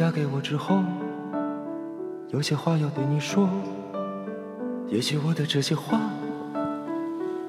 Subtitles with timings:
[0.00, 0.82] 嫁给我之后，
[2.30, 3.46] 有些话要对你说。
[4.88, 6.00] 也许我的这些话，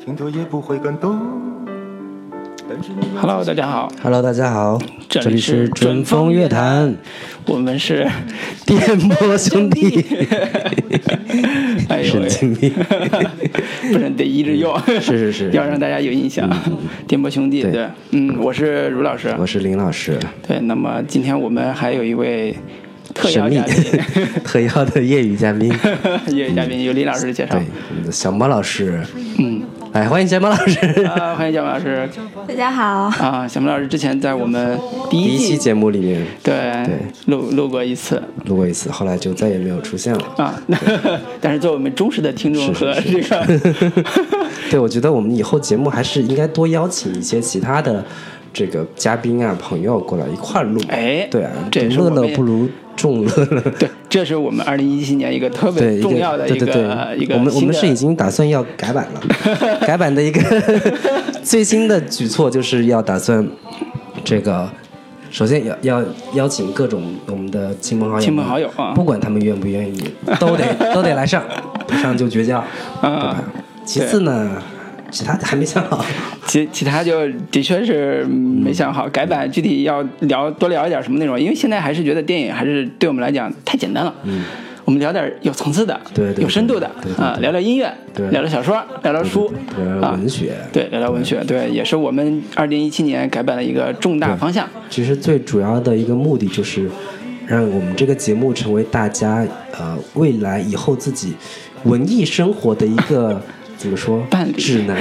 [0.03, 1.17] 听多也不会感动。
[2.67, 4.77] 但是你 Hello，大家好，Hello，大家好，
[5.07, 6.93] 这里是是准准风风乐坛，
[7.45, 8.05] 我们是
[8.65, 10.01] 电波兄弟，
[12.03, 12.71] 神经病，
[13.91, 15.51] 不能得一直用，是是是。
[15.51, 16.49] 要让大家有印象。
[17.07, 17.71] 电波兄弟，对。
[17.71, 22.55] 对，嗯，我是卢老师，我是林老师，对，那么今天我们还有一位
[23.13, 23.75] 特邀嘉宾，
[24.43, 25.71] 特邀的业余嘉宾，
[26.35, 27.55] 业余嘉宾由林老师的介绍。
[27.55, 29.01] 对，，小猫老师，
[29.39, 29.61] 嗯，
[29.93, 30.79] 来欢迎小猫老师。
[31.03, 32.07] 啊，欢迎小马老师
[32.51, 32.83] 大家好，
[33.25, 34.77] 啊，小明老师之前在我们
[35.09, 36.53] 第一第一期节目里面对
[36.85, 36.97] 对。
[37.27, 38.21] 录录过一次。
[38.43, 40.21] 录过一次，后来就再也没有出现了。
[40.35, 40.61] 啊，
[41.39, 43.21] 但是作为我们忠实的听众和是是。
[43.21, 44.03] 这个
[44.69, 48.03] 对，我觉得我们以后节目还是应该多邀请一些其他的
[48.53, 50.81] 这个嘉宾啊、朋友过来一块儿录。
[50.89, 53.61] 哎对啊，这乐乐不如众乐乐。
[53.79, 59.21] 对，这是我们二零一七年一个特对，别一重要的一对对个一对，我们我们是已经打算要改版了，
[59.87, 60.41] 改版的一个
[61.43, 63.47] 最新的举措就是要打算
[64.23, 64.69] 这个，
[65.29, 70.03] 首先要要邀请各种我们的亲朋好友，亲朋好友啊不管他们愿不愿意，
[70.39, 70.63] 都得
[70.93, 71.43] 都得来上，
[71.87, 72.63] 不上就绝交，
[73.01, 73.43] 对吧？
[73.83, 74.61] 其次呢，
[75.11, 76.03] 其他的还没想好，
[76.47, 84.13] 其其他就的确是没想好改版具体要聊多聊一点什么内容，因为现在还是觉得电影还是对我们来讲太简单了。
[84.23, 84.43] 嗯，
[84.85, 88.29] 我们聊点有层次的，对对有深度的啊，聊聊音乐，对。
[88.29, 90.53] 聊聊小说，聊聊书对啊，文学。
[90.71, 94.67] 对，聊聊文学，对，也是我们二零一七年改版的一个重大方向。
[94.89, 96.89] 其实最主要的一个目的就是，
[97.45, 99.45] 让我们这个节目成为大家
[99.77, 101.33] 呃未来以后自己
[101.83, 103.41] 文艺生活的一个
[103.81, 104.95] 怎么说伴侣指南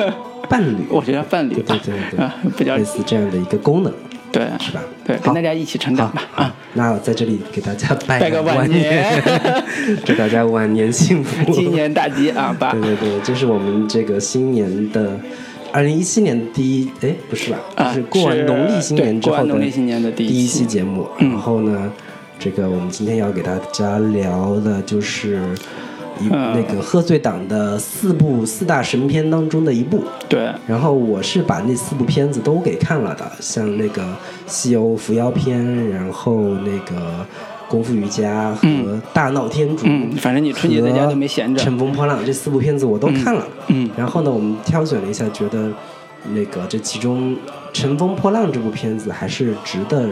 [0.46, 3.90] 伴侣，我觉得伴侣对吧对对对啊，比较类似这样的一个功能，
[4.30, 4.80] 对是吧？
[5.06, 6.54] 对，好跟大家一起成长吧啊。
[6.74, 9.22] 那我在这里给大家拜拜个晚晚年
[10.04, 11.44] 祝大家晚年幸福。
[11.50, 15.18] 今年大吉啊，爸对对对，这是我们这个新年的。
[15.72, 17.58] 二零一七年第一，哎，不是吧？
[17.74, 21.06] 啊就是过完农历新年之后的农历新年的第一期期节目。
[21.18, 21.92] 嗯然后呢，
[22.38, 25.40] 这个我们今天要给大家聊的就是
[26.20, 30.02] 一、嗯那个贺岁档的四部四大神片当中的一部。
[30.28, 34.02] 对，然后我是把那四部片子都给看了的，像那个
[34.46, 35.60] 《西游伏妖篇》，
[35.90, 36.96] 然后那个
[37.68, 38.66] 《功夫瑜伽》和
[39.12, 43.46] 《大闹天竺》嗯反正你春节在家都没闲着乘风破浪》这四部片子我都看了。
[43.68, 45.70] 嗯然后呢，我们挑选了一下，觉得
[46.32, 47.32] 那个这其中
[47.72, 50.08] 《乘风破浪》这部片子还是值得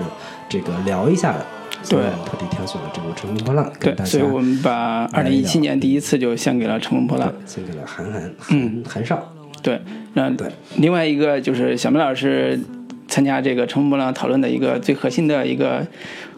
[0.49, 1.47] 这个聊一下的。
[1.89, 7.29] 对特地挑选了这部《乘风破浪》对跟大，家所以我们把二零一七年第一次就献给了《乘风破浪》。
[7.47, 9.33] 献给了韩寒、嗯韩韩少。
[9.63, 9.81] 对，
[10.15, 12.59] 那对另外一个就是小明老师
[13.09, 15.87] 参加这个《乘风破浪》讨论的一个最核心的一个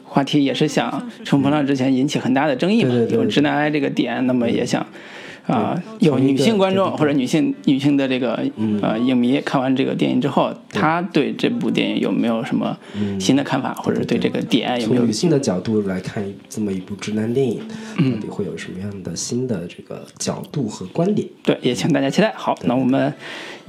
[0.04, 0.90] 话题，也是想
[1.24, 4.84] 《乘风破浪》之前引起很大的争议嘛，有直男癌这个点，那么也想。
[5.46, 8.80] 啊、对有女性观众或者女性女性的这个嗯。
[8.82, 12.76] 呃影迷看完这个电影之后，她对这部电影有没有什么
[13.20, 15.02] 新的看法，或者对这个点有没有？
[15.02, 17.60] 从女性的角度来看这么一部直男电影，
[17.98, 18.12] 嗯。
[18.16, 21.28] 到底会有什么样的新的这个角度和观点？
[21.44, 22.32] 对，也请大家期待。
[22.36, 23.12] 好，那我们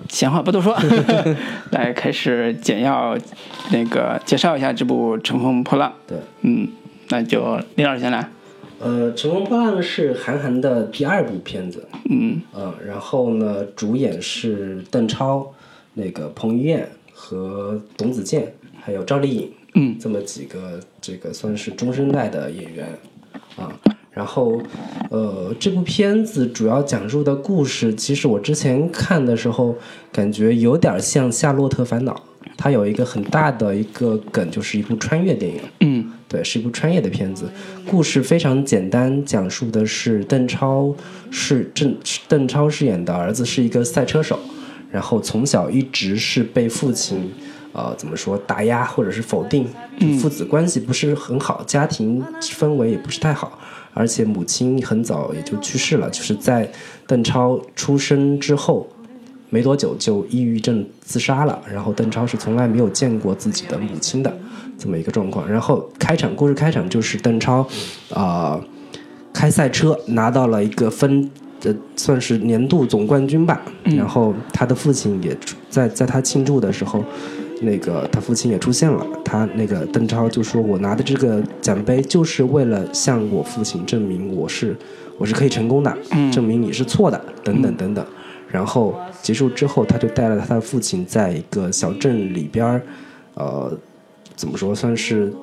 [0.09, 0.75] 闲话不多说，
[1.71, 3.17] 来开始简要
[3.71, 5.89] 那个介绍一下这部《乘风破浪》。
[6.09, 6.67] 对，嗯，
[7.09, 8.27] 那就李老师先来。
[8.79, 12.41] 呃，《乘风破浪》是韩寒的第二部片子，嗯。
[12.53, 15.51] 呃，然后呢，主演是邓超、
[15.93, 19.97] 那个彭于晏和董子健，还有赵丽颖，嗯。
[19.99, 22.87] 这么几个这个算是中生代的演员。
[23.55, 23.73] 啊。
[24.11, 24.59] 然后，
[25.11, 29.75] 呃，这部片子主要讲述的故事，其实我之前看的时候，
[30.11, 32.13] 感觉有点像《夏洛特烦恼》，
[32.55, 35.59] 它有一个很大的一个梗，就是一部穿越电影。
[35.81, 37.49] 嗯对，是一部穿越的片子，
[37.89, 40.93] 故事非常简单，讲述的是邓超
[41.31, 41.97] 是邓
[42.27, 44.37] 邓超饰演的儿子是一个赛车手，
[44.91, 47.31] 然后从小一直是被父亲
[47.71, 49.65] 呃怎么说打压或者是否定，
[50.19, 53.57] 父子关系不是很好，家庭氛围也不是太好，
[53.93, 56.69] 而且母亲很早也就去世了，就是在
[57.05, 58.85] 邓超出生之后。
[59.49, 64.37] 没多久就抑郁症自杀了，然后邓超是从来没有见过自己的母亲的
[64.77, 65.49] 这么一个状况。
[65.49, 67.65] 然后开场故事开场就是邓超，
[68.13, 68.59] 啊、
[69.33, 71.29] 开赛车拿到了一个分，
[71.63, 73.61] 呃，算是年度总冠军吧。
[73.83, 75.35] 然后他的父亲也
[75.69, 77.01] 在在他庆祝的时候，
[77.61, 79.05] 那个他父亲也出现了。
[79.23, 84.75] 他那个邓超就说：“我拿的这个奖杯就是为了向我父亲证明我是
[85.17, 85.97] 我是可以成功的，
[86.31, 88.05] 证明你是错的，等等等等。”
[88.49, 92.81] 然后结束之后，他就带了他的父亲在一个小镇里边儿，
[93.33, 93.77] 呃，
[94.35, 95.33] 怎么说，算是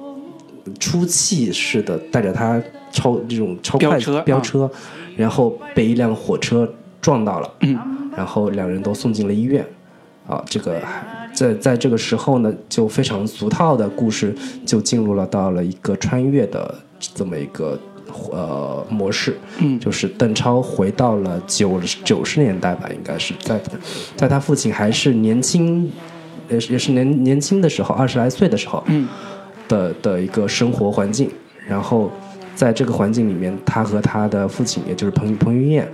[0.80, 4.70] 出气似的带着他超这种超快飙车啊飙车，
[5.16, 7.78] 然后被一辆火车撞到了，嗯
[8.16, 9.64] 然后两人都送进了医院。
[10.26, 10.80] 啊，这个
[11.34, 14.34] 在在这个时候呢，就非常俗套的故事
[14.64, 17.78] 就进入了到了一个穿越的这么一个
[18.30, 19.78] 呃模式，嗯。
[19.80, 23.60] 就是邓超回到了九九十年代吧，应该是在
[24.16, 25.90] 在他父亲还是年轻，
[26.48, 29.08] 也是也是年年轻的时候，二十来岁的时候，嗯。
[29.66, 31.30] 的的一个生活环境，
[31.66, 32.10] 然后
[32.54, 35.88] 在这个环境里面，他和他的父亲，也就是彭彭于晏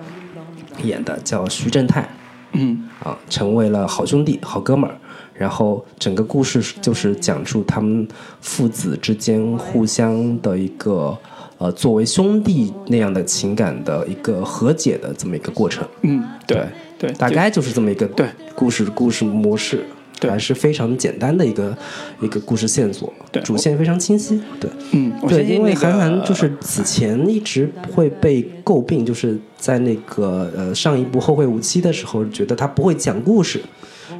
[0.82, 2.08] 演的叫徐正泰
[2.52, 2.88] 嗯。
[3.02, 4.96] 啊，成为了好兄弟、好哥们儿。
[5.32, 8.06] 然后整个故事就是讲述他们
[8.42, 11.16] 父子之间互相的一个
[11.60, 15.86] 呃作为兄弟那样的情感的一个和解的这么一个过程。
[16.00, 16.66] 嗯，对
[16.98, 19.84] 对，就大概就是这么一个对故事故事模式，
[20.18, 21.76] 对还是非常简单的一个
[22.22, 24.70] 一个故事线索，对主线非常清晰，对。
[24.92, 33.60] 嗯，我对，因为韩寒就是此前一直会被诟病，就是在那个呃上一部《后会无期》的时候，觉得他不会讲故事。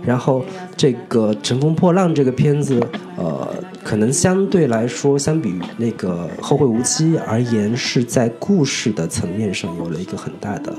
[0.04, 0.42] 然后
[0.76, 2.80] 这个《乘风破浪》这个片子，
[3.18, 10.72] 呃，可能相对来说，相比于那个《后会无期》而言，是在故事的层面上有了一个很大的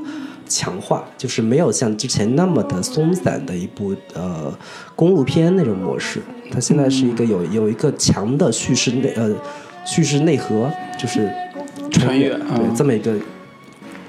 [0.48, 4.53] 强化，就是没有像之前那么的松散的一部呃
[4.95, 6.21] 公路片那种模式。
[6.51, 9.33] 它现在是一个有有一个强的叙事内呃
[9.86, 10.69] 叙事内核，
[11.00, 11.31] 就是
[11.89, 13.15] 穿越对嗯这么一个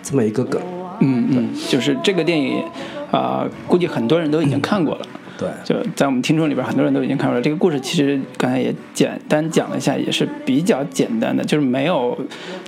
[0.03, 0.61] 这么一个梗，
[1.00, 2.65] 嗯嗯，就是这个电影
[3.11, 5.06] 啊、估计很多人都已经看过了。
[5.43, 7.41] 对就在我们听众里边，很多人都已经看出来。
[7.43, 12.17] 这个故事其实刚才也简单讲了一下，也是比较简单的，就是没有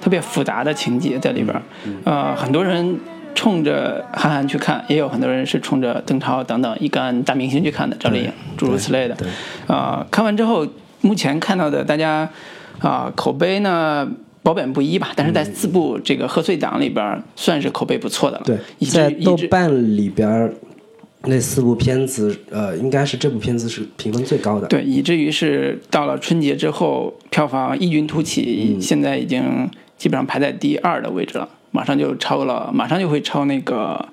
[0.00, 1.62] 特别复杂的情节在里边。
[2.05, 2.99] 呃，很多人
[3.35, 9.15] 冲着韩寒去看，也有很多人是冲着邓超等等一干大明星去看的，赵丽颖诸如此类的。
[9.15, 9.29] 对
[9.67, 10.67] 啊、看完之后，
[11.00, 12.29] 目前看到的大家
[12.81, 14.09] 啊、口碑呢
[14.43, 18.43] 褒贬不一吧，但是在四部这个贺岁档里边，算是口碑不错的了。
[18.44, 20.53] 对，在豆瓣里边儿
[21.26, 24.67] 那四部片子，呃，应该是这部片子是评分最高的。
[24.69, 34.09] 对，以至于是到了春节之后，票房异军突嗯起，现在已经基本上排在第二的位置了，马上就超了，马上就会超那个，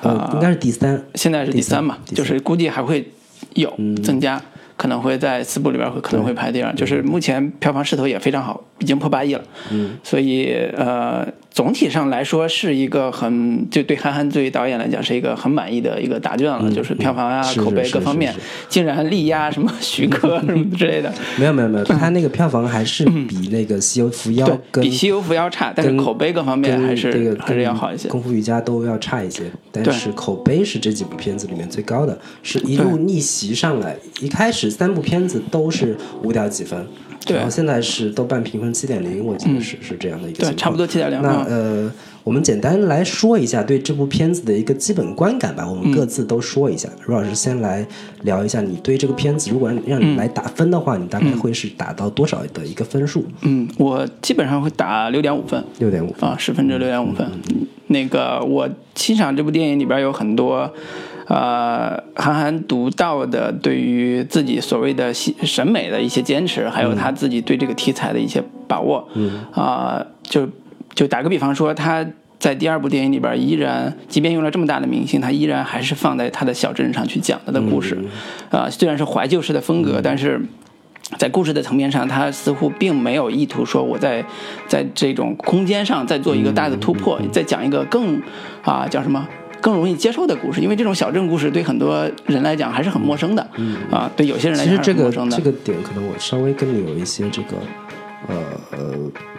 [0.00, 1.04] 呃，应该是第三。
[1.14, 3.10] 现在是第三嘛，三就是估计还会
[3.54, 3.72] 有
[4.02, 4.40] 增加，
[4.76, 18.34] 可能会在四部里边会可能会排第二，就是目前票房势头也非常好，已经破八亿了，嗯，所以呃，总体上来说是一个很就对韩寒作为导演来讲是一个很满意的一个答卷了，就是票房啊、口碑各方面
[18.68, 21.12] 竟然力压什么徐克 什么之类的。
[21.36, 28.08] 没有没有没有，他那个票房还是比那个《西游伏妖》跟比《西游伏妖》差，但是口碑各方面还是、这个还是要好一些。
[28.08, 29.42] 功夫瑜伽都要差一些，
[29.72, 33.96] 但是口碑是这几部片子里面最高的，是一路逆袭上来。
[34.20, 41.20] 一开始三部片子都是五点几分，对然后现在是豆瓣评分七点零，我记得是、是这样的一个情对，差不多七点零。
[41.22, 41.92] 那嗯呃，
[42.24, 46.88] 我们简单来说一下对这部片子的一个基本观感吧，我们各自都说一下。
[47.06, 47.86] 卢老师先来
[48.22, 53.24] 聊一下，你对这个片子，如果让让你来打分的话，你大概会是打到多少的一个分数？
[53.42, 56.28] 嗯，我基本上会打六点五分六点五分。
[56.28, 57.26] 啊，十分之六点五分。
[57.88, 60.72] 那个我欣赏这部电影里边有很多。
[61.28, 69.40] 呃，韩寒独到的对于自己所谓的喜审美的一些坚持，还有他自己对这个题材的一些把握，嗯。
[69.52, 70.48] 啊、就
[70.94, 72.04] 就打个比方说，他
[72.38, 77.98] 在第二部电影里边依然，即便用了这么大的明星，他依然还是放在他的小镇上去讲他的故事，
[78.50, 80.40] 啊、虽然是怀旧式的风格，但是。
[81.16, 84.22] 在故事的层面上，他似乎并没有意图说我在
[84.66, 88.20] 在这种空间上再做一个大的突破，再讲一个更
[88.62, 89.26] 啊叫什么
[89.60, 93.46] 更容易接受的故事，因为这种小镇故事对很多人来讲还是很陌生的，
[93.90, 95.36] 啊，对有些人来讲是很陌生的。
[95.36, 97.56] 这个点，可能我稍微跟你有一些这个
[98.28, 98.36] 呃
[98.72, 98.94] 呃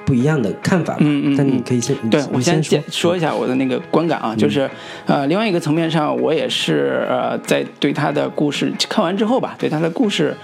[0.06, 1.00] 不一样的看法吧。
[1.02, 4.70] 嗯嗯但你可以先你对，我先先说说一下我的那个观感啊，就是
[5.06, 10.36] 呃，另外一个层面上，我也是呃，在对他的故事看完之后吧，对他的故事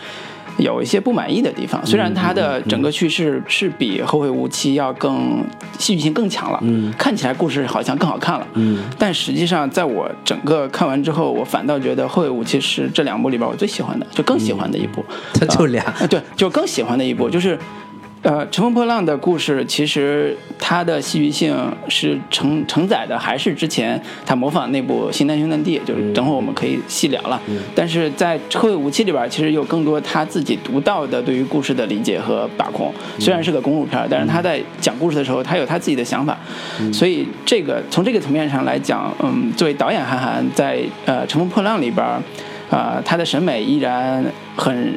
[0.57, 1.83] 有一些不满意的地方。
[1.85, 5.43] 虽然它的整个叙事是比《后会无期》要更
[5.77, 15.03] 戏剧性更强了，嗯看起来故事好像更好看了，嗯但实际上在我整个看完之后，我反倒觉得《后会无期》是这两部里边我最喜欢的，就更喜欢的一部。
[15.33, 15.83] 它就俩。
[15.85, 17.57] 啊，对，就更喜欢的一部就是，
[18.25, 21.55] 呃，《乘风破浪》的故事，其实它的戏剧性
[21.87, 27.39] 是承承载的，还是之前他模仿那部《新难兄难弟》，就是等会儿我们可以细聊了。
[27.75, 32.91] 但是在《后会无期》里边，其实有更多他自己独到的对于故事的理解和把控。
[33.19, 36.35] 虽然是个公路片儿，但是他在讲故事的时候，他有他自己的想法。
[36.91, 42.19] 所以这个从这个层面上来讲，嗯，作为导演韩寒在呃《乘风破浪》里边儿。
[42.67, 44.25] 啊、他的审美依然
[44.57, 44.91] 很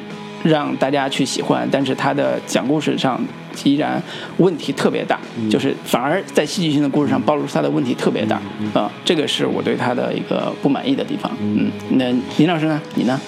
[0.45, 3.21] 让大家去喜欢，但是他的讲故事上
[3.65, 4.03] 依然
[4.39, 5.19] 问题特别大，
[5.51, 8.41] 就是反而在戏剧性的故事上暴露出他的问题特别大
[8.73, 11.31] 啊、这个是我对他的一个不满意的地方。
[11.41, 12.81] 嗯，那林老师呢？
[12.95, 13.21] 你呢？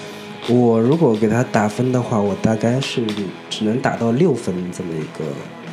[0.47, 3.05] 我如果给他打分的话，我大概是
[3.49, 5.23] 只能打到六分这么一个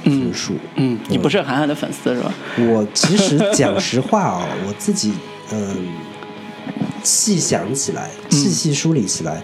[0.04, 0.54] 分数。
[0.74, 2.34] 嗯，你不是韩寒的粉丝是吧？
[2.58, 5.14] 我其实讲实话啊、 我自己
[5.50, 5.88] 嗯、
[7.02, 9.42] 细想起来，细细梳理起来，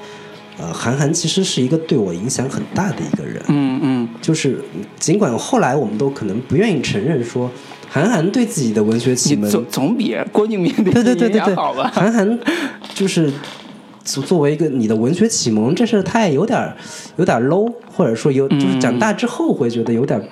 [0.59, 3.43] 呃，韩寒其实是一个对我影响很大的一个人。
[3.49, 4.61] 嗯嗯就是
[4.99, 7.51] 尽管后来我们都可能不愿意承认说，
[7.89, 11.55] 韩寒对自己的文学启蒙，总总比郭敬明对对对对对？
[11.93, 12.39] 韩寒
[12.95, 13.33] 就是
[14.05, 16.73] 作作为一个你的文学启蒙，这事儿太有点
[17.17, 20.25] 有点 low，或者说有就是长大之后会觉得有点儿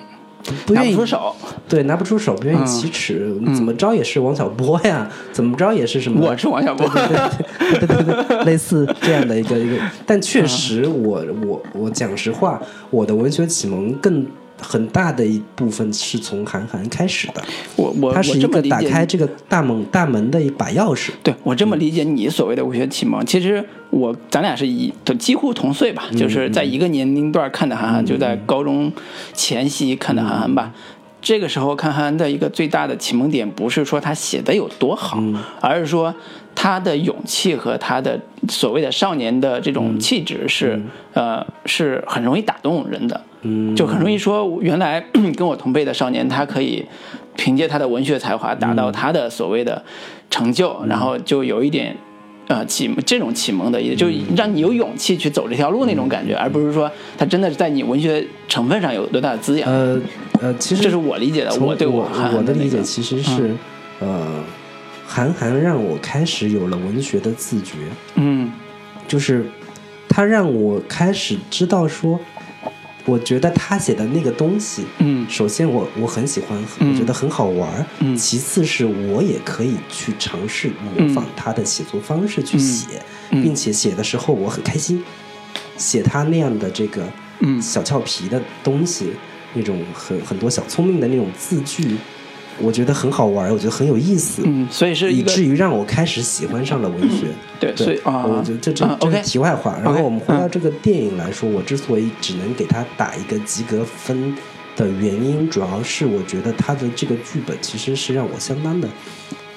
[0.65, 1.35] 不愿意不出手，
[1.69, 6.27] 对，拿不出手，不愿意启齿，怎么着也是王小波呀，怎么着也是什么？
[6.27, 6.87] 我是王小波。
[6.89, 14.25] 对对对对，类似这样的一个一个，但确实我，我我讲实话，我的文学启蒙更
[14.63, 17.43] 很大的一部分是从韩寒开始的，
[17.75, 21.11] 我我我它是一个这么理解打开这个大门大门的一把钥匙。
[21.21, 28.91] 对我这么理解你所谓的文学启蒙，其实我咱俩是一都几乎同岁吧，就是在一个年龄段看的韩寒，就在高中
[29.33, 30.73] 前夕看的韩寒吧。
[31.21, 35.21] 这个时候看韩寒的一个最大的启蒙点，不是说他写的有多好，
[35.61, 36.13] 而是说
[36.53, 40.81] 他的勇气和他的所谓的少年的这种气质是、
[41.13, 43.21] 呃是很容易打动人的。
[43.43, 45.03] 嗯，就很容易说，原来
[45.37, 46.85] 跟我同辈的少年，他可以
[47.35, 49.83] 凭借他的文学才华达到他的所谓的
[50.29, 51.95] 成就，然后就有一点。
[52.45, 59.71] 呃，启这种启蒙的，也就让你有勇气去走这条路那种感觉，而不是说他真的是在你文学成分上有多大的滋养。
[59.71, 59.97] 呃
[60.41, 62.81] 呃，其实这是我理解的，我对我我的理解。
[62.83, 63.55] 其实是，
[64.01, 64.43] 呃，
[65.07, 67.77] 韩寒让我开始有了文学的自觉，
[68.15, 68.51] 嗯。
[69.07, 69.45] 就是
[70.09, 72.19] 他让我开始知道说，
[73.05, 75.25] 我觉得他写的那个东西，嗯。
[75.29, 76.91] 首先我我很喜欢，嗯。
[76.91, 77.85] 我觉得很好玩儿。
[77.99, 78.15] 嗯。
[78.15, 83.43] 其次是我也可以去尝试模仿他的写作方式去写，嗯。
[83.43, 85.03] 并且写的时候我很开心，
[85.77, 87.05] 写他那样的这个
[87.39, 87.61] 嗯。
[87.61, 89.11] 小俏皮的东西，
[89.53, 91.97] 那种很很多小聪明的那种字句，
[92.59, 94.41] 我觉得很好玩儿，我觉得很有意思。
[94.45, 97.27] 嗯，所以是以至于让我开始喜欢上了文学。
[97.59, 99.79] 对，所以啊，我觉得这这啊这是题外话。
[99.83, 104.35] 然后我们回到嗯这个电影来说，我之所以只能给他打一个及格分
[104.75, 108.87] 的原因，主要是我觉得他的这个剧本其实是让我相当的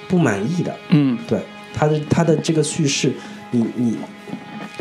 [0.08, 0.74] 不满意的。
[0.90, 1.40] 嗯对
[1.74, 3.12] 他的他的这个叙事，
[3.50, 3.96] 你你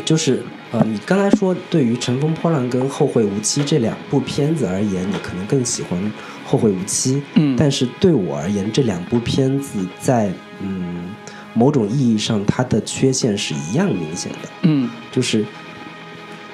[0.04, 0.42] 就是
[0.72, 5.98] 呃，你刚才说对于《乘风破浪》跟《后会无期》这两部片子而言，你可能更喜欢
[6.46, 7.56] 《后会无期》，嗯。
[7.58, 11.10] 但是对我而言，这两部片子在嗯
[11.52, 14.88] 某种意义上，它的缺陷是一样明显的，嗯。
[15.10, 15.44] 就是《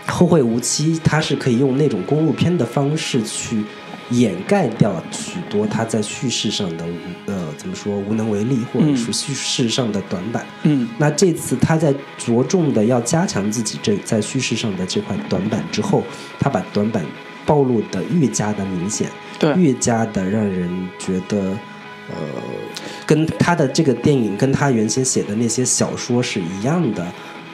[0.07, 3.63] 后会无期》，它是可以用那种公路片的方式去
[4.11, 6.85] 掩盖掉许多它在叙事上的
[7.27, 10.45] 呃怎么说无能为力，或者说叙事上的短板。
[10.63, 10.89] 嗯。
[10.99, 16.03] 那这次他在着重的要加强自己这在叙事上的这块短板之后，
[16.39, 17.05] 他把短板
[17.45, 19.09] 暴露的愈加的明显，
[19.43, 21.39] 对越加的让人觉得，
[22.09, 22.17] 呃，
[23.05, 27.03] 跟他的这个电影跟他原先写的那些小说是一样的，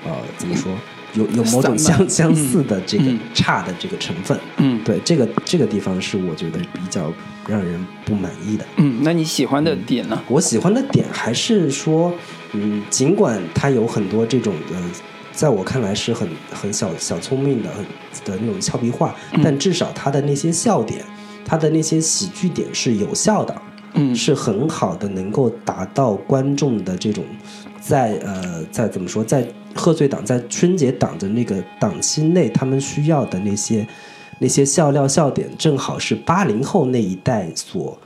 [0.04, 0.72] 呃，怎么说？
[1.14, 7.10] 有有某种相 相似的这个嗯差的这个成分，嗯对这个这个地方是我觉得比较
[7.48, 8.66] 让人不满意的。
[8.76, 10.22] 嗯，那你喜欢的点呢？
[10.28, 12.12] 我喜欢的点还是说，
[12.52, 14.90] 嗯，尽管它有很多这种呃，
[15.32, 17.82] 在我看来是很很小小聪明的很
[18.26, 21.02] 的那种俏皮话，嗯但至少它的那些笑点，
[21.48, 23.62] 它的那些喜剧点是有效的，
[23.94, 27.24] 嗯是很好的，能够达到观众的这种
[27.80, 33.88] 在呃在怎么说，在贺岁档在春节档的那个档期内，他们需要的那些
[34.38, 37.98] 那些笑料笑点，正好是八零后那一代所。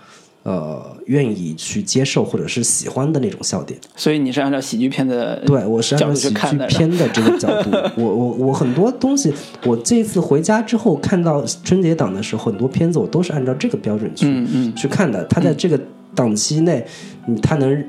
[0.45, 6.35] 呃，愿意去接受或者是喜欢的那种笑点，所以你是按照喜剧片的对我是按照喜剧
[6.69, 9.33] 片的这个角度， 我我我很多东西，
[9.65, 14.75] 我这次回家之后看到春节档的时候，很多片子我都是按照这个标准去、嗯嗯。
[14.75, 15.25] 去看的。
[15.27, 15.81] 它在这个
[16.15, 16.85] 档期内，
[17.29, 17.85] 嗯，它能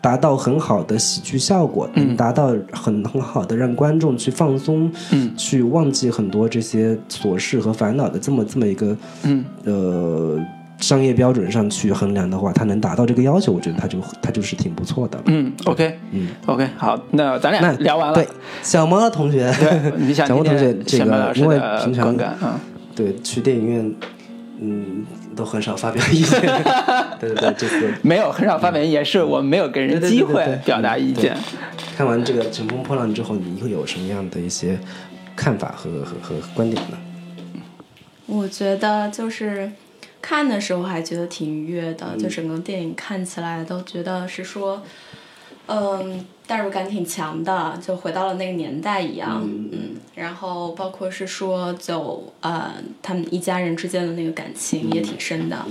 [0.00, 5.30] 达到很好的喜剧效果，能达到很很好的让观众去放松，嗯。
[5.36, 9.44] 去忘记很多这些琐事和烦恼的这么这么一个嗯。
[9.64, 10.38] 呃
[10.78, 15.18] 商业标准上去衡量的话，它能达到这个要求，我觉得它就它就是挺不错的。
[15.26, 18.26] 嗯，OK，嗯 OK，好，那咱俩那聊完了对，，
[18.62, 22.60] 小莫同学，对，你想 小莫同学，这个因为平常感啊，
[22.94, 23.94] 对去电影院，
[24.60, 25.04] 嗯，
[25.34, 26.40] 都很少发表意见。
[27.20, 31.36] 对对对，这次没有很少发表意见，是我们没有给人机会表达意见。
[31.96, 34.78] 看完这个《乘风破浪》之后，你会有什么样的一些
[35.34, 36.96] 看法和和和观点呢？
[38.26, 39.68] 我觉得就是
[40.20, 44.82] 看的时候还觉得挺愉悦的，就整个电影看起来都觉得是说，
[45.66, 55.64] 嗯，代入感挺强的，就回到了那个年代一样，嗯，然后包括是说就呃他们一家人之间的那个感情也挺深的，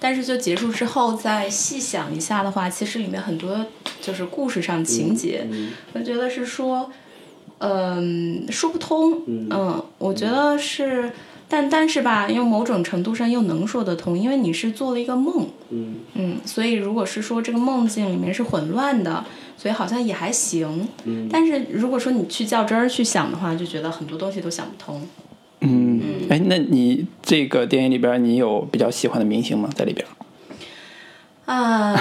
[0.00, 3.66] 但是就结束之后再细想一下的话，其实里面很多
[4.00, 5.46] 就是故事上情节，
[5.92, 6.90] 我觉得是说。
[7.64, 9.22] 嗯，说不通。
[9.28, 11.12] 嗯，我觉得是，
[11.52, 15.46] 但但是吧，又某种程度上又能说得通，因为你是做了一个梦。
[15.68, 19.22] 嗯嗯，所以如果是说这个梦境里面是混乱的，
[19.58, 20.88] 所以好像也还行。
[21.04, 25.06] 嗯，但是如果说你去较真儿去想的话，就觉得很多东西都想不通。
[25.60, 29.68] 嗯，哎，那你这个电影里边，你有比较喜欢的明星吗？
[29.74, 30.06] 在里边？
[31.44, 31.94] 啊，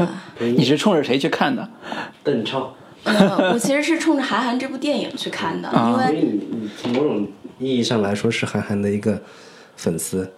[0.40, 1.68] 你是冲着谁去看的？
[2.22, 2.74] 邓超。
[3.02, 9.22] 呃，我其实是冲着韩寒这部电影去看的，因为你你从某种意义上来说是韩寒的一个
[9.76, 10.32] 粉丝。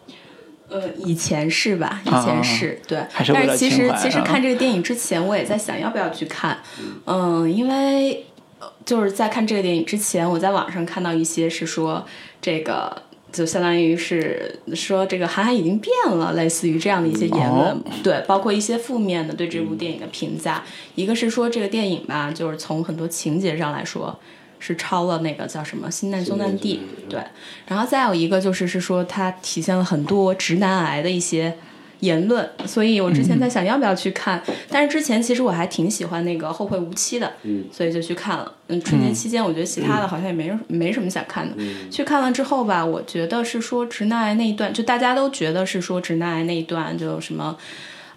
[0.69, 2.03] 呃，以前是吧？
[2.05, 6.59] 以前是、对，还是为了但是其实其实看这个电影之前，我也在想要不要去看，
[7.07, 8.27] 嗯，因为
[8.59, 12.07] 呃就是在看这个电影之前，我在网上看到一些是说
[12.41, 13.03] 这个。
[13.33, 20.65] 就相当于是说这个韩寒已经变了，类似于这样的一些言论，哦对，包括一些负面的对这部电影的评价。
[20.95, 24.19] 一个是说这个电影吧，就是从很多情节上来说，
[24.67, 27.21] 是抄了那个叫什么《新难兄难弟》，对。
[27.69, 31.57] 然后再有一个就是是说它体现了很多直男癌的一些
[32.01, 38.53] 言论，所以我之前在想要不要去看，但是之前其实我还挺喜欢那个《后会无期》的，嗯所以就去看了。
[38.67, 41.55] 嗯，春节期间我觉得其他的好像也没什没什么想看的。
[41.89, 47.57] 去看了之后吧，我觉得是说直男癌那一段，就大家都觉得是说直男癌那一段就什么。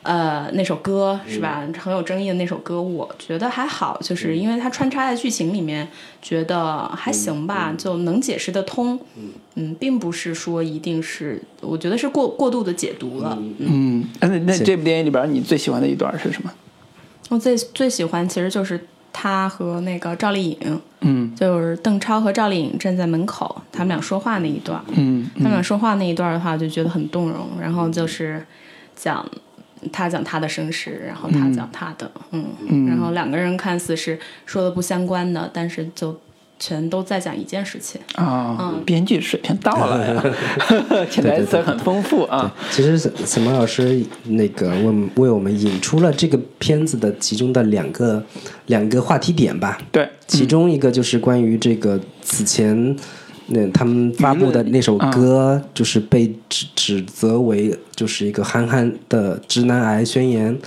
[0.01, 1.63] 呃，那首歌是吧？
[1.77, 5.87] 很有争议的那首歌，我觉得还好，就是因为它穿插在剧情里面，
[6.21, 8.99] 觉得还行吧，就能解释得通。
[9.55, 13.37] 嗯，并不是说一定是，我觉得是过过度的解读了。
[13.57, 16.51] 嗯，那那这部电影里边你最喜欢的一段是什么？
[17.29, 18.79] 我最最喜欢其实就是
[19.11, 24.81] 他和那个赵丽颖，嗯就是邓超和赵丽颖站在门口，他们俩说话那一段。
[24.93, 27.49] 嗯他们俩说话那一段的话，就觉得很动容。
[27.61, 28.43] 然后就是
[28.95, 29.23] 讲
[29.91, 36.19] 他讲他的身世，然后他讲他的，嗯，然后两个人看似是说的不相关的，但是就
[36.59, 38.01] 全都在讲一件事情。
[38.15, 40.23] 啊，编剧水平到了呀，
[41.09, 42.53] 潜台词很丰富啊。
[42.69, 48.21] 其实沈沈萌老师那个为为我们引出了这个片子的其中的两个
[48.65, 49.77] 两个话题点吧。
[49.91, 52.93] 对，其中一个就是关于这个此前
[53.49, 60.57] 那他们发布的那首歌，就是被指指责为就是一个憨憨的直男癌宣言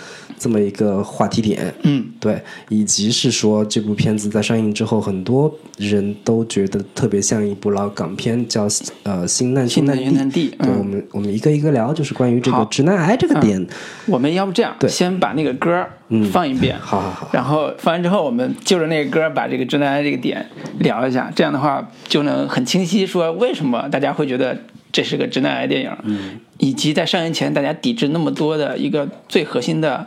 [0.42, 1.72] 这么一个话题点。
[1.82, 8.64] 嗯，对，以及是说这部片子在上映之后，很多人都觉得特别像一部老港片，叫
[9.04, 10.78] 呃《新难新难地》云难地对，嗯。
[10.78, 13.64] 我们我们一个一个聊，就是关于这个直男癌这个点。
[14.06, 14.90] 我们要不这样，对。
[14.90, 15.88] 先把那个歌儿
[16.32, 20.44] 放一遍， 好好好，然后放完之后，我们就着那个歌儿把这个直男癌这个点
[20.80, 24.58] 聊一下，这样的话就能很清晰说为什么大家会觉得
[24.92, 30.06] 这是个直男癌电影，嗯以及在上映前大家抵制那么多的一个最核心的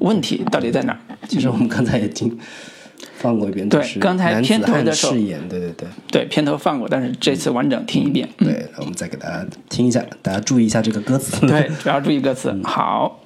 [0.00, 0.98] 问题到底在哪儿？
[1.28, 2.36] 其实我们刚才也听
[3.14, 8.28] 放过一遍，对刚才片头的时候，对对对对，片头放过，但是这次完整听一遍。
[8.38, 11.46] 嗯对，我们再给大家听一下，大家注意一下这个歌词。
[11.46, 12.54] 对，主要注意歌词。
[12.62, 13.20] 好，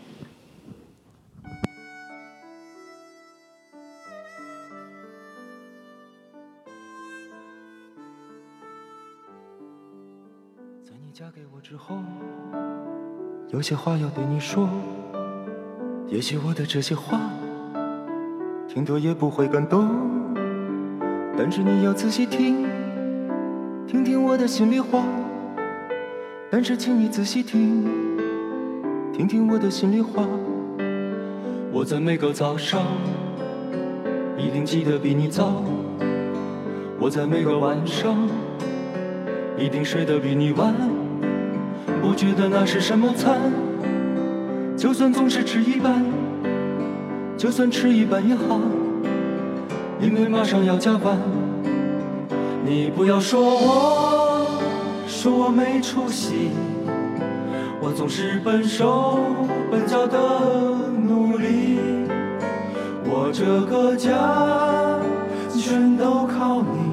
[11.87, 11.97] 后，
[13.49, 14.69] 有些话要对你说。
[16.09, 17.19] 也许我的这些话，
[18.69, 19.88] 听多也不会感动，
[21.37, 22.66] 但是你要仔细听，
[23.87, 25.03] 听听我的心里话。
[26.51, 27.88] 但是请你仔细听，
[29.12, 30.27] 听听我的心里话。
[31.73, 32.83] 我在每个早上，
[34.37, 35.62] 一定起得比你早。
[36.99, 38.29] 我在每个晚上。
[39.59, 40.73] 一定睡得比你晚，
[42.01, 43.39] 不觉得那是什么惨。
[44.77, 46.05] 就算总是吃一半，
[47.37, 48.61] 就算吃一半也好，
[50.01, 51.19] 因为马上要加班。
[52.65, 54.47] 你不要说我，
[55.07, 56.51] 说我没出息，
[57.81, 59.19] 我总是笨手
[59.71, 60.19] 笨脚的
[61.07, 61.79] 努力，
[63.05, 64.17] 我这个家
[65.59, 66.91] 全都靠你。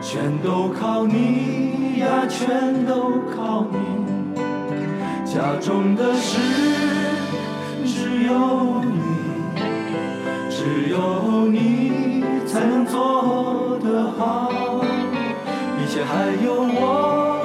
[0.00, 3.76] 全都靠你呀，全都靠你。
[5.24, 6.38] 家中的事
[7.84, 8.90] 只有你，
[10.48, 14.50] 只有你才能做得好。
[15.78, 17.44] 一切还有我。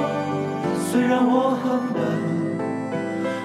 [0.89, 2.01] 虽然我很笨，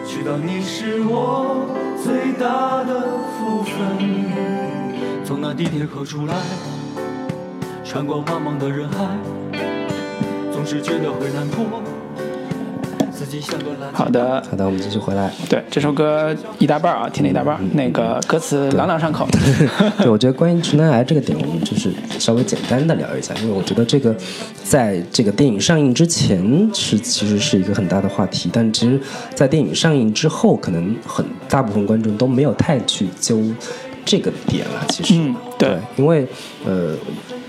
[0.05, 1.66] 知道你是我
[2.03, 3.73] 最大的福分。
[5.25, 6.35] 从那地铁口出来，
[7.85, 9.07] 穿过茫茫的人海，
[10.67, 11.81] 总是觉得会难过。
[13.13, 15.33] 自己像个垃圾好的，好的，我们继续回来。
[15.49, 19.29] 对这首歌一大半啊，听了一大半儿，那个歌词朗朗上口。
[19.97, 24.13] 对，我觉得关于直男癌这个点，我们就是稍微简单的聊一下，因为我觉得这个
[24.65, 29.01] 在这个电影上映之前是其实是一个很大的话题，但其实，
[29.37, 33.41] 在电影上映之后，可能很大部分观众都没有太去揪
[34.05, 34.85] 这个点了。
[34.89, 36.27] 其实，嗯对因为
[36.67, 36.97] 呃。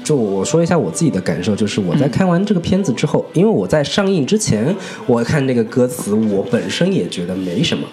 [0.04, 7.86] 就我说一下我自己的感受，就是我在看完这个片子之后，因为我在上映之前，我看那个歌词，我本身也觉得没什么。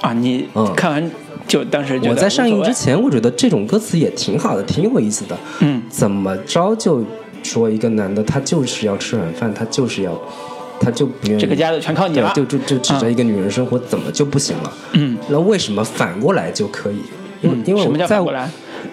[0.00, 1.10] 啊，你嗯看完
[1.46, 5.36] 就当时觉得我在上映之前，我觉得这种歌词也挺好的，挺有意思的。
[5.60, 7.04] 嗯，怎么着就
[7.42, 10.20] 说一个男的他就是要吃软饭，他就是要，
[10.80, 14.72] 他就不愿意这个家就全靠你了，就就就指着一个女人生活，怎么就不行了？
[14.92, 16.98] 嗯，那为什么反过来就可以？
[17.42, 18.24] 因为、因为什么我在叫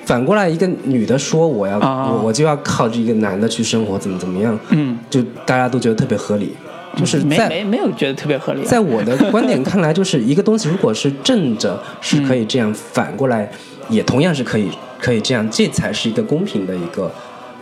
[0.09, 0.49] 反过来？
[0.49, 4.57] 一个女的说我要、啊我我就要靠这个男的去生活，怎么怎么样？
[4.71, 6.55] 嗯，就大家都觉得特别合理，
[6.97, 8.65] 就是没在没没有觉得特别合理啊。
[8.65, 13.47] 在我的观点看来，就是一个东西如果是正着是可以这样，反过来
[13.87, 14.67] 也同样是可以
[14.99, 17.11] 可以这样，这才是一个公平的一个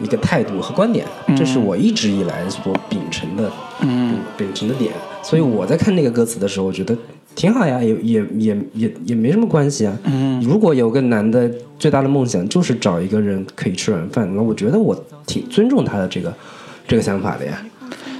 [0.01, 1.05] 一个态度和观点。
[1.35, 4.93] 这是我一直以来所秉承的，嗯，秉承的点。
[5.21, 6.95] 所以我在看那个歌词的时候，我觉得
[7.37, 9.95] 挺好呀，也也也也也没什么关系啊。
[10.05, 11.47] 嗯，如果有个男的
[11.77, 16.33] 最大的梦想就是找一个人可以吃软饭，那我觉得我挺尊重他的这个
[16.87, 17.63] 这个想法的呀。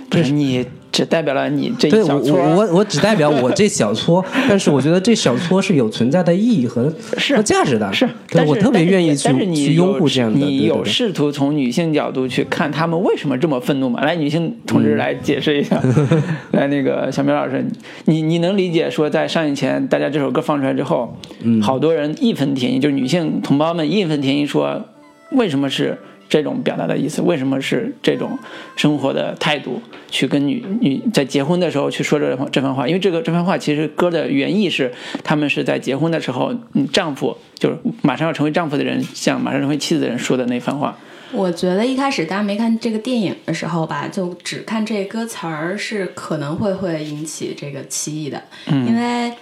[0.08, 7.92] 不是你只代表了你这对我一小撮我我我只代表我这小撮， 但是我觉得这小撮是有存在的意义和是和价值的。
[7.94, 10.40] 是，但是我特别愿意去但是你去拥护这样的。
[10.40, 14.02] 你有试图从女性角度去看他们为什么这么愤怒吗？
[14.02, 15.80] 来，女性同志来解释一下。
[16.52, 17.64] 来，那个小明老师，
[18.06, 24.86] 你你能理解说，在上映前大家这首歌放出来之后，嗯好多人义愤填膺，就是女性同胞们义愤填膺说，
[25.32, 25.98] 为什么是？
[26.30, 28.38] 这种表达的意思，为什么是这种
[28.76, 32.88] 生活的态度去跟女女在结婚的时候去说这这番话？
[32.88, 34.92] 因为这个这番话其实歌的原意是，
[35.24, 40.98] 他们是在结婚的时候，嗯，丈夫就是马上要成为丈夫的人向马上成为妻子的人说的那番话。
[41.34, 49.34] 我觉得一开始大家没看这个电影的时候吧，就只看这歌词儿是可能会会引起这个歧义的，因为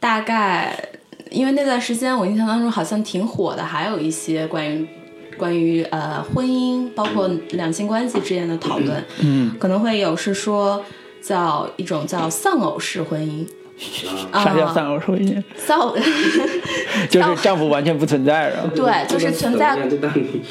[0.00, 0.74] 大概
[1.30, 4.88] 因为那段时间我印象当中好像挺火的，还有一些关于
[5.36, 10.84] 关于呃婚姻包括两性关系之间的讨论，嗯，可能会有是说
[11.20, 13.46] 叫一种叫丧偶式婚姻，
[14.32, 15.42] 啥叫啊丧偶婚姻？
[15.56, 15.92] 丧
[17.10, 18.66] 就是丈夫完全不存在了。
[18.74, 19.76] 对，就是存在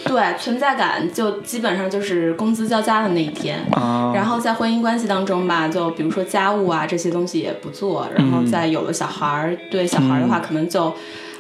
[0.06, 3.60] 对存在感，就基本上就是工资交加的那一天。
[3.72, 10.94] 啊，然后在婚姻关系当中吧，就比如说家务啊这些东西也不做，然后再有了小孩儿，对小孩儿的话可能就，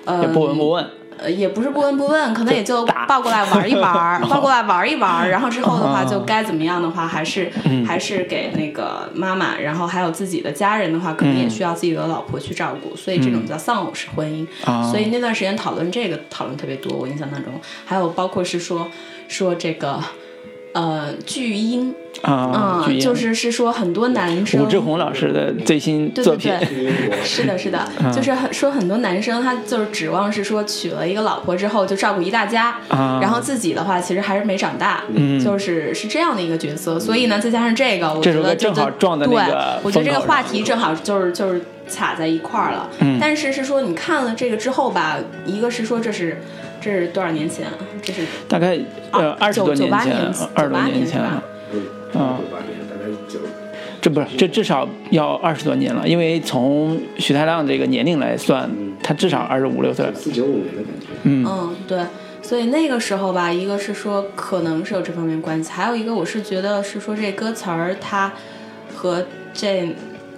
[0.05, 0.85] 呃，也不闻不问。
[1.17, 7.51] 呃，也不是不闻不问，可能也就抱过来玩一玩， 抱过来玩一玩，然后之后的话啊就该怎么样的话，还是、
[7.87, 14.45] 还是给那个妈妈，然后还有自己的家人的话，可能也需要自己的老婆去照顾，所以这种叫丧偶式婚姻。
[14.65, 14.83] 啊。
[14.83, 17.53] 所以那段时间讨论这个讨论特别多，我印象当中，
[17.85, 18.87] 还有包括是说
[19.27, 19.99] 说这个
[20.73, 26.51] 呃巨婴啊，嗯，就是是说很多男生武志红老师的最新对作品。
[26.59, 26.67] 对
[27.09, 36.99] 对，是的，是的，就是很说很多男生他就是指望是说娶了一个老婆之后就照顾一大家，啊然后自己的话其实还是没长大，嗯就是是这样的一个角色。
[36.99, 41.61] 所以呢，再加上这个，我觉得就正好撞在那个对，我觉得这个话题正好就是就是
[41.93, 42.89] 卡在一块儿了。
[42.99, 46.41] 嗯但是是说你看了这个之后吧，一个是说这是
[46.81, 47.73] 这是多少年前啊？
[48.01, 48.77] 这是大概
[49.11, 50.15] 呃二十九多年前九八年，
[50.53, 51.27] 二十多九八年前是
[52.15, 52.21] 吧？
[52.23, 53.39] 啊，八年，大概九
[54.01, 58.69] 这不是这至少要二十多年了，因为从许太亮这个年龄来算，
[59.01, 60.05] 他至少二十五六岁。
[60.13, 61.07] 四九五年的感觉。
[61.23, 61.99] 嗯嗯，对，
[62.41, 68.31] 所以那个时候吧，一个是说可能是有这方面关系，还有一个我是觉得是说这歌词儿它
[68.95, 69.95] 和这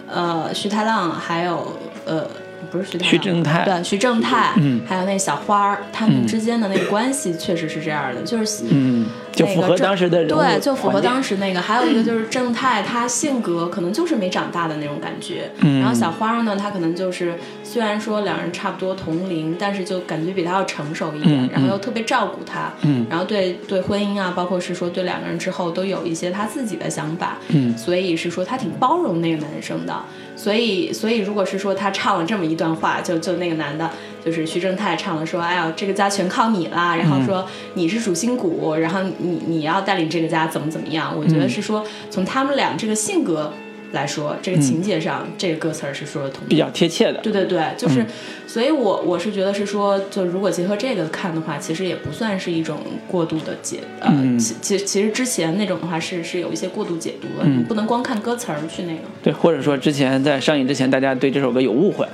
[0.07, 1.73] 呃徐太浪还有
[2.05, 2.25] 呃
[2.71, 11.61] 不是徐太徐正太对徐正太，嗯还有那小花儿他们嗯之间的那个关系确实是这样的，就是嗯，就符合当时的对，就符合当时那个。
[11.61, 15.49] 还有一个就是正太，他性格可能就是没长大的那种感觉。
[15.61, 22.71] 嗯然后小花呢，她可能就是虽然说两人差不多同龄，但是就感觉比他要成熟一点，嗯然后又特别照顾他。
[22.81, 27.37] 嗯然后对对婚姻啊，包括是说对两个人之后都有一些他自己的想法。
[27.49, 29.93] 嗯所以是说他挺包容那个男生的。
[30.37, 33.89] 所以所以如果是说他唱了这么一段话，就就那个男的
[34.23, 41.11] 就是徐正泰唱的说，哎呀，这个家全靠你啦，然后说你是主心骨，然后你你要带领这个家怎么怎么样？
[41.17, 43.51] 我觉得是说从他们俩这个性格
[43.91, 47.19] 来说，这个情节上，这个歌词儿是说的通比较贴切的。
[47.21, 48.05] 对对对，就是，
[48.45, 58.99] 所以我我是觉得是说，就如果结合这个看的话，其实也不算是一种过度的解，呃，嗯其其其实之前那种的话是是有一些过度解读的，你不能光看歌词儿去那个。
[59.23, 62.05] 对，或者说之前在上映之前，大家对这首歌有误会。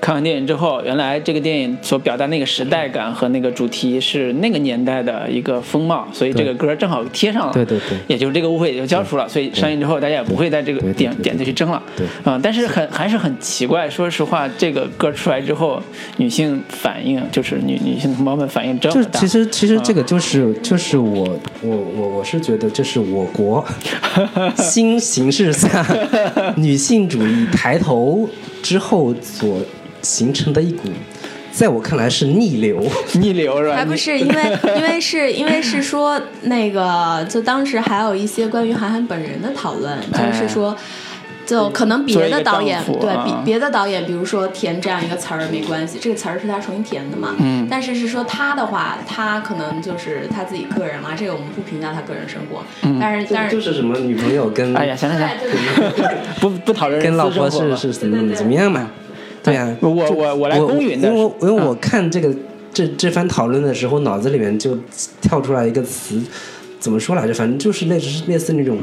[0.00, 7.52] 看完电影之后，原来这个电影所表达那个时代感和那个主题是那个年代的一个风貌，所以这个歌正好贴上了。
[7.52, 11.82] 对对对也就是这个误会也就消除了，所以上映之后大家也不会在这个点点子去争了。
[11.96, 15.82] 对嗯，但是很还是很奇怪，说实话，这个歌出来之后，
[16.16, 19.20] 女性反应就是女女性同胞们反应这么大。
[19.20, 23.62] 就其实其实这个就是就是我我我我是觉得这是我国
[24.56, 25.86] 新形势下
[26.56, 28.28] 女性主义抬头
[28.62, 29.58] 之后所
[30.02, 30.88] 形成的一股，
[31.52, 32.84] 在我看来是逆流。
[33.20, 33.76] 逆流是吧？
[33.76, 40.76] 还不是因为，因为是因为是说那个，就当时还有一些关于韩寒本人的讨论，就是说。
[41.46, 47.34] 就可能别的导演对作为一个丈夫啊比别的导演，比如说填这样一个词儿没关系，这个词儿是他重新填的嘛。
[47.40, 52.62] 嗯但是是说他的话，他可能就是他自己个人嘛，这个我们不评价他个人生活。
[53.00, 58.88] 但是但是就是什么女朋友跟哎呀，行了行了，对对对 不不讨论跟老婆是是怎么怎么样嘛？
[59.42, 61.08] 对呀、我我我我来我公允的。
[61.08, 62.34] 因为我因为嗯我看这个
[62.72, 64.78] 这这番讨论的时候，脑子里面就
[65.20, 66.20] 跳出来一个词，
[66.78, 67.34] 怎么说来着？
[67.34, 68.78] 反正就是类似类似那种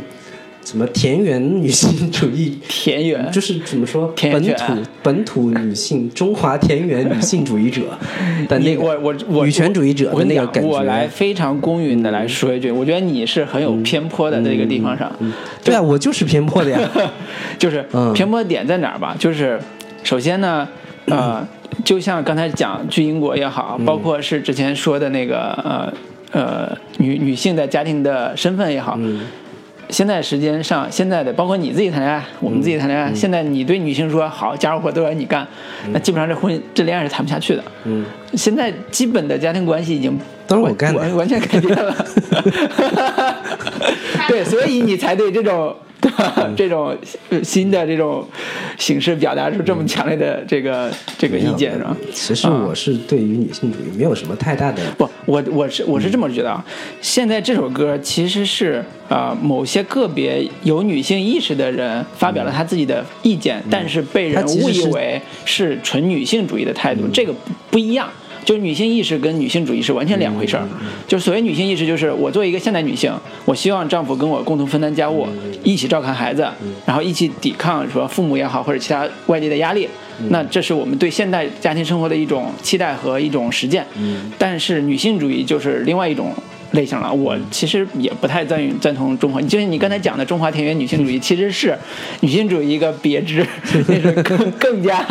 [0.66, 3.32] 什么田园女性主义，田园。
[3.32, 4.54] 就是怎么说本土
[5.02, 7.84] 本土女性中华田园女性主义者
[8.50, 10.68] 的那个我我我女权主义者的那个感觉。
[10.70, 15.10] 我来非常公允的来说一句，我觉得你是很有偏颇的在这个地方上，
[15.64, 16.80] 对啊，我就是偏颇的呀。
[17.58, 18.14] 就是嗯。
[18.14, 19.16] 偏颇点在哪儿吧？
[19.18, 19.58] 就是
[20.08, 20.66] 首先呢，
[21.08, 21.46] 呃，
[21.84, 25.94] 就像刚才讲去英国也好，包括是之前说的那个呃
[26.32, 28.98] 呃女女性在家庭的身份也好，
[29.90, 35.46] 现在时间上，现在的包括你自己谈恋爱，我们自己谈恋爱，现在你对女性说好家务活都让你干，
[35.92, 37.64] 那基本上这婚这恋爱是谈不下去的。
[37.84, 40.18] 嗯，现在基本的家庭关系已经
[40.48, 41.02] 都是我干的。
[41.02, 41.94] 完完全改变了。
[44.30, 45.76] 对，所以你才对这种
[46.58, 46.96] 这种
[47.30, 48.28] 呃新的这种
[48.78, 51.96] 形式表达出这么强烈的这个这个意见是吧？
[52.14, 56.64] 其实我是对于女性主义没有什么太大的不，我我是我是这么觉得啊。
[57.02, 68.10] 现在这首歌其实是啊、呃某些个别有女性意识的人发表了他自己的意见，但是被人误以为是纯女性主义的态度，这个不不一样。
[68.48, 70.66] 就是女性意识跟女性主义是完全两回事儿。
[71.06, 75.28] 就所谓女性意识，就是我作为一个现代女性，我希望丈夫跟我共同分担家务，
[75.66, 76.48] 一起照看孩子，
[76.86, 79.86] 然后一起抵抗说父母也好或者其他外界的压力。
[80.30, 83.86] 那这是我们对现代家庭生活的一种期待和一种实践。
[84.38, 86.32] 但是女性主义就是另外一种
[86.72, 87.14] 类型了。
[87.14, 91.78] 我其实也不太赞赞同中华，就是你刚才讲的中华田园女性主义，其实是
[92.22, 93.46] 女性主义一个别致，
[93.88, 95.06] 那是更更加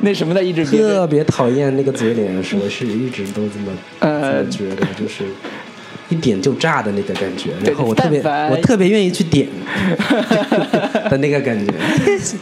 [0.00, 0.88] 那什么的一支别致。
[0.88, 5.24] 特别讨厌那个嘴脸，我是一直都这么呃这么觉得，就是
[6.10, 8.20] 一点就炸的那个感觉，对然后我特别
[8.50, 9.48] 我特别愿意去点
[11.08, 11.72] 的那个感觉，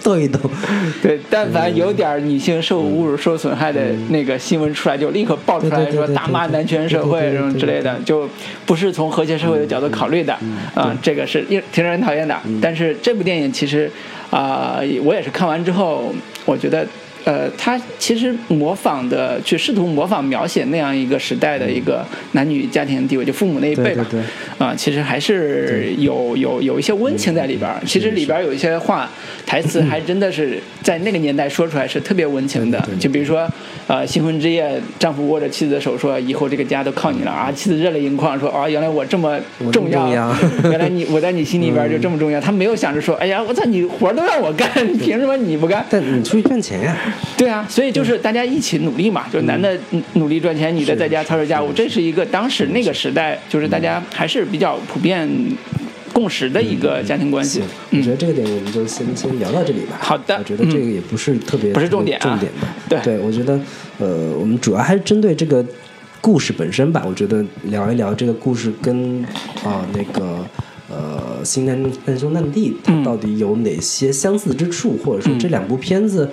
[0.03, 0.39] 逗一逗。
[1.01, 8.29] 对，但凡有点女性受侮辱、受损害的那个新闻出来，就立刻爆出来说大骂男权社会对对对这种之类的，就
[8.67, 10.37] 不是从和谐社会的角度考虑的
[10.75, 12.35] 啊，这个是挺让人讨厌的。
[12.61, 13.91] 但是这部电影其实
[14.31, 16.87] 啊，我也是看完之后，我觉得。
[17.25, 24.07] 呃，他其实模仿的，去试图模仿描写那样一个时代的一个男女家庭地位，就父母那一辈吧，
[24.59, 27.81] 啊，其实还是有有有一些温情在里边儿。
[27.85, 29.09] 其实里边儿有一些话
[29.45, 32.83] 台词，还真的是在那个年代说出来是特别温情的。
[32.99, 33.49] 就比如说，
[33.87, 39.39] 呃，新婚之夜，丈夫握着妻子的手说：“以后这个家都靠你了啊！”妻子热泪盈眶说：“啊，原来我这么
[39.73, 40.35] 重要，重要
[40.71, 46.97] 原来你我在你心里边就这么重要。”他没有想着说：“哎呀，我操，你活儿都让我干，凭什么你不干？”但你出去赚钱呀、
[47.37, 55.29] 对啊， 所以就是大家一起努力嘛，就是男的嗯努力赚钱，女的在家操持家务，这是一个当时那个时代，就是大家还是比较普遍
[56.13, 59.99] 共识的一个家庭关系行。，我觉得这个点我们就先先聊到这里吧。
[60.01, 62.51] 好的我觉得这个也不是特别、不是重点啊重点
[62.89, 63.01] 的。
[63.03, 63.59] 对我觉得
[63.99, 65.65] 呃，我们主要还是针对这个
[66.21, 67.05] 故事本身吧。
[67.07, 69.23] 我觉得聊一聊这个故事跟
[69.65, 70.45] 啊、那个。
[70.91, 76.27] 呃，新难难兄难弟，它嗯到底有哪些相似之处，或者说这两部片子，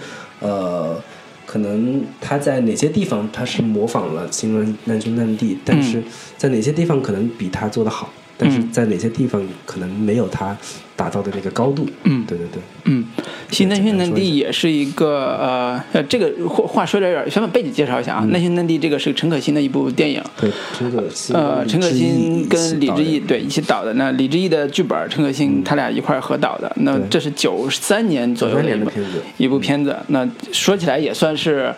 [0.45, 1.01] 呃，
[1.45, 6.03] 可能他在哪些地方他是模仿了新闻难兄难弟，但是
[6.37, 10.55] 在哪些地方可能比他做得好，但是在哪些地方可能没有他
[10.95, 11.87] 达到的那个高度。
[12.03, 13.05] 嗯对对对，嗯，
[13.49, 18.25] 新难兄难弟也是一个呃呃，这个话话说的有点，先把背景介绍一下啊。
[18.31, 23.93] 难兄难弟这个是陈可辛的一部电影，对陈可辛呃，陈可辛跟李治志毅对一起导的。
[23.93, 26.71] 那李志毅的剧本，陈可辛他俩一块儿合导的。
[26.81, 29.95] 那这是九三年左右93的一部年的片子一部片子。
[30.07, 31.73] 那说起来也算是。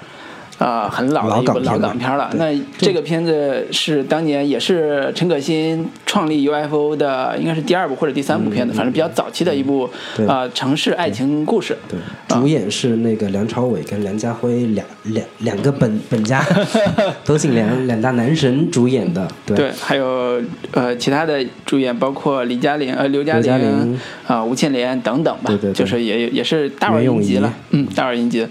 [0.58, 2.30] 啊、很老的一部老老港片了。
[2.36, 10.26] 那这个片子是当年也是陈可辛创立 UFO 的，应该是第二部或者第三部片子，反正比较早期的一部对。
[10.28, 11.78] 啊、城市爱情故事。
[11.88, 16.44] 对，主演是那个梁朝伟跟梁家辉两两两个本本家
[17.24, 19.28] 都姓梁，两大男神主演的。
[19.46, 19.56] 对。
[19.56, 20.42] 对，还有
[20.72, 24.00] 呃其他的主演，包括李嘉玲、呃刘嘉玲玲。
[24.26, 27.28] 啊、吴倩莲等等吧，就是也也是大腕袁咏仪。
[27.28, 28.46] 银级了，嗯，大腕云集，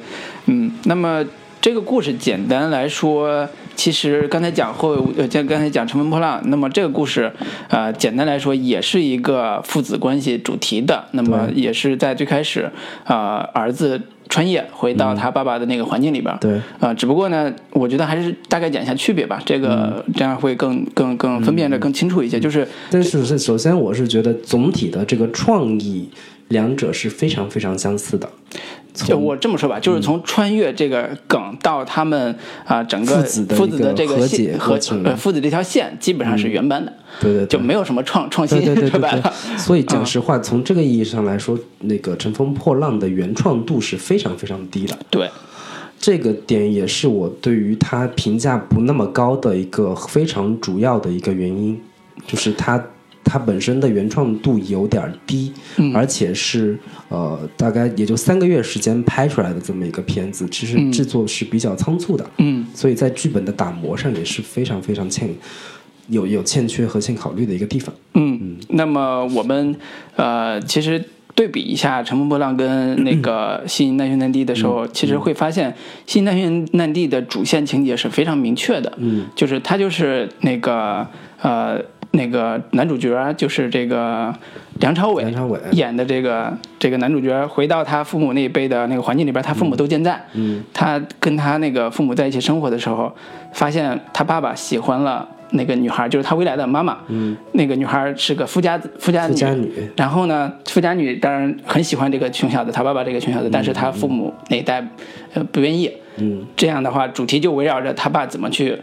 [0.47, 1.23] 嗯，那么
[1.67, 7.33] 这个故事简单来说，其实刚才讲后，呃，像刚才讲《乘风破浪》，那么这个故事，
[7.67, 12.71] 呃，简单来说也是一个父子关系主题的，那么也是在最开始，
[13.03, 14.01] 啊、儿子。
[14.29, 22.39] 穿越回到他爸爸的那个环境里边儿，对啊、只不过呢，我觉得还是大概讲一下区别吧，这个、这样会更更更分辨的更清楚一些。
[22.39, 26.11] 就是但是是首先我是觉得总体的这个创意，
[26.49, 28.29] 两者是非常非常相似的。
[29.05, 37.47] 就我这么说吧，就是从穿越这个梗到他们啊、整个父子的这个和解线和呃父子这条线基本上是原版的，对对对。
[37.47, 39.23] 就没有什么创创新，对对对对说白了。
[39.23, 44.99] 对，所以讲实话，从这个意义上来说，那个《乘风破浪》的原创度是非常非常低的。
[45.11, 45.29] 对，
[45.99, 51.79] 这个点也是我对于他评价不那么高的一个非常主要的一个原因，
[52.27, 52.83] 就是它
[53.29, 55.53] 它本身的原创度有点儿低，
[55.93, 65.29] 而且是呃大概也就三个月时间拍出来的这么一个片子，其实制作是比较仓促的，嗯，所以在剧本的打磨上也是非常非常欠
[66.09, 67.93] 有有欠缺和欠考虑的一个地方。
[68.15, 69.75] 嗯，那么我们
[70.15, 75.73] 呃，其实对比一下《乘风破浪》跟那个《新难兄难弟》的时候，其实会发现
[76.07, 81.05] 《新难兄难弟》的主线情节是非常明确的，嗯，就是它就是那个
[81.43, 81.85] 呃。
[82.13, 84.35] 那个男主角就是这个
[84.81, 90.21] 梁朝伟梁朝伟演的这个这个男主角，回到他父母那一辈的那个环境里边，他父母都健在。
[90.35, 93.13] 嗯，他跟他那个父母在一起生活的时候，
[93.53, 96.99] 发现他爸爸喜欢了那个女孩，就是他未来的妈妈。
[97.09, 99.33] 嗯，那个女孩是个富家子富家女。
[99.33, 104.87] 富家女然后呢，富家女当然很喜欢这个穷小子，他爸爸这个穷小子，但是他父母那一代
[105.35, 105.93] 呃不愿意。
[106.19, 108.79] 嗯，这样的话，主题就围绕着他爸怎么去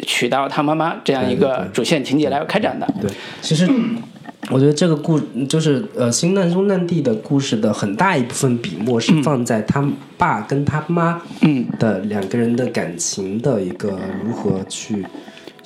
[0.00, 2.86] 娶到他妈妈这样一个主线情节来开展的。
[3.00, 3.68] 对，其实
[4.50, 9.84] 我觉得这个故就是呃，新难兄难弟的故事的很大一部分笔墨是放在他
[10.16, 11.66] 爸跟他妈嗯。
[11.78, 15.04] 的两个人的感情的一个如何去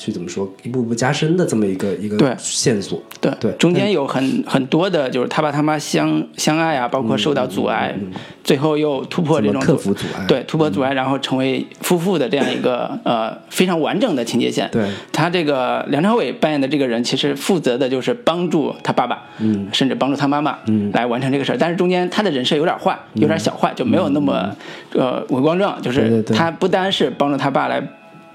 [0.00, 2.98] 去怎么说一步步加深的这么一个一对个线索。
[3.20, 7.94] 对对中间有很很多的，就是他爸他妈相相爱啊，包括受到阻碍，
[8.42, 10.24] 最后又突破这种克服阻碍？
[10.26, 14.66] 对，突破阻碍，然后成为夫妇的这样一个呃非常完整的情节线。
[14.72, 21.58] 对他这个梁朝伟扮演的这个人，其实负责的就是帮助他爸爸，嗯，甚至帮助他妈妈，嗯来完成这个事儿。
[21.60, 24.50] 但是中间他的人设有点坏，有点小坏，就没有那么
[24.94, 27.82] 呃伟光正，就是他不单是帮助他爸来。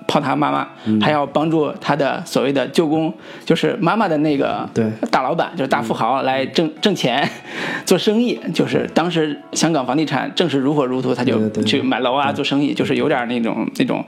[0.07, 0.99] 泡他妈妈，嗯。
[1.01, 3.13] 还要帮助他的所谓的舅公，
[3.45, 4.89] 就是妈妈的那个对。
[5.11, 7.27] 大老板，就是大富豪来挣挣钱、
[7.85, 8.39] 做生意。
[8.53, 14.03] 就是当时香港房地产正是如火如荼，他就去买楼啊、做生意，就是有点那种那种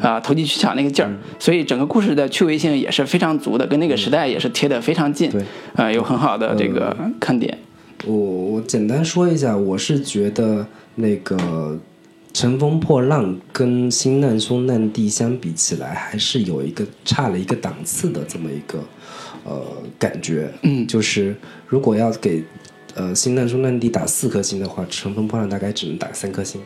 [0.00, 1.10] 啊、投机取巧那个劲儿。
[1.38, 5.30] 所以整个故事的趣味性也是非常足的，跟那个时代也是贴得非常近。
[5.30, 5.42] 对。
[5.74, 7.56] 呃，有很好的这个看点。
[8.06, 11.36] 我我简单说一下，我是觉得那个
[12.32, 18.78] 《乘风破浪》跟《新难兄难弟》相比起来，还是有一个差了一个档次的这么一个
[19.44, 19.60] 呃
[19.98, 20.48] 感觉。
[20.62, 21.34] 嗯就是
[21.66, 22.42] 如果要给
[22.94, 26.60] 呃《新难兄难弟》打四颗星的话，《乘风破浪》大概只能打三颗星，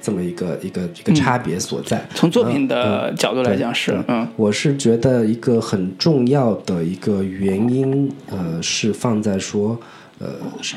[0.00, 2.08] 这么一个一个一个差别所在。
[2.14, 9.78] 从作品嗯的角度来讲是，嗯我是觉得一个很重要的一个原因，呃，是放在说，
[10.18, 10.28] 呃，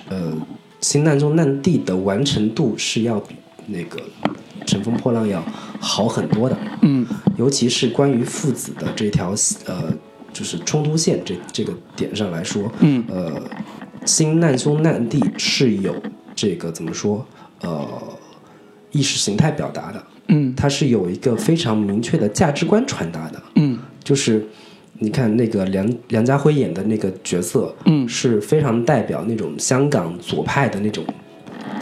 [0.10, 0.32] 呃，
[0.82, 3.36] 《新难兄难弟》的完成度是要比
[3.68, 4.00] 那个
[4.66, 5.44] 《乘风破浪》要
[5.80, 7.06] 好很多的，嗯。
[7.38, 9.34] 尤其是关于父子的这条
[9.66, 9.94] 呃，
[10.32, 13.04] 就是冲突线这这个点上来说，嗯。
[13.08, 13.32] 呃，
[14.06, 15.96] 《新难兄难弟》是有
[16.36, 17.26] 这个怎么说，
[17.62, 17.88] 呃，
[18.92, 20.54] 意识形态表达的，嗯。
[20.56, 23.78] 它是有一个非常明确的价值观传达的，嗯。
[24.04, 24.46] 就是
[25.00, 28.08] 你看那个梁梁家辉演的那个角色，嗯。
[28.08, 31.04] 是非常代表那种香港左派的那种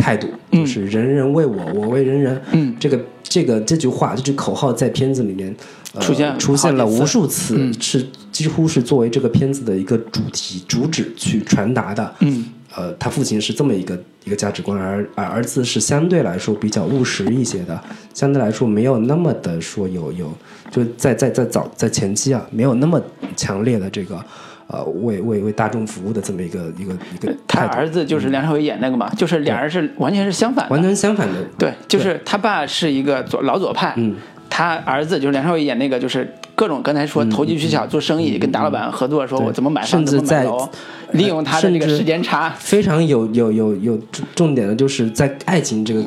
[0.04, 0.60] 态度，嗯。
[0.60, 2.42] 就是人人为我，我为人人。
[2.52, 2.76] 嗯。
[2.78, 5.56] 这个这个这句话这句口号在片子里面
[5.94, 7.74] 呃出现出现了无数次，嗯。
[7.80, 12.16] 是几乎是作为这个片子的一个主题主旨去传达的。
[12.20, 12.46] 嗯，
[12.76, 17.82] 呃，他父亲是这么一个一个价值观，而而儿子是相对来说比较务实一些的，
[18.14, 20.32] 相对来说没有那么的说有有，
[20.72, 23.02] 就在在在早在前期啊，没有那么
[23.36, 24.20] 强烈的这个
[24.68, 30.82] 呃为为为大众服务的这么一个一个一个他儿子就是梁朝伟演那个嘛，就是俩人是完全是相反的完。
[30.82, 31.36] 全相反的。
[31.58, 34.16] 对，就是他爸是一个左老左派，嗯
[34.50, 40.70] 他儿子就是梁朝伟演那个，就是各种刚才说投机取巧做生意，跟大老板合作，说我怎么买房甚至在怎么买楼，
[41.14, 42.54] 利用他的这个时间差。
[42.60, 46.06] 非常有有有有重重点的，就是在爱情这个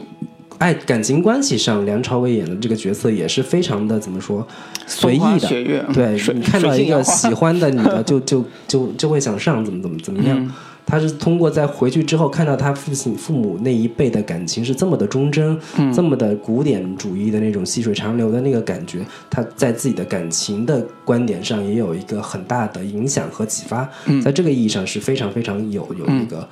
[0.58, 4.46] 爱感情关系上，梁朝伟演的这个角色也是非常的怎么说
[4.86, 5.48] 随意的。
[5.92, 10.38] 对 你看到一个喜欢的女的， 就就就就会想上，怎么怎么怎么样。
[10.38, 10.52] 嗯。
[10.88, 15.92] 他是通过在回去之后看到他父亲父母那一辈的感情是这么的忠贞，嗯。
[15.92, 24.22] 这么的古典主义的那种细水长流的那个感觉，他在自己的感情的观点上也有一个很大的影响和启发，嗯。
[24.22, 26.48] 在这个意义上是非常非常有有一个、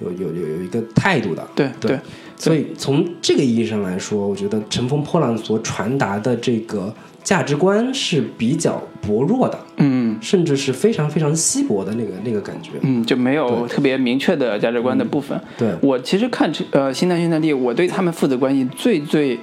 [0.00, 1.48] 有有有有一个态度的。
[1.54, 1.70] 对。
[1.80, 1.98] 对
[2.38, 10.16] 所以从这个意义上来说，我觉得《乘风破浪》所传达的这个价值观是比较薄弱的，嗯。
[10.20, 12.70] 甚至是非常非常稀薄的那个那个感觉。
[12.80, 15.40] 嗯，就没有特别明确的价值观的部分。
[15.56, 15.68] 对。
[15.80, 19.38] 我其实看呃《新南新南地》，我对他们父子关系最最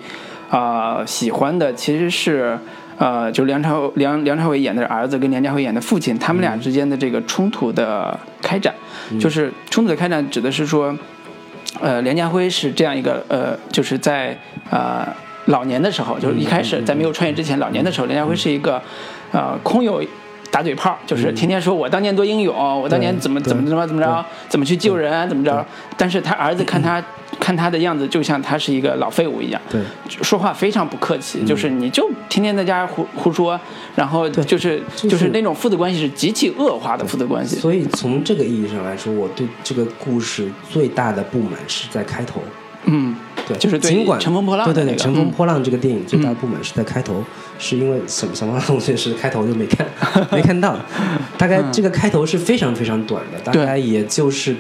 [0.50, 2.58] 啊、喜欢的其实是
[2.98, 8.74] 呃，就是梁朝梁梁朝伟演的儿子跟梁家辉演的父亲，他们俩之间的这个冲突的开展，
[9.20, 10.98] 就是冲突的开展指的是说，
[11.82, 14.38] 呃，梁家辉是这样一个呃，就是在
[14.70, 15.08] 呃
[15.46, 18.82] 老年的时候，就是一开始在没有创业之前，老年的时候，梁家辉是一个
[19.32, 20.04] 呃空有。
[20.56, 25.66] 打嘴炮就是天天说我当年多英勇，我当年怎么怎么怎么怎么着，怎么去救人，怎么着。
[25.98, 27.04] 但是他儿子看他
[27.42, 33.60] 看他的样子，就像他是一个老废物一样，对，说话非常不客气，就是你就天天在家胡胡说，
[33.96, 37.58] 然后就是就是就是那种父子关系是极其恶化的父子关系。
[37.58, 42.40] 所以从这个意义上来说，我对这个故事最大的不满是在开头。
[42.88, 43.16] 嗯，
[43.48, 47.24] 对，就是对尽管乘风破浪的对对对，那个乘风嗯破浪这个电影最大的不满是在开头，
[47.58, 49.88] 是因为小小王同学是开头就没看，
[50.32, 50.78] 没看到，
[51.38, 54.56] 大概这个开头是非常非常短的，大概也就是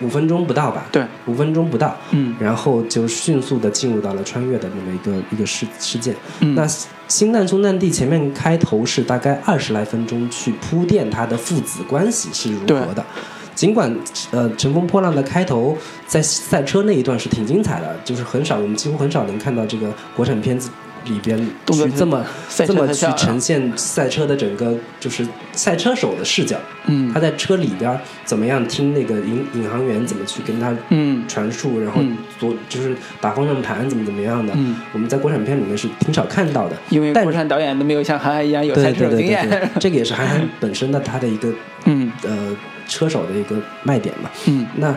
[0.00, 2.34] 五分钟不到吧，对，五分钟不到，嗯。
[2.38, 6.14] 然后就迅速的进入到了穿越的那么一个一个事事件。
[6.40, 6.54] 嗯。
[6.54, 6.66] 那
[7.08, 13.04] 《星难兄难弟》前面开头是大概二十来分钟去铺垫他的父子关系是如何的。
[13.52, 13.94] 尽管
[14.30, 15.76] 呃《乘风破浪》的开头
[16.06, 20.70] 在赛车那一段是挺精彩的，就是很少我们几乎很少能看到这个国产片子
[21.04, 22.24] 里边去这么
[22.66, 26.56] 这么去呈现赛车的整个就是赛车手的视角。
[26.86, 36.76] 嗯他在车里边怎么样听那个引引航员怎么去跟他嗯传述，然后嗯左就是打方向盘怎么怎么样的，嗯我们在国产片里面是挺少看到的。
[36.88, 41.52] 因为但国产导演都没有像韩寒一样有赛车手经对对验。， 这个也是韩寒本身的他的一个
[41.84, 42.56] 嗯呃
[42.88, 44.30] 车手的一个卖点嘛。
[44.46, 44.94] 嗯那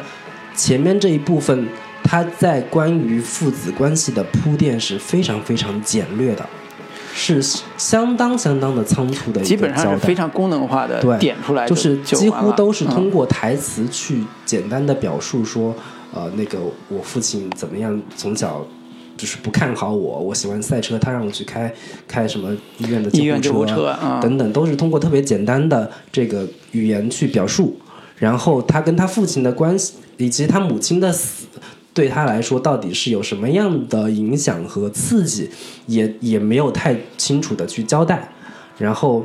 [0.56, 1.68] 前面这一部分，
[2.04, 6.48] 他在关于父子关系的铺垫是非常非常简略的，
[7.14, 7.42] 是
[7.78, 10.14] 相当相当的仓促的一基本上是非。
[10.14, 15.74] 常功能化的对，点出来就是几乎都是通嗯过台词去简单的表述说，
[16.14, 18.64] 呃，那个我父亲怎么样，从小
[19.18, 21.74] 就是不看好我，我喜欢赛车，他让我去开
[22.08, 27.76] 开什么医院的医院救护救护车啊等等，都是通过特别简单的这个语言去表述。
[28.18, 31.46] 然后他跟他父亲的关系，以及他母亲的死，
[31.94, 35.50] 对他来说到底是有什么样的影响和刺激，
[35.88, 38.28] 也也没有太清楚的去交代。
[38.78, 39.24] 然后，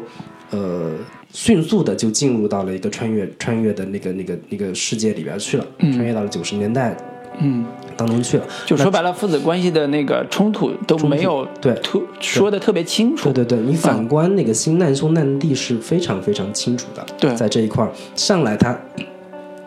[0.51, 0.93] 呃，
[1.33, 6.95] 迅速的就进入到了一个穿越穿越的那个那个那个世界里边去了，穿越到了九十年代
[7.41, 7.65] 嗯，
[7.97, 8.45] 当中去了。
[8.67, 13.33] 就说白了，父子关系的那个冲突都没有对突说的特别清楚。
[13.33, 17.07] 对对对，你反观那个新难兄难弟是非常非常清楚的。
[17.19, 18.79] 对在这一块儿上来，他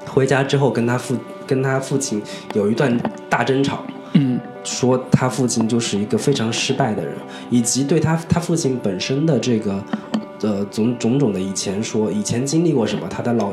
[0.07, 2.21] 回家之后跟他父跟他父亲
[2.53, 2.97] 有一段
[3.29, 3.83] 大争吵，
[4.13, 4.39] 嗯。
[4.63, 7.15] 说他父亲就是一个非常失败的人，
[7.49, 9.83] 以及对他他父亲本身的这个。
[10.43, 13.51] 呃，种种种的以前说，以前经历过什么，他的老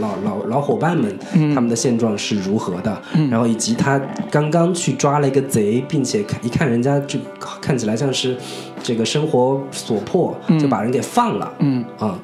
[0.00, 1.16] 老老老伙伴们，
[1.54, 3.96] 他们的现状是如何的，然后以及他
[4.28, 7.16] 刚刚去抓了一个贼，并且看一看人家就
[7.60, 8.36] 看起来像是
[8.82, 11.84] 这个生活所迫，就把人给放了，嗯。
[12.00, 12.18] 啊、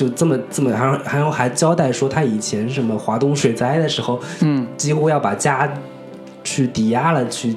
[0.00, 5.70] 就这么这么，然后然后还交代说他以前什么华东水灾的时候，嗯，几乎要把家
[6.42, 7.54] 去抵押了，去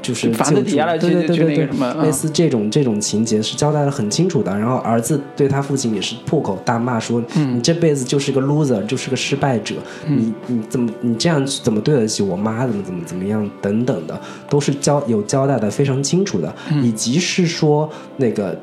[0.00, 1.68] 就是房子抵押了对对对对
[2.02, 4.50] 类似这种这种情节是交代的很清楚的。
[4.58, 9.74] 然后儿子对他父亲也是破口大骂说：“嗯你这辈子就是个 loser，就是个失败者，
[10.08, 12.66] 你你怎么你这样怎么对得起我妈？
[12.66, 14.18] 怎么怎么怎么样等等的，
[14.48, 16.82] 都是交有交代的非常清楚的，嗯。
[16.82, 17.86] 以及是说
[18.16, 18.58] 那个。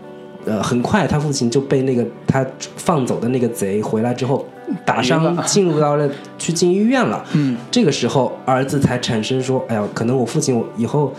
[0.50, 2.44] 呃，很快他父亲就被那个他
[2.76, 4.44] 放走的那个贼回来之后
[4.84, 7.24] 打伤， 进入到了去进医院了。
[7.34, 11.14] 嗯，这个时候儿子才产生说，哎呀，可能我父亲我以后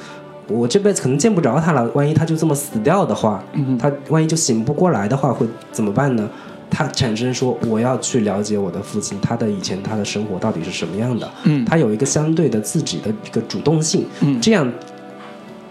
[0.48, 6.28] 我这辈子可能见不着他了，万一他就这么死掉的话，嗯他万一就醒不过来的话，会怎么办呢？
[6.72, 11.28] 他产生说，我要去了解我的父亲，他的以前他的生活到底是什么样的。
[11.44, 14.06] 嗯他有一个相对的自己的一个主动性。
[14.20, 14.72] 嗯这样，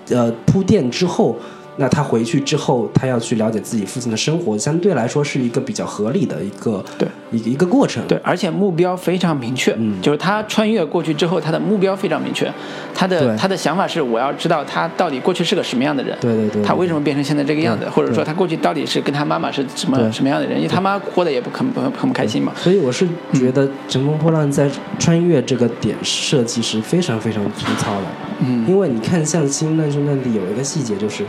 [0.09, 1.37] 呃，铺垫之后，
[1.79, 8.03] 那他回去之后，他要去了解自己父亲的生活，相对来说是一个比较合理的一个对一个一个过程。
[8.05, 12.51] 对，而且目标非常明确，嗯就是他穿越过去之后，他的目标非常明确，
[12.93, 24.69] 他的他的想法是我要知道他到底过去是个什么样的人，对对对对他为什么变成现在这个样子，或者说他过去到底是跟他妈妈是什么什么样的人，因为他妈活得也不很很很不开心嘛，所以我是觉得《乘风破浪》在
[24.99, 28.07] 穿越这个点设计是非常非常粗糙的。
[28.41, 31.25] 嗯因为你看，像《新难兄难弟》有一个细节，就是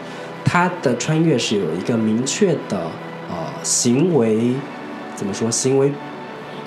[0.53, 2.77] 他的穿越是有一个明确的
[3.29, 4.53] 呃行为，
[5.15, 5.93] 怎么说行为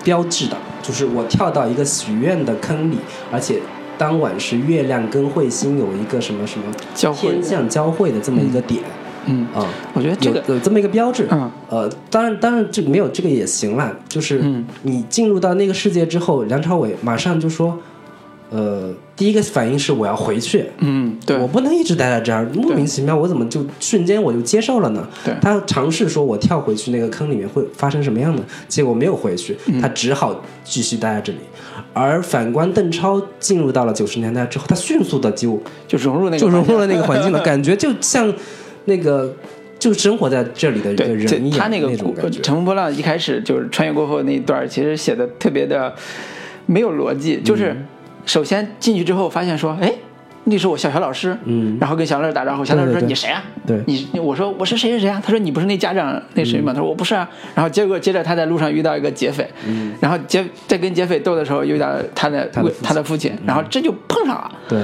[0.05, 2.97] 标志的，就是我跳到一个许愿的坑里，
[3.29, 3.59] 而且
[3.97, 6.65] 当晚是月亮跟彗星有一个什么什么
[7.13, 8.81] 天象交汇的这么一个点
[9.25, 9.67] 嗯，啊。
[9.93, 13.93] 我觉得这个有有这么一个标志，嗯，呃，当然，当然，这没有这个也行啦。
[14.07, 17.77] 就是嗯你进入到那个世界之后，梁朝伟马上就说，
[18.49, 25.07] 呃，第一个反应是我要回去，嗯对我不能一直待在这儿，莫名其妙，我怎么就瞬间我就接受了呢？
[25.23, 31.39] 对他尝试说我跳回去那个坑里面会发生什么样的，结果没有回去，嗯他只好继续待在这里。
[31.93, 38.33] 而反观邓超进入到了九十年代之后，他迅速的就就融入那个就融入了那个环境了，感觉就像
[38.85, 39.31] 那个
[39.77, 42.41] 就生活在这里的人一样，他那个种感觉。
[42.41, 45.93] 乘风破浪一开始就是穿越过后那一段，其实写的特别的
[46.65, 47.39] 没有逻辑。
[47.43, 47.87] 就是嗯
[48.25, 49.93] 首先进去之后发现说，哎，
[50.45, 53.43] 那是我小学老师，嗯然后跟小乐打招呼，小乐说你谁啊？
[53.65, 55.21] 对你我说我是谁谁谁啊？
[55.23, 56.73] 他说你不是那家长那谁吗？
[56.73, 57.29] 他说我不是啊。
[57.55, 59.47] 然后结果接着他在路上遇到一个劫匪，
[60.01, 64.51] 然后劫在跟劫匪斗的时候遇到他的嗯他的父亲然后这就碰上了。
[64.67, 64.81] 对，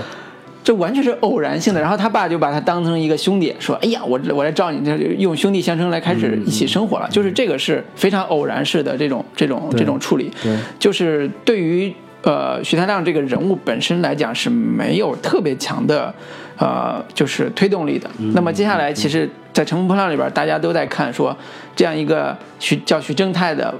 [0.63, 1.81] 这完全是偶然性的。
[1.81, 4.81] 然后他爸就把他当成一个兄弟，说：“哎呀，我我来照你，
[5.17, 7.07] 用兄弟相称来开始一起生活了。
[7.09, 10.31] 就是这个是非常偶然式的这种这种这种处理。
[10.41, 16.13] 对就是对于呃徐太亮这个人物本身来讲是没有特别强的
[16.57, 18.09] 呃就是推动力的。
[18.33, 21.35] 那么接下来，其实，在《乘风破浪》里边，大家都在看说
[21.75, 23.73] 这样一个徐叫徐正泰的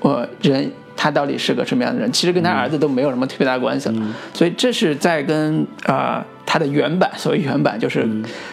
[0.00, 0.70] 呃人。
[0.96, 2.10] 他到底是个什么样的人？
[2.12, 3.94] 其实跟他儿子都没有什么特别大关系了，
[4.32, 8.08] 所以这是在跟啊、呃他的原版，所谓原版就是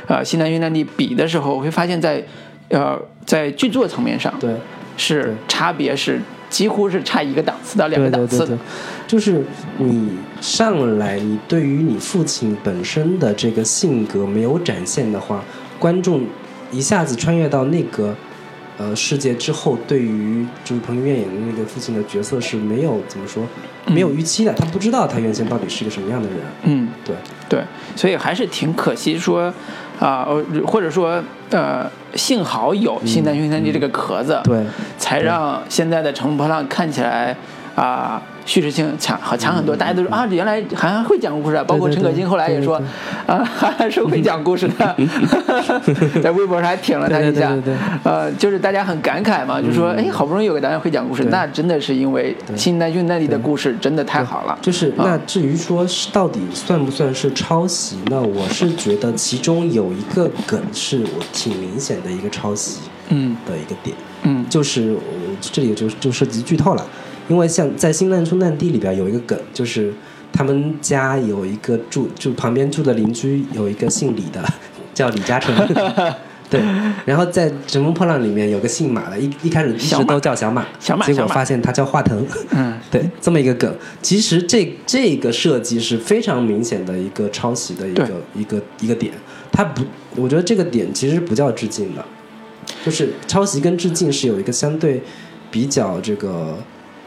[0.07, 2.21] 呃《西南云南地》比的时候，我会发现在
[2.69, 4.53] 呃在剧作层面上对，
[4.97, 6.19] 是差别是
[6.51, 8.59] 几乎是差一个档次到两个对对对对档次的。，
[9.07, 9.43] 就是
[9.79, 15.43] 你上来，你对于你父亲本身的这个性格没有展现的话，
[15.79, 16.27] 观众
[16.69, 18.13] 一下子穿越到那个
[18.77, 23.43] 呃世界之后，对于就是彭于晏演的那个父亲的角色是没有怎么说，
[23.87, 26.37] 没有预期的，他不知道他原先到底是一个什么样的人。
[26.63, 27.15] 嗯，对，
[27.49, 27.63] 对，
[27.95, 29.53] 所以还是挺可惜说，
[30.01, 34.65] 啊、呃，或者说，呃，幸好有《新南云三机》这个壳子，对，
[34.97, 37.37] 才让现在的《乘风破浪》看起来
[37.75, 39.75] 啊、叙事性强好强很多。
[39.75, 43.35] 大家都说啊，原来韩寒会讲故事啊，包括陈可辛后来也说对。
[43.35, 44.95] 啊，韩寒是会讲故事的，
[46.21, 47.55] 在微博上还挺了他一下。
[48.03, 54.57] 呃，就是大家很感慨嘛，就说哎，好不容易有个导演会讲故事，那真的是因为《新南俊》那里》的故事真的太好了。
[54.61, 55.03] 就是啊。
[55.05, 62.79] 那至于说到底算不算是抄袭，那我是觉得其中有一个梗是我挺明显的一个抄袭
[63.09, 63.35] 嗯。
[63.47, 64.45] 的一个点，嗯。
[64.49, 65.01] 就是我
[65.39, 66.85] 这里就就涉及剧透了，
[67.31, 69.93] 因为像在《新难兄难地》里边有一个梗，就是
[70.33, 74.43] 他们家有一个住就旁边住的邻居有一个姓李的，
[74.93, 75.55] 叫李嘉诚。
[76.51, 76.59] 对，
[77.05, 82.27] 然后在《乘风破浪》里面有个姓马的，一一开始一直都叫小马，小马结果发现他叫华腾。
[82.49, 89.13] 嗯， 对，这么一个梗，其实这这个设计是非常明显的一个抄袭的一个一个一个点，
[89.49, 89.81] 它不，
[90.17, 92.03] 我觉得这个点其实不叫致敬的，
[92.85, 95.01] 就是抄袭跟致敬是有一个相对
[95.49, 96.57] 比较这个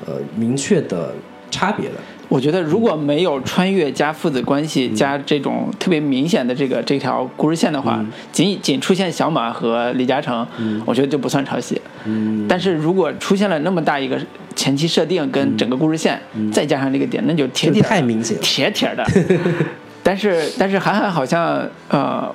[0.07, 1.15] 呃明确的
[1.51, 1.95] 差别的。
[2.29, 10.45] 我觉得如果没有穿越加父子关系加这种特别明显的这个这条故事线的话，仅仅出现小马和李嘉诚，
[10.87, 11.81] 我觉得就不算抄袭。
[12.07, 14.19] 嗯，但是如果出现了那么大一个
[14.57, 16.19] 前期设定跟整个故事线，
[16.51, 18.43] 再加上这个点，那就铁太明显了。
[18.43, 19.05] 铁铁的。
[20.03, 22.35] 但是但是韩寒好像呃，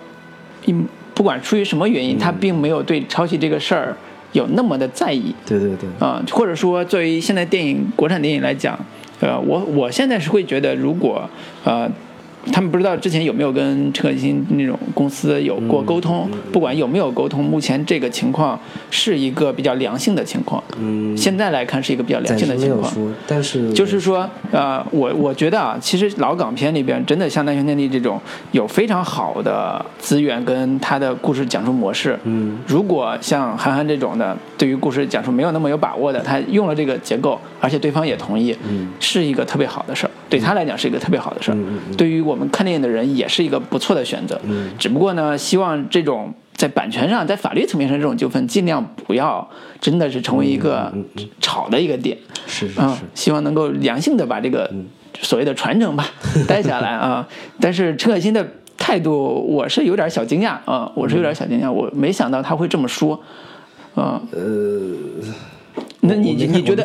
[0.65, 0.75] 一
[1.13, 3.97] 不管出于什么原因，他并没有对抄袭这个事儿
[4.33, 5.33] 有那么的在意。
[5.45, 8.77] 对对对，啊、或者说作为现在电影国产电影来讲，
[9.19, 11.29] 呃，我我现在是会觉得，如果
[11.63, 11.89] 呃
[12.51, 18.59] 他们不知道之前有没有跟陈可辛那种公司有过沟通，不管有没有沟通，目前这个情况
[18.89, 20.63] 是一个比较良性的情况。
[20.77, 22.91] 嗯，现在来看是一个比较良性的情况。
[23.27, 28.19] 但是就是说，呃，我我觉得啊，其实老港片里边真的像《难兄难弟》这种
[28.51, 32.17] 有非常好的资源跟他的故事讲述模式。
[32.23, 41.57] 嗯，如果像韩寒这种的，对于故事讲述没有那么有把握的，他用了这个结构，而且对方也同意，嗯是一个特别好的事儿，对他来讲是一个特别好的事儿，
[41.97, 44.39] 对于我们看电影的人也是一个不错的选择。
[44.43, 49.49] 嗯只不过呢，希望这种在版权上、在法律层面上这种纠纷，尽量不要
[49.81, 52.17] 真的是成为一个嗯嗯吵的一个点。
[52.27, 52.81] 啊、是是是，
[53.15, 54.71] 希望能够良性的把这个
[55.21, 56.05] 所谓的传承吧
[56.47, 57.27] 带下来啊。
[57.59, 58.45] 但是陈可辛的
[58.77, 63.19] 态度，我是有点小惊讶啊，我是有点小惊讶，我没想到他会这么说，
[63.95, 64.95] 啊，呃，
[66.01, 66.83] 那你你觉得？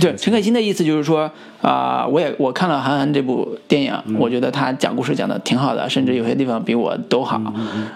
[0.00, 1.30] 对陈可辛的意思就是说
[1.62, 7.40] 啊、我也我看了韩寒这部电影，我觉得他讲故事讲的挺好的，甚至有些地方比我都好，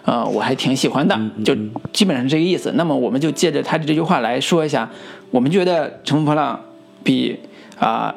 [0.05, 1.55] 呃，我还挺喜欢的，就
[1.93, 2.73] 基本上是这个意思。
[2.75, 4.89] 那么我们就借着他的这句话来说一下，
[5.31, 6.55] 我们觉得《乘风破浪》
[7.05, 7.39] 比
[7.79, 8.15] 啊。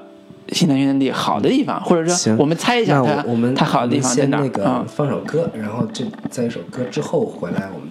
[0.51, 4.83] 西南云南地好的地方，或者说，我们猜一下那它我我们它好的地方在哪儿啊个？
[4.87, 7.89] 放首歌，然后这在一首歌之后回来，我们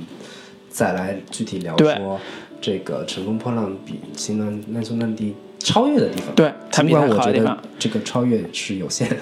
[0.68, 2.18] 再来具体聊对说
[2.60, 5.34] 这个《乘风破浪》比《新难难兄难弟》
[5.64, 6.34] 超越的地方。
[6.34, 9.16] 对尽管我觉得它好的地方这个超越是有限的。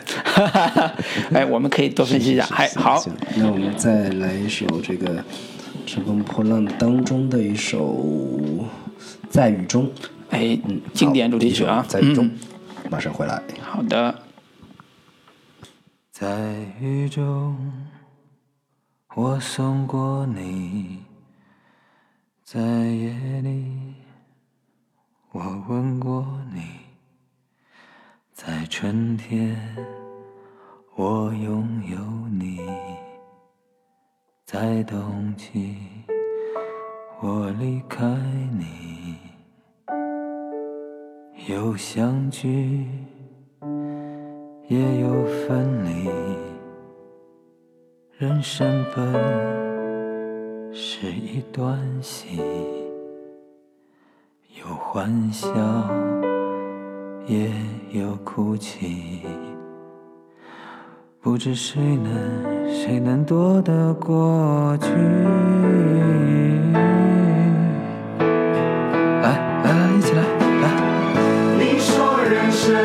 [1.33, 2.45] 哎，我们可以多分析一下。
[2.47, 5.19] 还好，行，那我们再来一首这个
[5.87, 7.95] 《乘风破浪》当中的一首
[9.29, 9.85] 《在雨中》。
[10.31, 13.41] 哎嗯，，经典主题曲啊，在雨中嗯，，马上回来。
[13.63, 14.15] 好的。
[16.11, 17.57] 在雨中，
[19.15, 20.99] 我送过你；
[22.49, 23.11] 在夜
[23.43, 23.93] 里，
[25.33, 26.25] 我吻过
[26.55, 26.61] 你；
[28.33, 29.59] 在春天，
[30.95, 32.61] 我拥有你；
[34.45, 35.77] 在冬季，
[37.21, 38.07] 我离开
[38.57, 39.17] 你。
[41.49, 42.87] 有相聚。
[44.69, 46.09] 也有分离。
[48.19, 49.76] 人生本
[50.79, 52.39] 是一段戏，
[54.61, 55.49] 有欢笑，
[57.27, 57.51] 也
[57.93, 59.23] 有哭泣。
[61.23, 62.13] 不知谁能，
[62.71, 64.89] 谁能躲得过去？
[69.23, 70.23] 来来来，一起来
[70.61, 70.65] 来。
[71.59, 72.77] 你说人生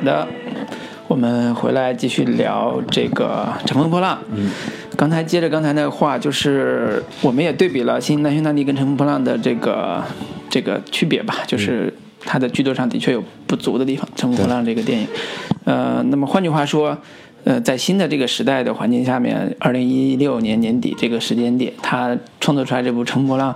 [0.00, 0.26] 好的，
[1.08, 4.16] 我们回来继续聊这个《乘风破浪》。
[4.34, 4.50] 嗯，
[4.96, 10.02] 刚才接着刚才那个话，就是我们也对比了《新南兄大弟》跟《乘风破浪》的这个
[10.48, 15.06] 这个区别吧，就是它的剧作上的确有不足的地方，《乘风破浪》这个电影。
[15.64, 16.96] 呃，那么换句话说。
[17.44, 23.50] 呃，在新的这个时代的环境下面，二零一六年年底这个时间点，他创作出来这部《乘风破浪》，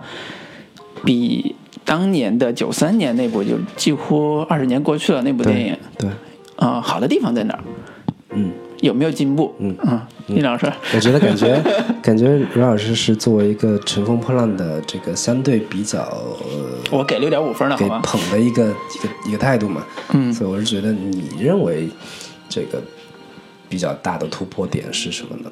[1.05, 6.09] 比当年的九三年那部就几乎二十年过去了那部电影，对，
[6.57, 7.61] 啊、好的地方在哪儿？
[8.31, 8.51] 嗯，
[8.81, 9.55] 有没有进步？
[9.59, 11.63] 嗯啊，李老师，我觉得感觉
[12.03, 17.69] 感觉阮老师是作为一个乘风破浪的这个相对比较呃我给六点五分？
[17.77, 21.89] 给捧的一个一个一个态度嘛，嗯所以我是觉得你认为
[22.49, 22.83] 这个
[23.69, 25.51] 比较大的突破点是什么呢？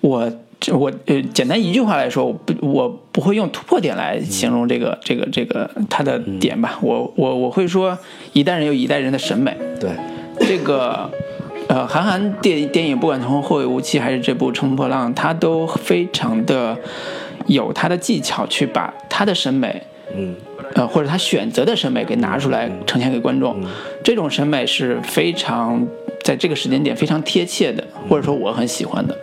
[0.00, 6.78] 我这我呃，简单一句话来说，我不我不会用突破点来形容这个、这个这个它的点吧。
[6.80, 7.98] 我我我会说，
[8.32, 9.54] 一代人有一代人的审美。
[9.78, 9.90] 对，
[10.40, 11.10] 这个
[11.68, 16.76] 呃，韩寒电电影，不管从《后会无期》还是这部《乘风破浪》，他都非常的
[17.46, 19.82] 有他的技巧去把他的审美
[20.16, 20.34] 嗯
[20.74, 23.56] 呃，或者他选择的审美给拿出来呈现给观众，
[24.02, 25.86] 这种审美是非常
[26.24, 29.16] 在这个时间点非常贴切的，或者说我很喜欢的。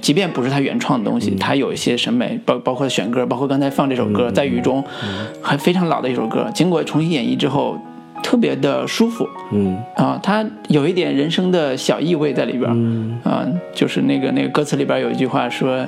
[0.00, 4.82] 即便不是他原创的东西，他有一些审美，包包括选歌，包括刚才放这首歌《在雨中》，
[5.42, 7.78] 还非常老的一首歌，经过重新演绎之后，
[8.22, 9.28] 特别的舒服。
[9.52, 9.76] 嗯。
[9.96, 12.72] 啊，它有一点人生的小意味在里边儿。
[12.74, 13.18] 嗯。
[13.24, 15.86] 啊，就是那个那个歌词里边有一句话说。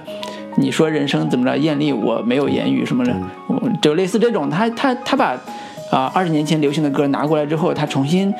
[0.56, 3.16] 你说人生怎么着艳丽，我没有言语什么的，
[3.46, 5.34] 我就类似这种，他他他把
[5.90, 8.30] 啊二十年前流行的歌拿过来之后，他重新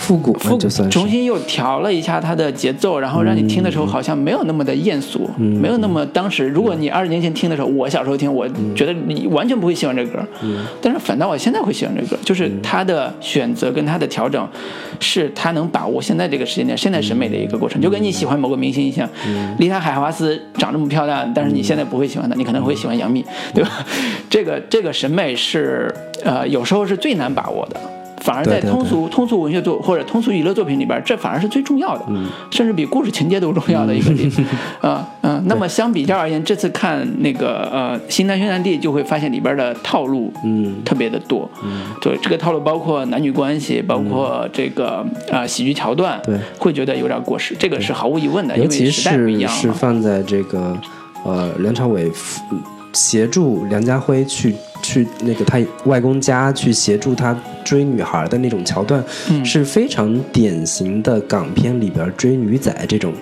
[0.00, 0.98] 复古复嘛，就算是。
[0.98, 5.60] 重新又调了一下它的节奏，然后让你听的时候好像没有那么的艳俗，嗯。
[5.60, 6.48] 没有那么当时。
[6.48, 10.64] 如果你二十年前听的时候，我小时候听，我觉得你完全不会喜欢这歌，嗯。
[10.80, 14.48] 但是反倒我现在会喜欢这歌，就是他的选择跟他的调整，
[14.98, 19.54] 是他能把握现在这个时间点现在审美的一个过程，就跟你喜欢某个明星一样，嗯。
[19.58, 23.24] 丽塔海华斯长这么漂亮，但是你现在不会喜欢她，你可能会喜欢杨幂，
[23.54, 23.84] 对吧？
[24.30, 25.94] 这个这个审美是
[26.24, 27.78] 呃有时候是最难把握的。
[28.20, 32.26] 反而在通俗通俗文学作或者通俗娱乐作品里边，这反而是最重要的，嗯。
[32.50, 34.30] 甚至比故事情节都重要的一个点。
[34.80, 40.76] 啊嗯、那么相比较而言，这次看那个呃《新南宣南地》，就会发现里边的套路嗯。
[40.84, 41.48] 特别的多。
[42.00, 46.36] 对，这个套路包括男女关系，包括这个呃喜剧桥段，对。
[46.58, 49.52] 会觉得有点过时，这个是毫无疑问的，因为尤其时代不一是样。
[49.52, 50.76] 是放在这个
[51.24, 52.10] 呃梁朝伟
[52.92, 63.12] 协助梁家辉去去那个他外公家去协助他追女孩的那种桥段，嗯是非常典型的港片里边追女仔这种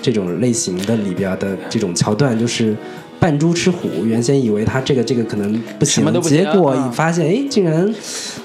[0.00, 2.76] 这种类型的里边的这种桥段，就是。
[3.22, 6.88] 扮猪吃虎，原先以为他这个这个可能不行，结果嗯。
[6.88, 7.94] 一发现，哎，竟然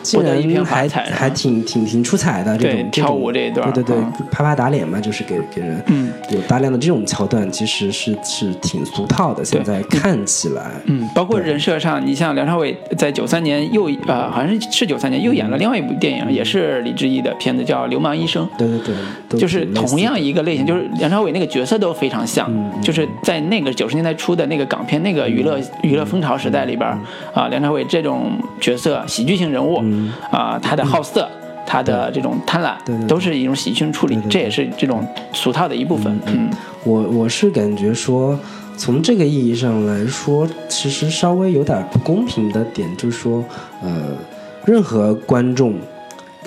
[0.03, 6.13] 竟然还挺挺挺出彩的这对种跳舞这一段对对对嗯，啪啪打脸嘛，就是给给人嗯。
[6.30, 9.43] 有大量的这种桥段，其实是是挺俗套的。
[9.43, 18.45] 现在看起来，嗯，包括人设上，你像梁朝伟在九三年又呃，好像是是九三年又演了另外一部电影，也是李志毅的片子，叫《流氓医生》。
[18.59, 18.95] 对对对，
[19.26, 26.97] 都就是同样一个类型，就是梁朝伟那个角色都非常像，嗯就是在那个九十年代初的那个港片那个娱乐娱乐风潮时代里边儿
[27.34, 30.13] 啊，梁朝伟这种角色喜剧性人物嗯。
[30.32, 31.28] 啊，他的好色。
[31.69, 33.07] 他的这种贪婪对对对。
[33.09, 36.17] 都是一种喜剧性处理这也是这种俗套的一部分。
[36.25, 36.49] 嗯。
[36.86, 38.39] 我我是感觉说，
[38.78, 43.43] 从这个意义上来说，其实稍微有点不公平的点，就是说，
[43.84, 44.15] 呃，
[44.63, 45.73] 任何观众，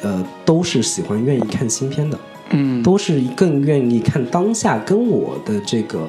[0.00, 2.18] 呃，都是喜欢愿意看新片的，
[2.50, 6.00] 嗯都是更愿意看当下跟我的这个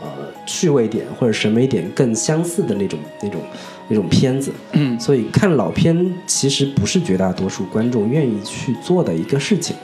[0.00, 0.08] 呃
[0.46, 3.40] 趣味点或者审美点更相似的那种那种
[3.88, 4.52] 那种片子。
[4.72, 9.76] 嗯所以看老片其实不是绝大多数观众愿意去做的一个事情。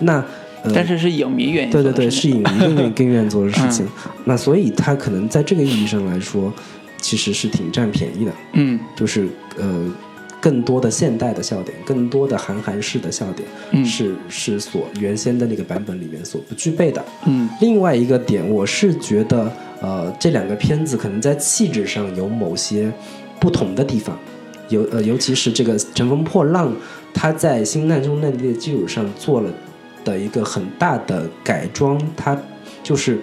[0.00, 0.24] 那
[0.62, 3.86] 呃，但是是影迷愿意对对对，是影迷更愿更愿意做的事情。
[4.24, 6.52] 那所以他可能在这个意义上来说，
[7.00, 9.92] 其实是挺占便宜的，嗯就是呃。
[10.42, 17.02] 更多的现代的笑点，更多的韩寒式的笑点，嗯是是所原先的那个版本里面所不具备的。
[17.26, 22.92] 嗯另外一个点，我是觉得，呃，这两个片子可能在气质上有某些
[23.38, 24.18] 不同的地方，
[24.68, 26.72] 尤呃，尤其是这个《乘风破浪》，
[27.14, 29.50] 它在《新难中难地》的基础上做了
[30.04, 32.36] 的一个很大的改装，它
[32.82, 33.20] 就是，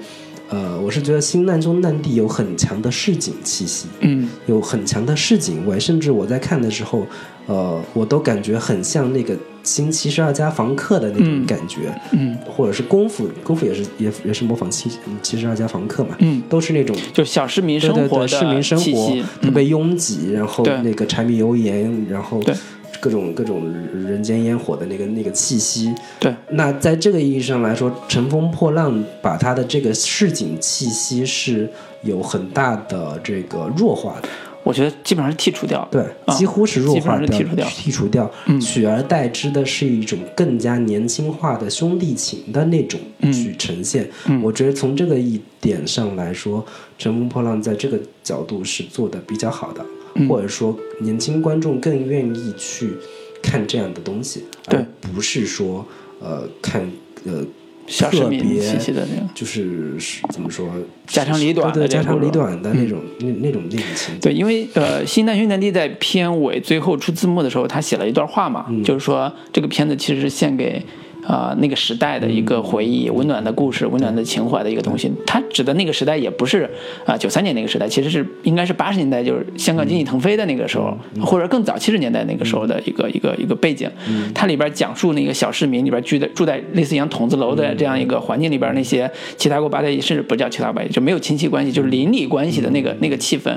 [0.49, 4.27] 呃，我是觉得《新难中难地》有很强的市井气息，嗯。
[4.47, 7.05] 有很强的市井味，甚至我在看的时候，
[7.45, 11.93] 呃，我都感觉很像那个《新七十二家房客》的那种嗯感觉。
[12.13, 12.35] 嗯。
[12.47, 14.89] 或者是功夫，功夫也是也也是模仿七
[15.21, 19.67] 七十二家房客嘛，嗯，都是那种就小市民生活的对对对市民生活特别嗯。
[19.67, 22.55] 拥挤，然后那个柴米油盐，然后对
[22.99, 25.93] 各种各种人间烟火的那个那个气息。
[26.19, 31.69] 对，那在这个意义上来说，《乘风破浪》把它的这个市井气息是
[32.03, 34.29] 有很大的这个弱化的。
[34.61, 35.87] 我觉得基本上是剔除掉了。
[35.89, 44.07] 对，啊几乎是弱化掉，上是剔除掉剔除掉，嗯取而代之的是一种更加年轻化的兄弟情的那种嗯去呈现。
[44.25, 46.61] 嗯我觉得从这个一点上来说，
[46.97, 49.87] 《乘风破浪》在这个角度是做的比较好的，嗯
[50.27, 52.89] 或者说年轻观众更愿意去
[53.41, 54.79] 看这样的东西，对。
[54.79, 55.85] 而不是说
[56.19, 56.81] 呃看
[57.25, 57.45] 呃
[57.87, 59.27] 小市民特别气息的那个。
[59.33, 60.69] 就是是怎么说
[61.07, 64.13] 家长里短的家长里短的那种、那那种那种情。
[64.15, 64.19] 节。
[64.21, 68.83] 对，因为呃，《新南宣南地》在片尾最后出字幕的时候，他写了一段话嘛，嗯。
[68.83, 70.83] 就是说这个片子其实是献给
[71.29, 75.11] 啊、呃那个时代的一个回忆，温暖的故事，温暖的情怀的一个东西。
[75.27, 76.67] 他指的那个时代也不是
[77.05, 83.87] 啊九三年那个时代，其实是应该是八十年代，就是香港经济腾飞的那个时候，或者更早七十年代那个时候的一个一个一个背景。
[84.33, 93.55] 它里边讲述那个小市民里边居的住在类似像筒子楼的这样一个环境里边，那些七大姑八大姨，甚至不叫七大姑八大姨，就没有亲戚关系，就是邻里关系的那个那个气氛。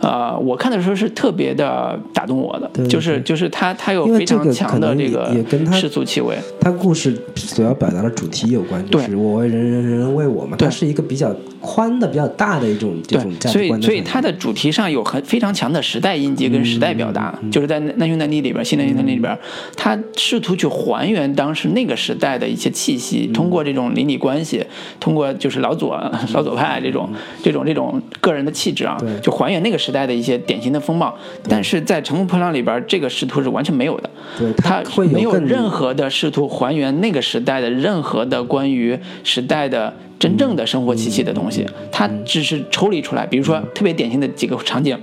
[0.00, 5.30] 呃，我看的时候是特别的打动我的，就是就是它它有非常强的这个
[5.72, 6.36] 世俗气味。
[6.62, 10.56] 它故事所要表达的主题有关，就对是我为人人，人人为我嘛。
[10.56, 10.68] 对。
[10.68, 17.50] 它是一个比较宽的、比较大的一种这种对，所以价值观的反应所以它的主题上有很非常强的时代印记跟时代表达，嗯。
[17.50, 19.36] 就是在《难兄难弟》里边，《新难兄难弟》里边，
[19.76, 23.32] 他试图去还原当时那个时代的一些气息，嗯。
[23.32, 24.64] 通过这种邻里关系，
[25.00, 25.96] 通过就是老左、
[26.32, 27.10] 老左派这种、
[27.42, 31.12] 这种、这种个人的气质啊就还原那个时代的一些典型的风貌。
[31.48, 34.08] 但是在《乘风破浪》里边，这个试图是完全没有的。
[34.38, 43.26] 对它它会没有任何的试图还原那个时代的任何的关于时代的真正的生活气息的东西，它只是抽离出来。
[43.26, 44.96] 比如说特别典型的几个场景，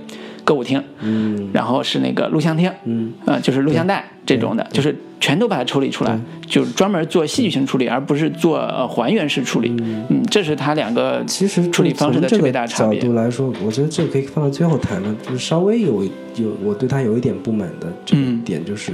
[0.44, 9.74] 歌舞厅，嗯然后是那个录像厅，嗯，呃，就是录像带这种的，就是全都把它抽离出来，就是专门做戏剧性处理，而不是做呃还原式处理。
[10.08, 13.14] 嗯，这是它两个其实处理方式的特别大差别角度。
[13.14, 15.14] 来说，我觉得这个可以放到最后谈了。
[15.22, 16.02] 就是稍微有
[16.36, 18.92] 有我对它有一点不满的这个嗯点，就是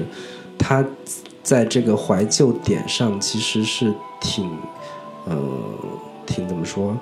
[0.58, 0.84] 他
[1.42, 4.44] 在这个怀旧点上其实是挺
[5.26, 5.36] 呃
[6.26, 6.96] 挺怎么说，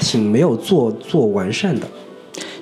[0.00, 1.86] 挺没有做做完善的。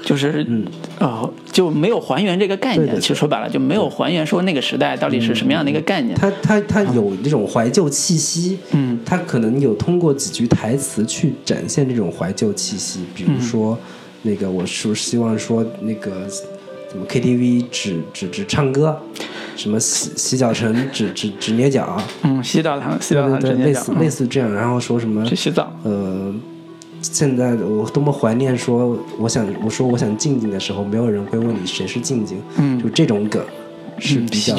[0.05, 0.67] 就是嗯
[0.99, 2.85] 呃就没有还原这个概念。
[2.85, 6.15] 对对对其实说白了就没有还原说那个时代到底是什么样的一个概念。
[6.17, 13.79] 他他他有这种怀旧气息，嗯他可能有通过几句台词去展现这种怀旧气息，比如说，
[14.23, 16.29] 那个我是不是希望说那个
[16.93, 19.01] 怎么 KTV 只只只唱歌，
[19.57, 25.73] 什么洗洗脚城只只只捏脚，嗯，洗澡堂洗澡堂对对对，类似类似这样，然后说什么去洗澡。
[25.85, 26.31] 呃，
[27.01, 33.43] 现在我多么怀念说，我想我说我想静静的时候，没有人会问你谁是静静，嗯就这种梗
[33.99, 34.55] 是嗯比较、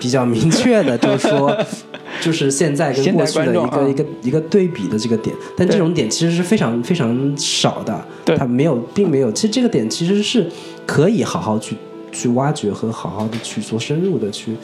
[0.00, 1.56] 比较明确的，就是说。
[2.22, 9.30] 就是现在跟过去的一个、一个一个对比的这个点，但这种点其实是非常非常少的，对它没有，并没有。
[9.32, 10.50] 其实这个点其实是
[10.86, 11.76] 可以好好去
[12.12, 14.56] 去挖掘和好好的去做深入的去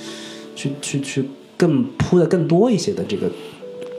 [0.54, 3.28] 去去去更铺的更多一些的这个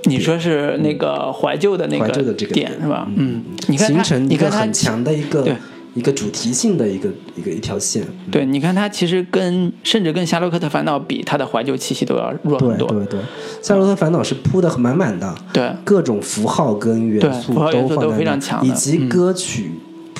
[0.06, 3.08] 你说是那个怀旧的那怀旧的这个点点是吧？
[3.16, 5.56] 嗯，你看它形成一个很强的一个
[5.94, 7.08] 一个主题性的一个
[7.38, 8.04] 一个一条线。
[8.30, 12.88] 对，你看它其实跟甚至跟《夏洛克特烦恼》比，它的怀旧气息都要弱对很多。
[12.90, 13.20] 对对，
[13.62, 15.72] 《夏洛克烦恼》是铺的满满的，对。
[15.86, 19.08] 各种符号跟元对素都放在非常强以及嗯。
[19.08, 19.72] 歌曲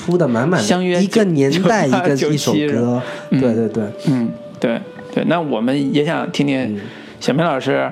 [0.04, 3.00] 铺的满满的，相约一个年代一个九一首歌，
[3.30, 4.30] 对对对，嗯，
[4.60, 4.78] 对
[5.14, 6.78] 对，那我们也想听听
[7.20, 7.90] 小明老师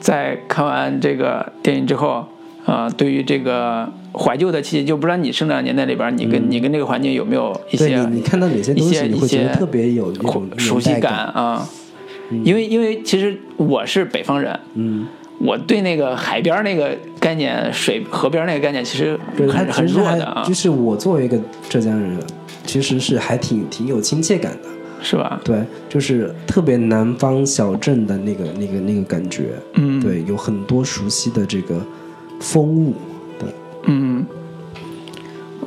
[0.00, 2.26] 在看完这个电影之后，
[2.64, 11.68] 啊、对于这个怀旧的气息，就不知道你生长年代里边，你跟、你跟这个环境有没有一些你你看到哪些东西，一些你会觉得一些特别有一种熟悉感啊？
[12.42, 15.06] 因为因为其实我是北方人，嗯，
[15.38, 22.18] 我对那个海边那个概念、水河边那个概念，其实对，它很弱的啊就，是我作为一个浙江人，
[22.64, 24.68] 其实是还挺挺有亲切感的。
[25.02, 25.38] 是吧？
[25.44, 31.80] 对，就是特别南方小镇的那个那个那个感觉，嗯，，对，有很多熟悉的这个
[32.40, 32.94] 风物，
[33.38, 33.48] 对，
[33.84, 34.26] 嗯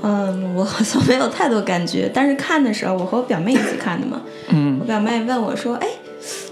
[0.02, 4.20] 嗯，我好像没有太多感觉，但是看的时候，我和我表妹一起看的嘛。
[4.50, 5.88] 嗯我表妹问我说：“哎，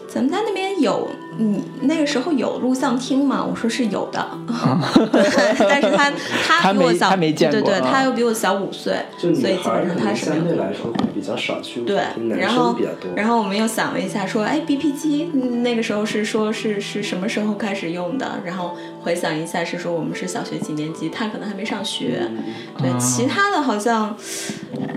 [0.07, 4.26] 咱们家那边有，嗯，那个时候有录像厅吗？”我说是有的，
[5.12, 5.24] 对，
[5.70, 6.12] 但是她
[6.46, 10.68] 她她没比我小，她没见对对，过啊她又比我小五岁，所以基本上他是相对来。
[10.74, 12.02] 说会比较少去对，
[12.38, 12.76] 然后
[13.16, 18.40] 然后我们又想了一下，说，哎，BP 机嗯那个时候是说是是什么时候开始用的？
[18.46, 18.76] 然后
[19.08, 22.30] 回想一下，是说我们是小学几年级，他可能还没上学。
[22.78, 24.14] 对，其他的好像，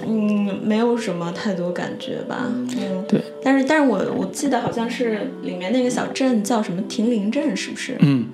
[0.05, 2.39] 嗯，没有什么太多感觉吧。
[2.49, 3.23] 嗯，对。
[3.41, 7.95] 但是，但是我我记得好像是里面那个小镇叫什么亭林镇，是不是？
[8.01, 8.27] 嗯，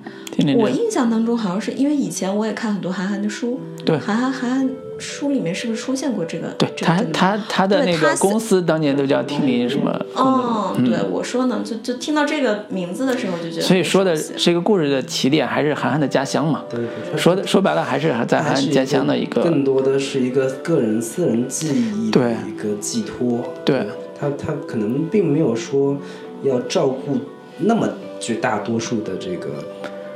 [0.57, 4.69] 我印象当中好像是因为以前我也看很多韩寒的书，对韩寒韩寒
[4.99, 6.47] 书里面是不是出现过这个？
[6.57, 16.63] 对他这个镇他他的那个公司当年都叫听林什么哦，嗯对，我说呢，就就听到这个名字的时候就觉得，所以说的这个故事的起点还是韩寒的家乡嘛。
[16.69, 16.79] 对，
[17.11, 23.87] 对说的说白了还是在韩寒家乡的一个更多的是一个个人私人记忆的对一个寄托，对
[24.19, 25.97] 他他可能并没有说
[26.43, 27.17] 要照顾
[27.59, 27.87] 那么
[28.19, 29.49] 绝大多数的这个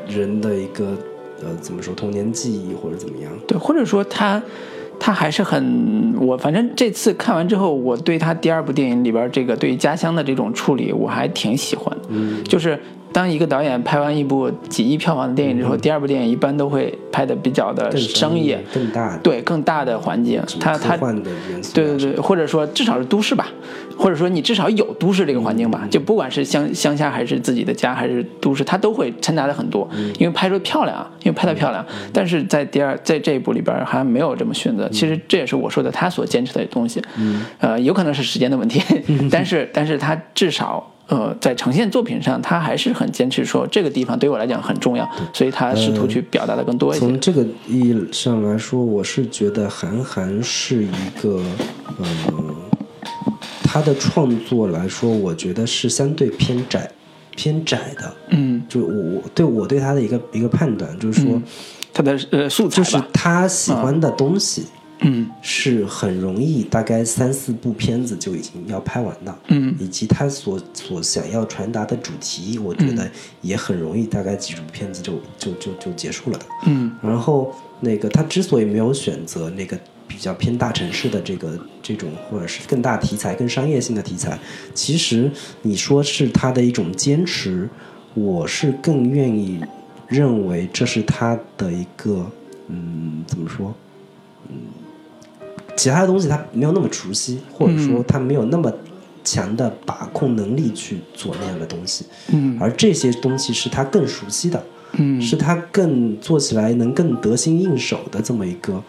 [0.07, 0.97] 人的一个
[1.41, 4.41] 呃怎么说童年记忆或者怎么样，对，或者说他
[4.99, 12.05] 他还是很我反正这次看完之后，我对他第二部电影里边这个对于家乡的这种处理，我还挺喜欢的。
[12.09, 12.79] 嗯，就是
[13.13, 23.47] 当一个导演拍完一部几亿票房的电影之后，第二部电影一般都会拍的比较的更商业，更大的对更大的环境，他他科幻的元素，对对对，或者说至少是都市吧，
[23.97, 25.71] 或者说你至少有都市这个环境嗯。
[25.71, 30.13] 吧，就不管是乡乡下还是自己的家还是都市，它都会掺杂的很多，嗯。
[30.19, 31.85] 因为拍出漂亮，因为拍的漂亮。
[32.13, 37.01] 但是在第二在这一部里边还没有这么选择，其实这也是我说的他所坚持的东西，
[37.59, 38.81] 呃，有可能是时间的问题，
[39.29, 40.87] 但是但是他至少。
[41.11, 47.05] 呃，在呈现作品上，他还是很坚持说这个地方对我来讲很重要，所以他试图去表达的更多一些。
[47.05, 51.43] 从这个意义上来说，我是觉得韩寒是一个，
[51.99, 52.55] 嗯，
[53.65, 56.89] 他的创作来说，我觉得是相对偏窄、
[57.35, 58.13] 偏窄的。
[58.29, 61.41] 嗯，就我我对我对他的一个一个判断，就是说，
[61.91, 64.80] 他的呃素材就是，他喜欢的东西嗯
[65.41, 69.35] 是很容易，大概三四部片子就已经要拍完的。
[69.47, 73.09] 嗯以及他所所想要传达的主题，我觉得
[73.41, 76.45] 也很容易，大概几部片子就就就就结束了的。
[76.67, 84.37] 嗯然后那个他之所以没有选择那个比较偏大城市的这个这种或者是更大题材、更商业性的题材，
[84.75, 85.31] 其实
[85.63, 87.67] 你说是他的一种坚持，
[88.13, 89.59] 我是更愿意
[90.07, 92.29] 认为这是他的一个
[92.67, 93.73] 嗯怎么说
[94.49, 94.57] 嗯，
[95.75, 98.71] 其他的东西他没有那么熟悉，或者说他没有那么
[99.23, 102.57] 强的把控能力去做那样的东西，嗯。
[102.59, 104.63] 而这些东西是他更熟悉的。
[104.93, 105.21] 嗯。
[105.21, 108.83] 是他更做起来能更得心应手的这么一个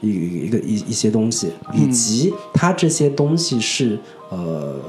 [0.00, 3.98] 一一个一一些东西，以及他这些东西是
[4.30, 4.80] 呃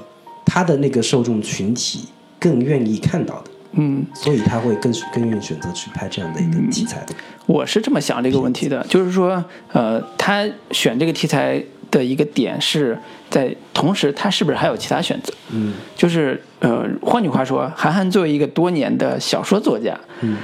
[0.45, 2.05] 他的那个受众群体
[2.39, 4.05] 更愿意看到的，嗯。
[4.13, 7.13] 所以他会更更愿意选择去拍这样的一个题材的。
[7.45, 12.97] 我是这么想这个问题的，就是说，呃，他选这个题材的一个点是
[13.29, 15.31] 在同时，他是不是还有其他选择？
[15.51, 20.37] 嗯就是呃，换句话说，韩寒作为一个多年的小说作家，嗯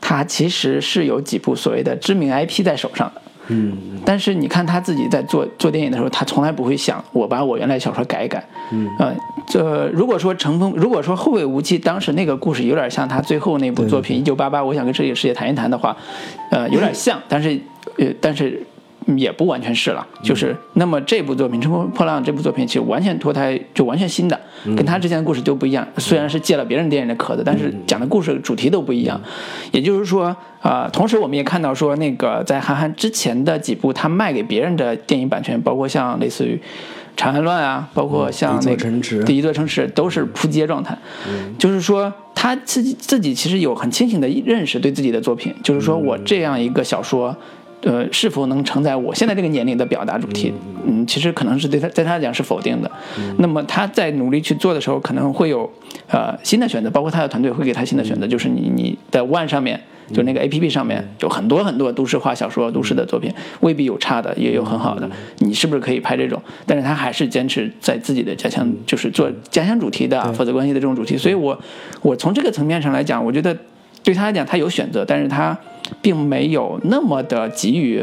[0.00, 3.22] 他其实是有几部所谓的知名 IP 在手上的。
[3.48, 4.00] 嗯。
[4.04, 8.44] 但是你看他自己在做做电影的时候，他从来不会想我把我原来小说改一改。
[8.72, 9.14] 嗯，呃，
[9.48, 15.96] 这如果说乘风，如果说后会无期当时那个故事有点像他最后那部作品《一九八八》，我想跟这个世界谈一谈的话，
[16.50, 17.58] 呃，有点像，但是
[17.98, 18.62] 呃，但是
[19.16, 20.06] 也不完全是了。
[20.22, 24.40] 就是那么这部作品《乘风破浪》这部作品其实完全脱胎，就完全新的，
[24.76, 25.86] 跟他之前的故事都不一样。
[25.98, 29.20] 虽然是借了别人电影的壳子，但是讲的故事主题都不一样。
[29.70, 36.56] 也就是说，呃，同时我们也看到说，那个在韩寒之前的几部他卖给别人的电影版权，包括像类似于
[37.16, 40.96] 《长安乱》啊，包括像座那个第一座城市都是扑街状态。
[41.58, 47.36] 就是说他自己自己其实有很清醒的认识对自己的作品，就是说我这样一个小说。
[47.82, 50.52] 呃，是否能承载我现在这个年龄的表达主题？
[50.86, 52.90] 嗯，其实可能是对他在他来讲是否定的。
[53.38, 55.70] 那么他在努力去做的时候，可能会有
[56.08, 59.80] 呃新的选择，包括他的团队会给他新的选择，就是你你在 One 上面，
[60.12, 65.08] 就那个 A P P 上面有很多很多都市化小说、都市的作品，未必有差的，也有很好的。
[65.38, 66.40] 你是不是可以拍这种？
[66.64, 71.16] 但是他还是坚持在自己的家乡，就是做家乡主题的啊父子关系的这种主题。
[71.16, 71.56] 所以我
[72.02, 73.56] 我从这个层面上来讲，我觉得
[74.06, 75.58] 对他来讲，他有选择，但是他
[76.00, 78.00] 并没有那么的急于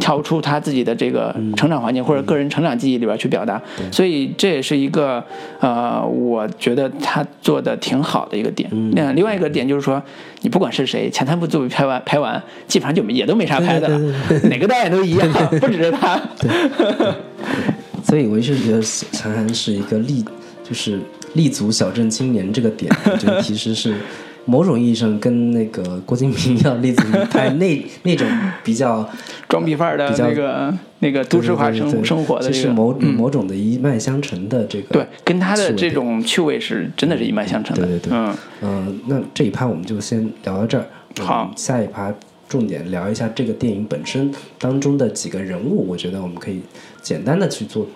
[0.00, 3.60] 跳出他自己的这个成长环境或者个人成长记忆里边去表达，
[3.92, 5.22] 所以这也是一个
[5.60, 8.70] 呃，我觉得他做的挺好的一个点。
[8.94, 10.02] 那另外一个点就是说，
[10.40, 14.00] 你不管是谁，前三部作品拍完拍完，基本上就也都没啥拍的了，
[14.48, 15.30] 哪个导演都一样，
[15.60, 16.18] 不只是他。
[18.02, 18.80] 所以我一直觉得
[19.22, 20.24] 韩寒是一个立，
[20.66, 20.98] 就是
[21.34, 23.94] 立足小镇青年这个点，我觉得其实是
[24.46, 28.26] 某种意义上跟那个郭敬明要立足于拍 那那种
[28.62, 29.08] 比较
[29.48, 37.86] 装逼范儿的那个那个都市化生生活的这个，就是某嗯某种的一脉相承的这个对，跟他的这种趣味是真的是一脉相承的。
[37.86, 40.84] 对对对嗯，嗯，那这一趴我们就先聊到这儿。
[41.20, 42.12] 好嗯下一趴
[42.48, 46.60] 重点聊一下这个电影本身当中的几个人物，我觉得我们可以
[47.00, 47.86] 简单的去做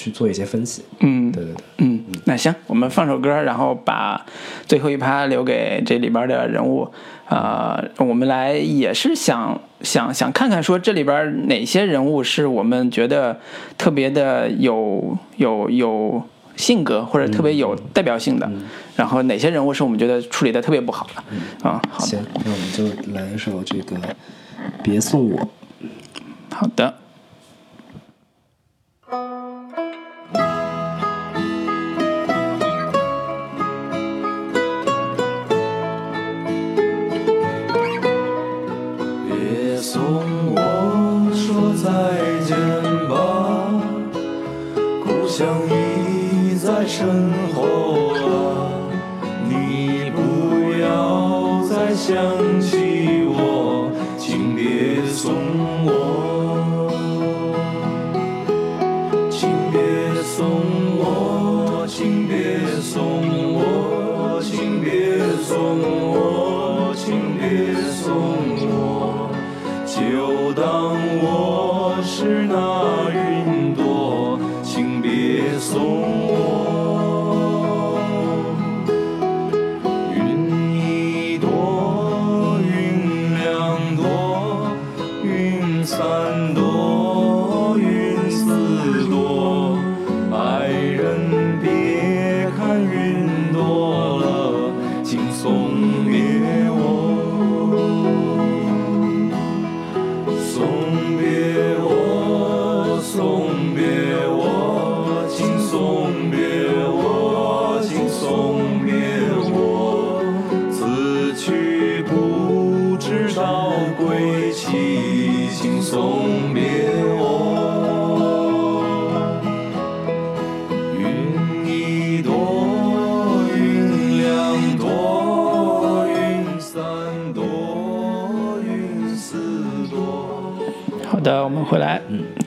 [0.00, 0.82] 去做一些分析。
[1.00, 4.24] 嗯对对对，嗯，那行，我们放首歌，然后把
[4.66, 6.90] 最后一趴留给这里边的人物。
[7.28, 13.38] 呃，我们来也是想想想看看，说这里边哪些人物是我们觉得
[13.76, 16.22] 特别的有有有
[16.56, 18.50] 性格或者特别有代表性的，
[18.96, 21.68] 然后哪些人物是我们觉得处理的特别不好的。
[21.68, 23.96] 啊，好的，行，那我们就来一首这个
[24.82, 25.38] 《别送我》。
[26.50, 26.94] 好的。
[52.10, 52.39] 想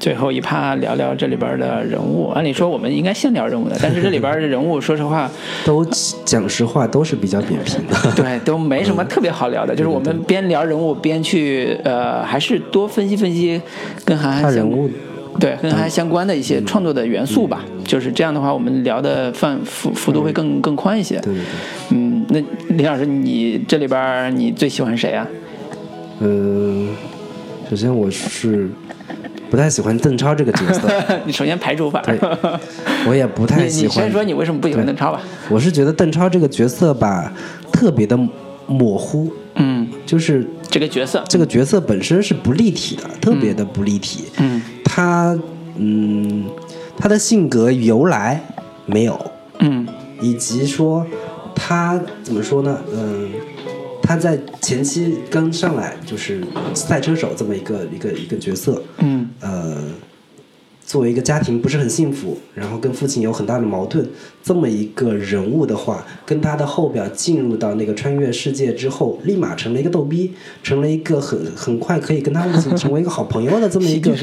[0.03, 2.27] 最后一趴聊聊这里边的人物。
[2.35, 5.31] 按理说我们应该先聊人物的，但是这里边的人物，说实话，
[5.63, 5.85] 都
[6.25, 7.95] 讲实话都是比较扁平的。
[8.13, 9.73] 对，都没什么特别好聊的。
[9.73, 13.61] 就是我们边聊人物边去，呃，还是多分析分析
[14.03, 14.89] 跟韩寒相他人物
[15.39, 17.63] 对跟韩寒相关的一些创作的元素吧。
[17.85, 21.15] 就是这样的话，我们聊的范幅幅度会更更宽一些。
[21.21, 21.43] 对对对，
[21.91, 22.41] 嗯，那
[22.75, 25.25] 李老师，你这里边你最喜欢谁啊？
[26.19, 26.89] 嗯、
[27.69, 28.69] 首先我是
[29.53, 30.89] 不太喜欢邓超这个角色，
[31.25, 32.01] 你首先排除法。
[32.01, 32.19] 对
[33.07, 34.11] 我也不太喜欢先。
[34.11, 35.21] 说你为什么不喜欢邓超吧？
[35.47, 37.31] 我是觉得邓超这个角色吧，
[37.71, 38.17] 特别的
[38.65, 44.25] 模糊，嗯，就是这个角色，这个角色本身是不立体的，特别的不立体。
[44.39, 45.37] 嗯他
[45.77, 46.45] 嗯，
[46.97, 48.43] 他的性格由来
[48.87, 49.87] 没有，嗯
[50.19, 51.05] 以及说
[51.53, 52.75] 他怎么说呢？
[52.91, 53.29] 嗯，
[54.03, 56.43] 他在前期刚上来就是
[56.75, 59.29] 赛车手这么一个一个一个角色，嗯。
[59.39, 59.81] 呃，
[60.85, 64.05] 作为一个家庭不是很幸福，然后跟父亲有很大的矛盾，
[64.43, 70.31] 这么一个人物的话，跟他的后表进入到那个穿越世界之后，立马成了一个逗逼，
[70.61, 74.15] 成了一个很很快可以跟他父亲成为一个好朋友的这么一个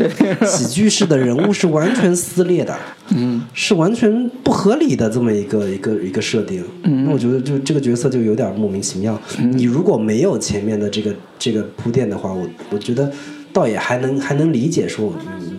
[0.47, 2.77] 喜剧式的人物，是完全撕裂的。
[3.13, 6.63] 嗯是完全不合理的这么一个一个一个设定。
[6.85, 9.21] 嗯那我觉得就这个角色就有点莫名其妙。
[9.53, 13.11] 你如果没有前面的这个这个铺垫的话，我我觉得
[13.53, 15.50] 倒也还能还能理解说，嗯，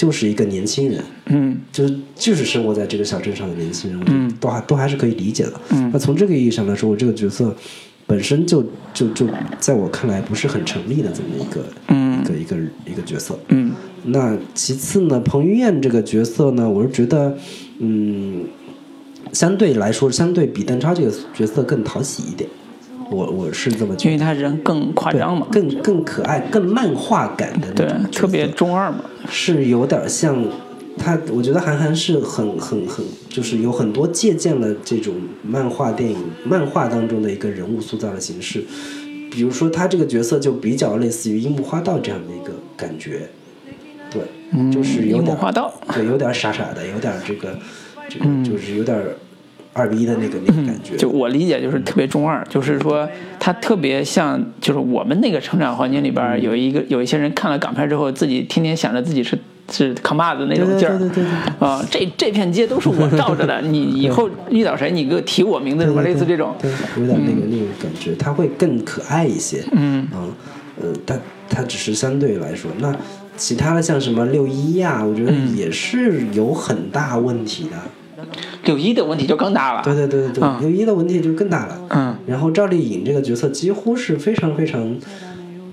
[0.00, 5.52] 就是一个年轻人，嗯就是就是生活在这个小镇上的年轻人，我觉得嗯都还都还是可以理解的。
[5.72, 7.54] 嗯那从这个意义上来说，我这个角色
[8.06, 9.28] 本身就就就
[9.58, 12.56] 在我看来不是很成立的这么一个、嗯一个一个
[12.92, 13.38] 一个角色。
[13.48, 13.72] 嗯
[14.04, 17.36] 那其次呢，彭于晏这个角色呢，我是觉得，
[17.80, 18.46] 嗯，
[19.34, 22.48] 相对来说，相对比邓超这个角色更讨喜一点。
[23.10, 29.04] 我我是这么觉得，因为他人更夸张嘛，更更可爱、更漫画感的那对种，特别中二嘛。
[29.28, 30.36] 是有点像
[30.96, 38.64] 他，我觉得韩寒是很很很，就是有很多借鉴了这种漫画电影、漫画当中的一个人物塑造的形式。
[39.30, 43.28] 比如说，他这个角色就比较类似于樱木花道这样的一个感觉，
[44.10, 45.72] 对，嗯，就是有点樱木花道。
[45.94, 47.56] 对，有点傻傻的，有点这个，
[48.08, 49.00] 这个就是有点
[49.72, 50.96] 二逼的那个那个感觉。
[50.96, 53.08] 就我理解就是特别中二，就是说
[53.38, 59.38] 他特别像，就是我们那个成长环境里边有一个有一些人看了港片之后，自己天天想着自己是
[59.70, 60.98] 是扛把子那种劲儿。
[60.98, 69.62] 对对对对对啊，这这片街都是我罩着的，你以后遇到谁你给我提我名字什么类似这种，对，有点那个那个感觉，他会更可爱一些。
[69.72, 70.06] 嗯。
[70.12, 70.26] 啊，
[70.82, 71.16] 呃，他
[71.48, 72.94] 他只是相对来说，那
[73.36, 75.56] 其他的像什么六一呀，我觉得嗯。
[75.56, 77.76] 也是有很大问题的。
[78.64, 81.80] 六一的问题就更大了，对对对对对，嗯六一的问题就更大了。
[81.88, 84.96] 嗯然后赵丽颖这个角色几乎是非常非常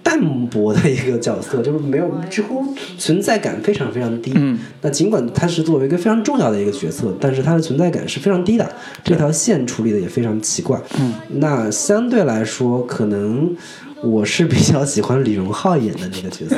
[0.02, 2.64] 淡薄的一个角色，就是没有几乎
[2.98, 4.32] 存在感非常非常低。
[4.36, 8.70] 嗯那尽管她是作为一个非常重要的一个角色，但是她的存在感是非常低的，
[9.04, 10.80] 这条线处理的也非常奇怪。
[11.00, 13.54] 嗯，那相对来说，可能
[14.01, 16.55] 我是比较喜欢李荣浩演的那个角色，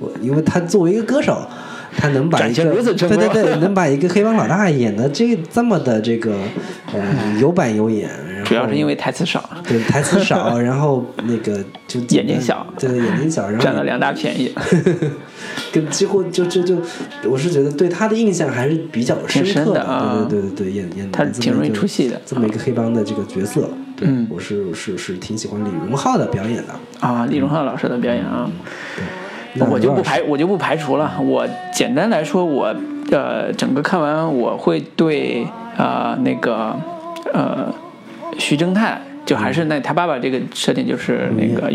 [0.00, 1.46] 我因为他作为一个歌手。
[1.96, 6.36] 他能把一个对对对， 能把一个黑帮老大演的这这么的这个
[6.92, 7.00] 呃
[7.40, 8.08] 有板有眼，
[8.44, 12.66] 主要是因为台词少，对台词少， 然后那个就眼睛小。
[12.78, 14.52] 对眼睛小，然后占了两大便宜。
[15.72, 16.76] 跟几乎就就就，
[17.28, 19.80] 我是觉得对他的印象还是比较深刻的。
[19.82, 20.26] 啊。
[20.28, 22.20] 对对对对，演演他挺容易出戏的。
[22.24, 24.26] 这么一个黑帮的这个角色，对，嗯。
[24.30, 26.74] 我是是是挺喜欢李荣浩的表演的。
[27.00, 28.50] 啊，李荣浩老师的表演啊，
[28.96, 29.02] 那
[29.70, 31.12] 我就不排我就不排除了。
[31.20, 32.74] 我简单来说，我
[33.10, 35.44] 呃整个看完我会对
[35.76, 36.74] 啊、呃那个
[37.32, 37.72] 呃
[38.38, 39.00] 徐峥泰。
[39.26, 41.70] 就还是那他爸爸这个设定，就是那个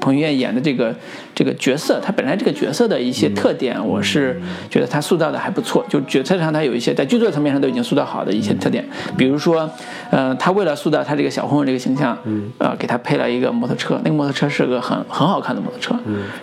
[0.00, 0.32] 彭于晏。
[0.32, 0.92] 演的这个
[1.34, 5.84] 这个角色，他本来这个角色的一些特点，我是觉得他塑造的还不错。
[5.88, 8.82] 就角色上他有一些在剧作层面上都已经塑造好的一些特点，
[9.16, 9.70] 比如说，
[10.10, 12.16] 呃，他为了塑造他这个小混混这个形象，
[12.56, 15.94] 呃，给他配了一个摩托车，那个摩托车是个很很好看的摩托车，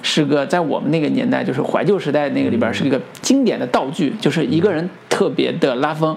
[0.04, 6.16] 是个在我们那个年代就是怀旧时代那个里边是一个经典的道具，就是一个人特别的拉风。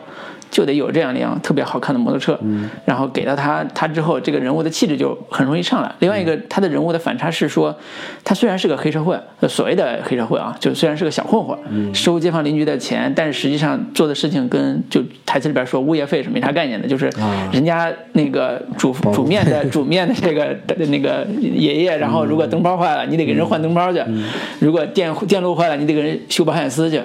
[0.52, 2.38] 就得有这样一辆特别好看的摩托车，
[2.84, 5.90] 然后给到他，他之后这个人物的气质就很容易上来。
[6.00, 7.74] 另外一个，他的人物的反差是说，
[8.22, 11.58] 他虽然是个黑社会，呃所谓的黑社会啊，就虽然是个小混混，
[11.94, 17.48] 收街坊邻居的钱，但是实际上做的事情跟就台词里边说物业费是没啥概念的，就是啊。
[17.50, 20.54] 人家那个煮煮面的 煮面的这个
[20.88, 24.00] 那个爷爷，然后如果灯泡坏了，你得给人换灯泡去；
[24.58, 27.00] 如果电电路坏了，你得给人修保险丝去。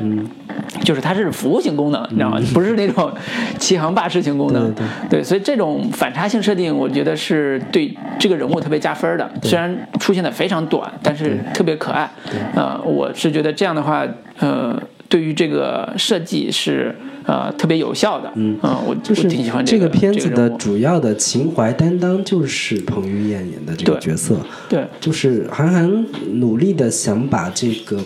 [0.83, 2.41] 就是它是服务性功能，你知道吗？
[2.53, 3.11] 不是那种
[3.59, 4.73] 欺行霸市型功能。
[4.73, 9.30] 对对，所以这种反差性设定，我觉得是对这个人物特别加分的。
[9.43, 12.09] 虽然出现的非常短，但是特别可爱。
[12.55, 14.05] 呃，我是觉得这样的话，
[14.39, 16.95] 呃，对于这个设计是
[17.26, 18.31] 呃特别有效的。
[18.35, 24.35] 嗯，我就是挺喜欢这个片子的主要的情怀担当就是彭于晏演的这个角色，
[24.69, 27.99] 对就是韩寒努力的想把这个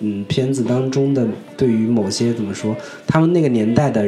[0.00, 1.26] 嗯片子当中的
[1.56, 2.76] 对于某些怎么说，
[3.06, 4.06] 他们那个年代的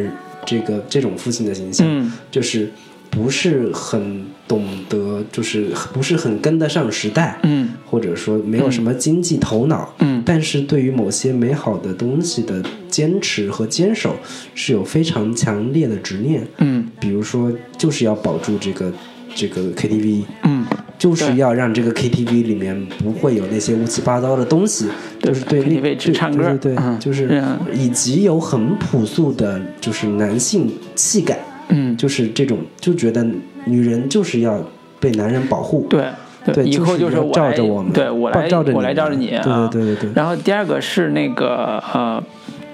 [0.51, 2.11] 这个这种父亲的形象，嗯。
[2.29, 2.69] 就是
[3.09, 7.69] 不是很懂得，就是不是很跟得上时代，嗯。
[7.87, 10.21] 或者说没有什么经济头脑，嗯。
[10.27, 14.17] 但是对于某些美好的东西的坚持和坚守
[14.57, 16.89] 是有非常强烈的执念，嗯。
[17.01, 18.93] 比如说就是要保住这个
[19.35, 20.65] 这个 KTV，嗯，
[20.99, 24.87] 就是要让这个 KTV 里面不会有那些乌七八糟的东西，
[25.23, 31.39] 就是对 KTV 对只唱歌对对对，嗯就是嗯以及有很朴素的，就是男性气概，
[31.69, 33.25] 嗯，就是这种就觉得
[33.65, 34.63] 女人就是要
[34.99, 36.05] 被男人保护，对
[36.53, 40.13] 对，以后就是我来罩着我们，对我来罩着你我来罩着你啊，对对对对。
[40.15, 42.23] 然后第二个是那个呃，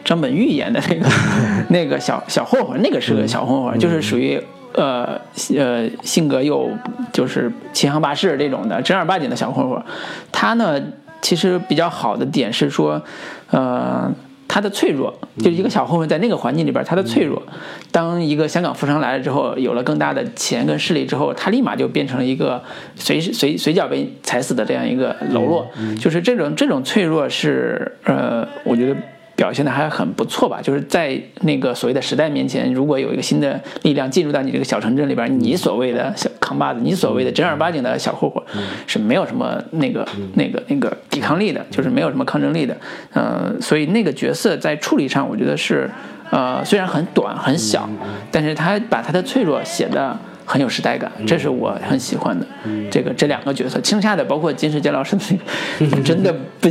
[0.05, 1.09] 张本煜演的那个
[1.70, 4.41] 那个小小混混，那个是个小混混，就是属于
[4.77, 5.20] 呃
[5.57, 6.70] 呃性格又
[7.12, 9.82] 就是欺行霸市这种的正儿八经的小混混。
[10.31, 10.81] 他呢，
[11.20, 13.03] 其实比较好的点是说，
[13.51, 14.11] 呃。
[14.48, 17.43] 他的脆弱，就是一个小混混在那个环境里边，他的脆弱。
[17.90, 22.62] 当一个香港富商来了之后，有了更大的钱跟势力之后，他立马就变成了一个
[22.94, 25.66] 随时随随脚被踩死的这样一个喽啰。
[26.01, 28.97] 就是这种这种脆弱是呃，我觉得
[29.37, 30.59] 表现的还很不错吧。
[30.61, 38.43] 就是在那个所谓的时代面前，如果有一个新的力量进入到你这个小城镇里边，你所谓的小扛把子，你所谓的正儿八经的小混混，
[38.87, 40.05] 是没有什么那个
[40.35, 42.77] 那个那个抵抗力的，就是没有什么抗争力的。
[43.13, 45.89] 呃，所以那个角色在处理上，我觉得是
[46.31, 47.89] 呃虽然很短很小，
[48.33, 50.19] 但是他把他的脆弱写的。
[50.49, 52.47] 很有时代感，这是我很喜欢的。
[52.89, 55.23] 这个这两个角色，剩下的包括金世杰老师的
[55.81, 56.69] 那个， 真的不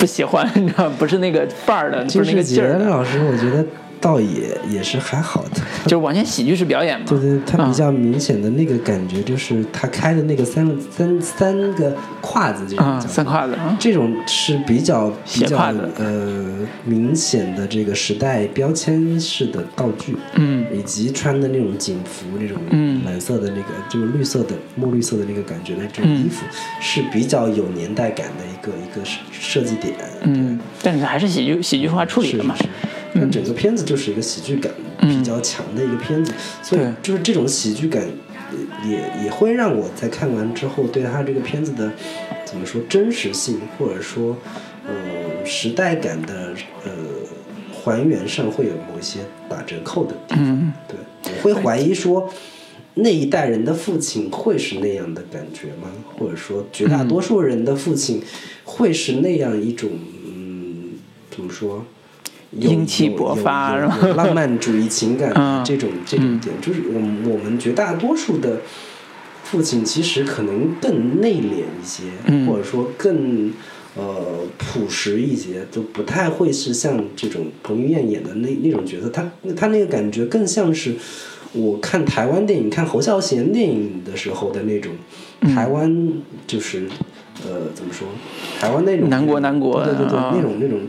[0.00, 3.62] 不喜欢，你知道，不是那个范儿的，不是那个劲儿的，老师，我觉得
[4.00, 5.60] 倒也也是还好的。
[5.84, 7.06] 就是完全喜剧式表演嘛。
[7.08, 15.58] 对对，他比嗯较明显的那个感觉就是他开的那个三三三个胯子这种三胯子啊，这种是比较比较
[15.96, 26.44] 呃明显的这个时代标签式的道具，嗯以及穿的那种警服那种嗯蓝色的那个就是绿色的墨绿色的那个感觉的这种嗯衣服，
[26.80, 29.94] 是比较有年代感的一个一个设设计点。
[30.22, 32.54] 嗯，但是还是喜剧喜剧化处理的嘛。
[32.54, 32.70] 是是是，
[33.14, 36.32] 那整个片子就是一个喜剧感比较强的一个片子，
[36.62, 38.04] 所以就是这种喜剧感
[38.84, 41.90] 也也也会让我在看完之后对他这个片子的
[42.44, 44.36] 怎么说真实性，或者说
[44.86, 46.52] 呃时代感的
[46.84, 46.90] 呃
[47.72, 50.44] 还原上会有某一些打折扣的地方。
[50.44, 50.96] 嗯，对，
[51.36, 52.30] 我会怀疑说。
[52.94, 55.88] 那一代人的父亲会是那样的感觉吗？
[56.18, 58.20] 或者说，绝大多数人的父亲
[58.64, 59.88] 会是那样一种，
[60.26, 60.94] 嗯，
[61.30, 61.86] 怎么说？
[62.52, 63.98] 有英气勃发有是吧？
[64.02, 65.64] 有有浪漫主义情感嗯。
[65.64, 68.60] 这种这种点，就是我们我们绝大多数的
[69.44, 72.46] 父亲其实可能更内敛一些，嗯。
[72.46, 73.52] 或者说更
[73.96, 80.94] 呃朴实一些，就不太会是像这种彭于晏演的那那种角色，他他那个感觉更像是
[81.52, 84.92] 我看台湾电影、看侯孝贤电影的时候的那种
[85.40, 85.54] 嗯。
[85.54, 86.12] 台湾
[86.46, 86.86] 就是、
[87.44, 88.06] 呃怎么说，
[88.60, 90.32] 台湾那种南国南国对对对，啊。
[90.36, 90.80] 那种那种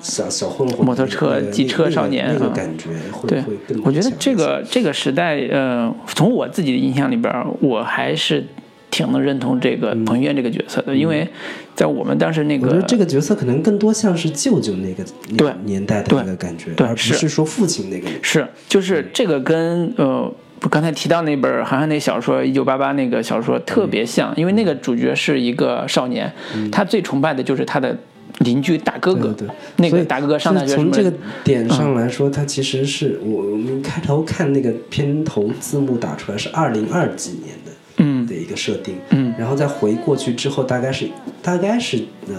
[0.00, 2.52] 小小混混摩托车机车少年那个啊。
[2.54, 8.44] 感觉会对会更，我觉得这个这个时代，呃，从我自己的印象里边，我还是
[8.90, 11.28] 挺能认同这个彭于晏这个角色的，因为
[11.74, 15.04] 在我们当时那个嗯我觉得这个角色可能更多像是舅舅那个
[15.36, 18.08] 对年代的那个感觉，对而不是是说父亲那个。
[18.22, 26.30] 是，就是这个跟呃，不刚才提到那本韩寒那小说《一九八八》那个小说特别像，因为那个主角是一个少年，
[26.72, 27.96] 他最崇拜的就是他的
[28.38, 31.12] 邻居大哥哥，对那个大哥哥上大学从这个
[31.44, 38.26] 点上来说，它其实是我我们开头看那个片头字幕打出来是二零二几年的，嗯。
[38.26, 39.34] 的一个设定，嗯。
[39.38, 41.08] 然后再回过去之后，大概是
[41.42, 41.98] 大概是
[42.28, 42.34] 呃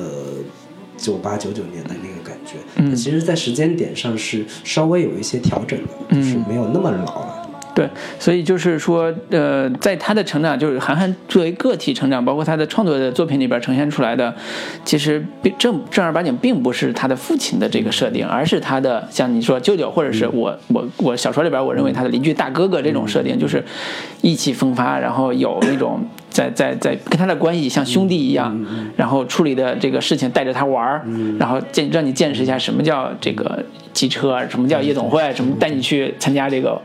[0.97, 2.53] 九八九九年的那个感觉。
[2.77, 2.89] 嗯。
[2.89, 7.40] 它其实，在时间点上是稍微有一些调整的，就是没有那么老了。
[7.73, 7.89] 对，
[8.19, 14.33] 所以就是说，呃，在他的成长，就是韩寒作为个体成长，包括他的创作的作品里边呈现出来的，
[14.83, 23.63] 其实并正正儿八经并不是他的父亲的这个设定，而是他的像你说舅舅，或者是我我我小说里边我认为他的邻居大哥哥这种设定，就是
[24.21, 28.65] 意气风发，然后有那种在在在跟他的关系像兄弟一样，
[28.97, 31.05] 然后处理的这个事情带着他玩儿，
[31.39, 36.79] 然后见让你见识一下什么叫这个机车，什么叫夜总会，什么带你去参加这个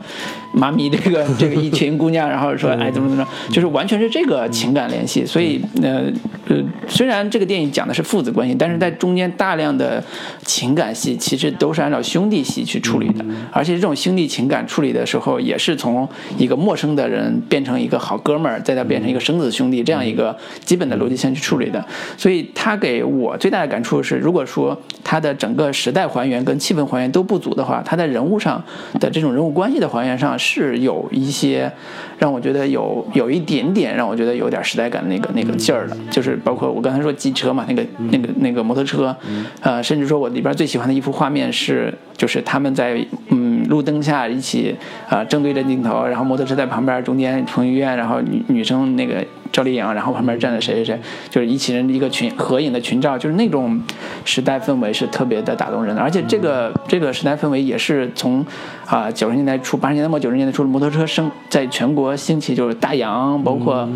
[0.53, 5.25] 妈咪这个这个一群姑娘，然后说哎怎么怎么着，就是完全是这个情感联系。
[5.25, 6.11] 所以呃
[6.47, 6.57] 呃，
[6.87, 10.03] 虽然这个电影讲的是父子关系，但是在中间大量的
[10.43, 16.07] 情感戏其实都是按照兄弟戏去处理的，而且这种兄弟情感处理的时候，也是从
[16.37, 21.85] 一个陌生的人变成一个好哥们儿，再到变成一个生子兄弟这样一个基本的逻辑线去处理的。
[22.17, 28.61] 所以他给我最大的感触是，如果说他的整个时代还原跟气氛还原都不足的话，他在人物上
[28.99, 31.71] 的这种人物关系的还原上是有一些
[32.17, 39.15] 让我觉得有有一点点让我觉得有点时代感的那个那个劲儿的，就是包括我刚才说机车嘛，那个那个那个摩托车，
[39.61, 42.97] 呃，甚至说我里边最喜欢的一幅画面是，就是他们在
[43.29, 44.75] 嗯路灯下一起
[45.07, 50.99] 啊、呃正对着镜头，然后摩托车在旁边，中间彭于晏，然后女女生那个赵丽颖，然后旁边站着谁谁谁，
[51.29, 53.81] 就是一起人一个群合影的群照，就是那种
[54.25, 58.45] 时代氛围是特别的打动人的，而且这个这个时代氛围也是从
[58.85, 63.87] 啊九十年代初八十年代末九十年代初摩托车生在全国兴起，就是大洋，包括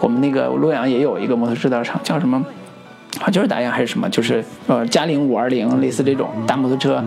[0.00, 2.44] 我们那个洛阳也有一个摩托制造厂，叫什么？
[3.18, 7.02] 好像就是大洋还是什么，就是呃嘉陵五二零类似这种大摩托车，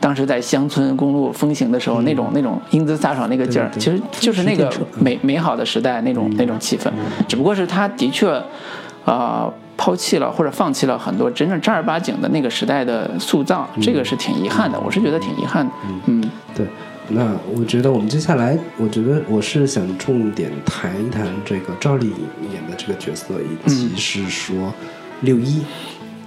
[0.00, 6.90] 当时在乡村公路风行的时候，那种那种英姿飒爽那个劲儿，其实就是那个美美好的时代那种那种气氛，
[7.28, 8.28] 只不过是他的确，
[9.04, 9.52] 呃。
[9.82, 14.78] 抛弃了或者放弃了很多真正正儿八经的那个时代的塑造，这个是挺遗憾的。
[14.78, 15.72] 我是觉得挺遗憾的。
[16.04, 16.22] 嗯。
[16.54, 16.66] 对，
[17.08, 17.26] 那
[17.56, 24.70] 我觉得我们接下来，我觉得我是想重点谈一谈这个赵丽颖演的这个角色，以及是说
[25.22, 25.60] 六一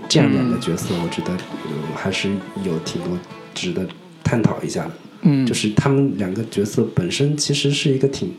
[0.07, 2.29] 这样两个角色，我觉得、呃、还是
[2.63, 3.17] 有挺多
[3.53, 3.87] 值得
[4.23, 4.91] 探讨一下的。
[5.25, 8.29] 嗯，就是他们两个角色本身其实是一个挺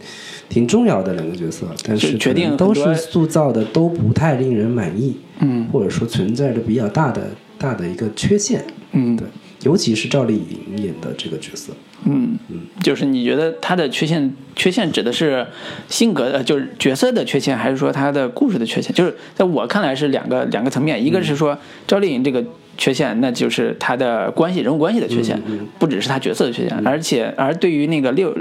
[0.51, 5.67] 挺重要的两个角色，但是就决定可能都是塑造的都不太令人满意，嗯。
[5.73, 8.63] 或者说存在着比较大的大的一个缺陷。
[8.93, 9.17] 嗯。
[9.17, 9.27] 对，
[9.63, 11.73] 尤其是赵丽颖演的这个角色，
[12.05, 12.39] 嗯，
[12.83, 15.47] 就是你觉得他的缺陷，缺陷指的是
[15.89, 18.93] 性格的，就是角色的缺陷，还是说他的故事的缺陷？
[18.95, 22.45] 就是在我看来是两个两个层面，一个是说赵丽颖这个
[22.77, 25.41] 缺陷，那就是他的关系人物关系的缺陷，
[25.79, 28.37] 不只是他角色的缺陷，而且而对于那个六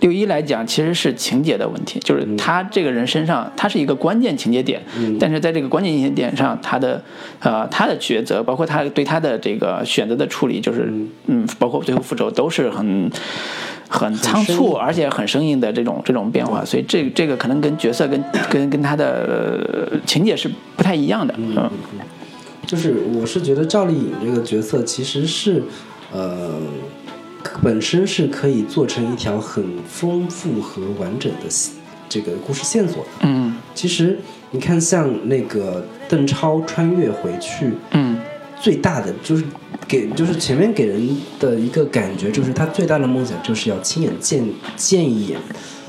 [0.00, 4.80] 六一来讲，其实是情节的问题，就是他这个人身上，他是一个关键情节点，
[5.18, 7.02] 但是在这个关键情节点上，他的
[7.40, 10.92] 呃他的抉择，包括他对他的这个选择的处理，就是
[11.26, 13.10] 嗯，包括最后复仇都是很。
[13.90, 20.46] 很仓促，而且很生硬的这种这种变化，所以这这个可能跟角色跟跟跟他的呃情节是
[20.76, 21.70] 不太一样的，嗯
[22.68, 25.62] 就是我是觉得赵丽颖这个角色其实是，
[26.12, 26.60] 呃，
[27.62, 31.72] 本身是可以做成一条很丰富和完整的戏
[32.10, 33.10] 这个故事线索的。
[33.22, 34.18] 嗯其实
[34.50, 38.18] 你看，像那个邓超穿越回去，嗯
[38.60, 39.42] 最大的就是
[39.86, 44.44] 给就是前面给人的一个感觉，就是他最大的梦想就是要亲眼见
[44.76, 45.38] 见一眼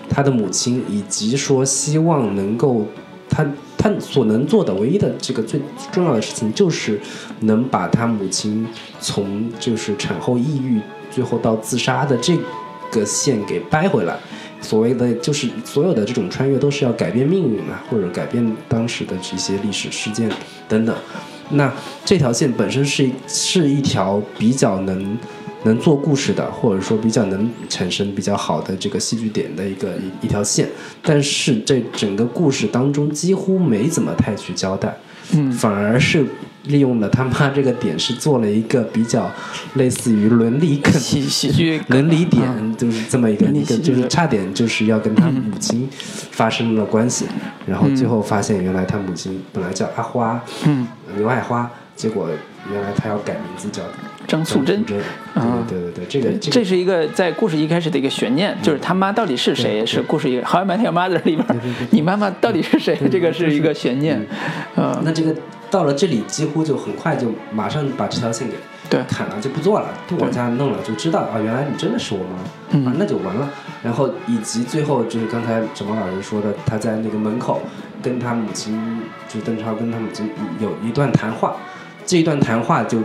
[0.10, 2.85] 他的母亲，以及说希望能够
[3.30, 3.45] 他
[3.77, 5.60] 他所能做的唯一的这个最
[5.91, 6.99] 重要的事情，就是
[7.41, 8.68] 能把他母亲
[8.99, 10.81] 从就是产后抑郁，
[11.11, 12.38] 最后到自杀的这
[12.91, 14.18] 个线给掰回来。
[14.61, 20.30] 所谓的就是所有的这种穿越都是要改变命运嘛，或者改变当时的这些历史事件
[20.68, 20.93] 等等。
[21.51, 21.73] 那
[22.03, 25.18] 这条线本身是是一条比较能
[25.64, 30.68] 能做故事的，或者说比较能产生比较好的这个戏剧点的一个一一条线，
[31.02, 34.98] 但是这整个故事当中几乎没怎么太去交代，
[35.34, 35.52] 嗯。
[35.52, 36.26] 反而是
[36.64, 39.30] 利用了他妈这个点，是做了一个比较
[39.76, 45.90] 类似于伦理梗喜喜剧伦理点嗯，就是这么一个一个，就是差点就是要跟他母亲
[46.31, 47.26] 发生了关系，
[47.65, 50.88] 然后最后发现原来他母亲本来叫阿花，嗯，
[51.18, 52.30] 牛爱花，结果
[52.72, 53.81] 原来他要改名字叫
[54.30, 54.81] 张素贞。
[54.84, 54.99] 对
[55.34, 55.65] 啊。
[55.68, 59.85] 对对对，这个这是一个在故事一开始的一个悬念，就是他妈到底是谁？
[59.85, 61.45] 是故事一个《How I Met Your Mother》里边，
[61.91, 62.97] 你妈妈到底是谁？
[63.11, 64.26] 这个是一个悬念，
[64.76, 65.35] 啊，那这个
[65.69, 68.53] 到了这里几乎就很快就马上把这条线给
[68.89, 69.01] 对。
[69.07, 72.38] 砍了，就不做了，不往下弄了，就知道啊，原来你真的是我妈，
[72.72, 72.85] 嗯。
[72.85, 73.49] 啊，那就完了。
[73.84, 77.61] 然后以及最后就是刚才沈毛老师说的，他在那个门口
[78.01, 80.30] 跟他母亲，就邓超跟他母亲
[80.60, 81.56] 有一段谈话，
[82.06, 82.97] 这一段谈话就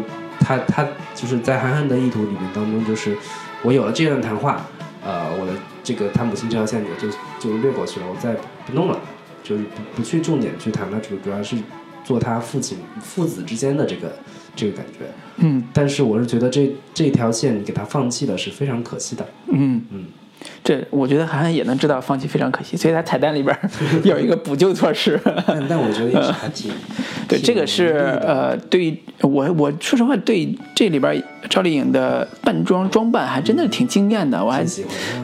[0.45, 3.16] 他他就是在韩寒的意图里面当中，就是
[3.62, 4.66] 我有了这段谈话，
[5.03, 5.53] 呃，我的
[5.83, 8.35] 这个他母亲这条线就就就略过去了，我再
[8.66, 9.01] 不弄了，
[9.43, 11.57] 就是不不去重点去谈，了主主要是
[12.05, 14.12] 做他父亲父子之间的这个
[14.55, 15.07] 这个感觉。
[15.37, 19.27] 嗯但是我是觉得这这条线你给他放弃了是非常可惜的。
[19.51, 20.05] 嗯嗯，
[20.62, 23.71] 这我觉得韩寒也能知道放弃非常可惜，所以他彩蛋里边儿
[24.05, 25.21] 有一个补救措施。
[25.47, 26.71] 但但我觉得也是还挺
[27.29, 34.65] 对，这个是呃，对于我我说实话，对这里边赵丽颖的扮装装扮还真的挺惊艳的，我还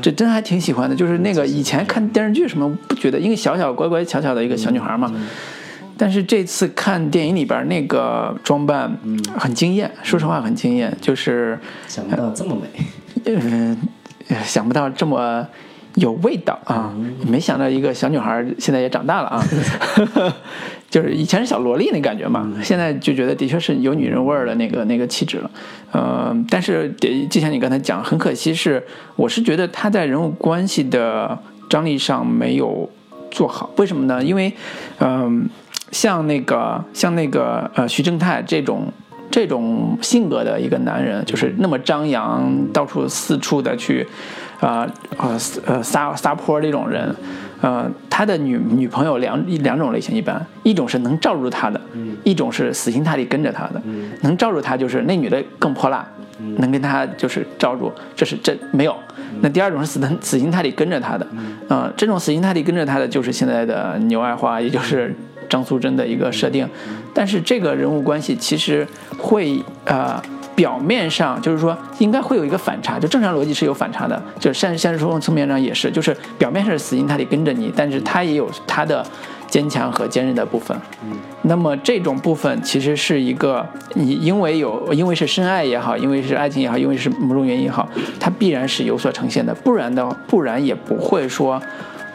[0.02, 0.94] 这真还挺喜欢的。
[0.94, 5.12] 就是那个以前看电视剧什么不觉得，因为小小乖乖巧巧的一个小女孩嘛。
[5.96, 8.90] 但是这次看电影里边那个装扮
[9.36, 12.84] 很惊艳，说实话很惊艳，就是想不到这么美。
[13.26, 13.76] 嗯、呃
[14.44, 15.46] 想不到这么
[15.96, 16.94] 有味道啊！
[17.26, 19.44] 没想到一个小女孩现在也长大了啊
[20.88, 25.50] 就是以前是小萝莉那感觉嘛，现在就觉得的确是有女人味儿的那个那个气质了。
[25.92, 28.82] 呃，但是得就像你刚才讲，很可惜是，
[29.16, 31.38] 我是觉得她在人物关系的
[31.68, 32.88] 张力上没有
[33.30, 33.70] 做好。
[33.76, 34.22] 为什么呢？
[34.22, 34.52] 因为，
[34.98, 35.48] 嗯、
[35.92, 38.92] 像那个像那个呃徐正泰这种
[39.30, 44.06] 这种性格的一个男人，就是那么张扬，到处四处的去，
[44.60, 44.86] 啊
[45.16, 47.14] 呃呃撒撒泼这种人，
[47.60, 51.80] 呃，他的女女朋友两两种类型，一般一种是能罩住他的，
[52.24, 53.80] 一种是死心塌地跟着他的。
[54.22, 56.04] 能罩住他就是那女的更泼辣，
[56.56, 58.94] 能跟他就是罩住，这是这没有。
[59.42, 61.26] 那第二种是死死死心塌地跟着他的，
[61.68, 65.14] 呃，这种死心塌地跟着他的就是现在的牛爱花，也就是
[65.50, 66.66] 张素贞的一个设定。
[67.12, 70.22] 但是这个人物关系其实会呃。
[70.56, 79.02] 表面上就是说，应该会有一个反差，就正常逻辑是有反差的，就现现实生活层面上也是，就是表面上是死心塌地跟着你，但是他也有他的
[79.46, 80.78] 坚强和坚韧的部分。
[81.42, 91.62] 那么这种部分其实是一个你因为有因为是深爱也好，因为是爱情也好，因为是某种原因也好，它必然是有所呈现的，不然的不然也不会说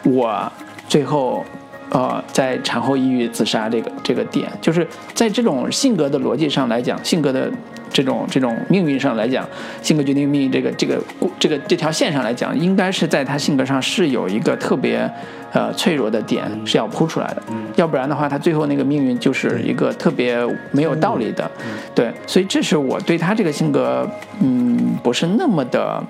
[0.04, 0.52] 我
[0.88, 1.44] 最后。
[1.90, 7.50] 呃，在产后抑郁自杀这个这个点，就是在这种性格的逻辑上来讲，性格的
[7.92, 9.48] 这种这种命运上来讲，
[9.82, 11.00] 性格决定命运这个这个
[11.38, 15.08] 这个这条线上来讲，应该是在他性格上是有一个特别
[15.52, 17.42] 呃脆弱的点是要铺出来的，
[17.76, 20.36] 要不然的话，他最后那个命运就是一个特别
[20.72, 21.48] 没有道理的，
[21.94, 24.08] 对，所以这是我对他这个性格
[24.40, 26.02] 嗯不是那么的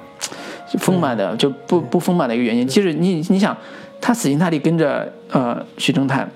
[0.80, 2.66] 丰满的，就不不丰满的一个原因。
[2.66, 3.56] 其实你你想，
[4.00, 6.28] 他死心塌地跟着呃徐正太。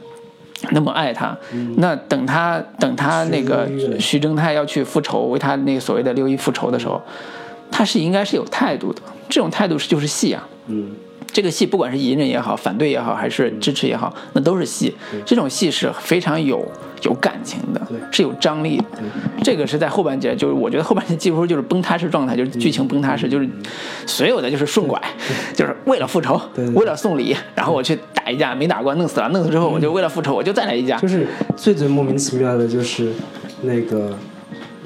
[0.73, 1.35] 那么爱他，
[1.79, 3.67] 那等他等他那个
[3.99, 7.01] 徐正太要去复仇，为他那个所谓的六一复仇的时候，
[7.71, 9.01] 他是应该是有态度的。
[9.31, 10.91] 这种态度是就是戏啊，嗯，
[11.33, 14.95] 这个戏不管是隐忍也好，反对也好，还是支持也好，那都是戏。
[15.25, 16.67] 这种戏是非常有
[17.03, 18.85] 有感情的对，是有张力的。
[19.43, 23.49] 这个是在后半截，就是我觉得后半截几乎就是崩塌式状态，就是剧情崩塌式，就是
[24.07, 25.01] 所有的就是顺拐，
[25.55, 26.41] 就是为了复仇
[26.75, 30.97] 为了送礼，然后我去打一架，没打过，弄死了，弄死之后我就为了复仇，我就再来一架。
[30.99, 31.09] 就。
[31.09, 31.27] 是
[31.57, 33.13] 最最莫名其妙的就是
[33.63, 34.17] 那个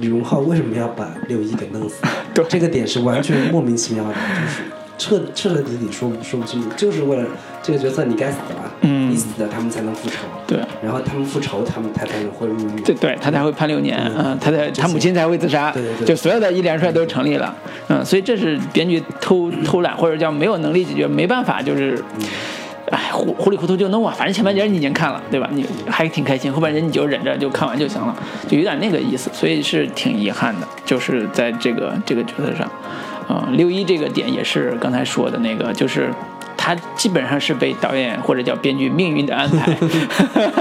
[0.00, 1.96] 李荣浩为什么要把六一给弄死？
[2.34, 2.44] 对。
[2.48, 4.62] 这个点是完全莫名其妙的，就是
[4.96, 7.24] 彻彻彻底底说不说不清楚，就是为了
[7.62, 10.16] 这个角色你该死的啊，嗯你死了他们才能复仇，
[10.46, 10.58] 对。
[10.82, 12.80] 然后他们复仇，他们他才能会入狱。
[12.82, 17.54] 对对，他才会判六年，嗯，他的他母亲才会自杀，对对对就所有的一连串都成立了，
[17.88, 22.02] 嗯，所以这是编剧偷偷懒或者叫没有能力解决，没办法，就是，
[22.90, 25.48] 哎，糊糊里糊涂就弄啊，反正前半截你已经看了，对吧？
[25.52, 28.14] 你还挺开心，后半截你就忍着就看完就行了，
[28.46, 32.70] 就有点那个意思，所以是挺遗憾的，就是在这个这个角色上，
[33.28, 36.10] 啊、六一这个点也是刚才说的那个，就是。
[36.56, 39.76] 他基本上是被导演或者叫编剧命运的安排，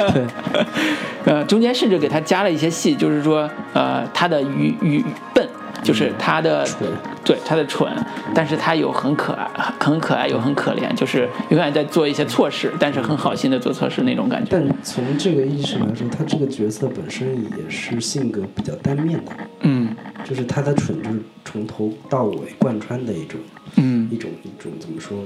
[1.24, 5.48] 呃，中间甚至给他加了一些戏，就是说，呃，他的愚愚笨，
[5.84, 6.90] 就是他的蠢
[7.24, 7.92] 对他的蠢，
[8.34, 9.48] 但是他有很可爱，
[9.80, 14.50] 很可爱又很可怜，就是永远在做一些错事，但是很好心的做错事那种感觉。
[14.52, 19.32] 但从这个意义上来说，他这个角色本身也是性格比较单面的，
[19.62, 23.40] 嗯就是他的蠢就是从头到尾贯穿的一种
[23.76, 25.18] 嗯，一种一种怎么说？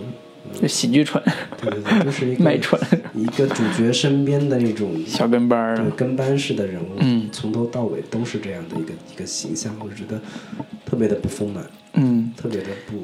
[0.60, 1.22] 就喜剧蠢，
[1.62, 2.80] 对对对，就是一个 卖蠢，
[3.14, 7.28] 一个主角身边的那种小跟班儿，跟班式的人物，嗯。
[7.32, 10.20] 从头到尾都是这样的一个一个形象，我觉得
[10.86, 12.32] 特别的不丰满，嗯。
[12.38, 12.98] 特别的不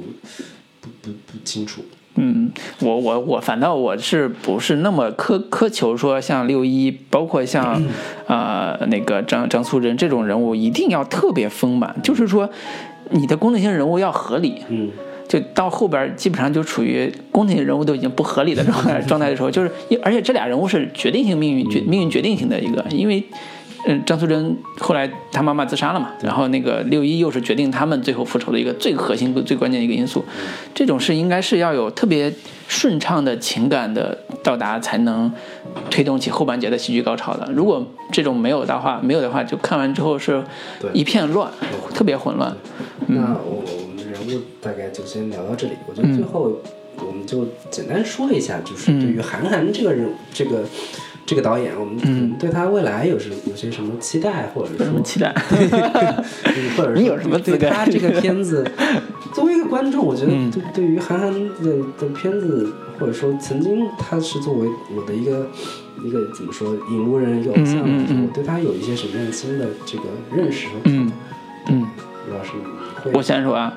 [0.82, 1.84] 不不不清楚。
[2.16, 7.82] 嗯，我我我反倒我是不是那么苛苛求说像六一，包括像
[8.28, 12.48] 呃 那个张张素贞这种人物一定要特别丰满，就是说
[13.10, 14.92] 你的功能性人物要合理，嗯，
[15.34, 23.24] 就到后边基本上就处于宫廷人物都已经不合理的状态 状态的时候，就是因而且这俩人物是决定性命运决命运决定性的一个，因为
[23.88, 30.24] 嗯，张素贞后来她妈妈自杀了嘛，然后那个六一又是决定他们最后复仇的一个最核心、最关键的一个因素。
[30.76, 32.32] 这种事应该是要有特别
[32.68, 35.30] 顺畅的情感的到达，才能
[35.90, 37.52] 推动起后半截的戏剧高潮的。
[37.52, 40.44] 如果这种没有的话，没有的话，就看完之后是
[40.94, 41.52] 一片乱，
[41.94, 42.56] 特别混乱。
[43.08, 43.83] 那我我们的人
[44.28, 45.74] 物大概就先聊到这里。
[45.88, 46.62] 我觉得最后
[46.98, 50.64] 我们就简单说一下，就是对于韩寒这个人，这个
[51.26, 55.34] 这个导演，我们可能对他未来有什有些什么期待，或者说期待？
[55.52, 58.66] 嗯或者 说你有什么对他这个 片子，
[59.34, 65.48] 作为一个观众，我觉得对对于韩寒的的片子，或者说曾经他是作为我的一个
[66.04, 70.04] 一个怎么说引路人、一个偶像我对他有一些什么样新的这个
[70.36, 71.16] 认识和看嗯法。
[71.70, 71.88] 嗯。
[72.26, 72.70] 不知道是你会
[73.12, 73.74] 我先说啊，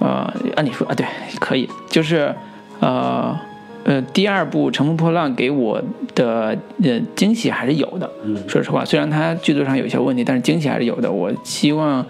[0.00, 1.06] 呃，按你说啊，对，
[1.38, 2.34] 可以，就是
[2.80, 3.38] 呃
[3.84, 5.80] 呃，第二部《乘风破浪》给我
[6.14, 8.10] 的呃惊喜还是有的。
[8.24, 11.10] 嗯说实话，虽然它剧作上有一些问题，但是惊喜还是有的。
[11.10, 12.04] 我希望。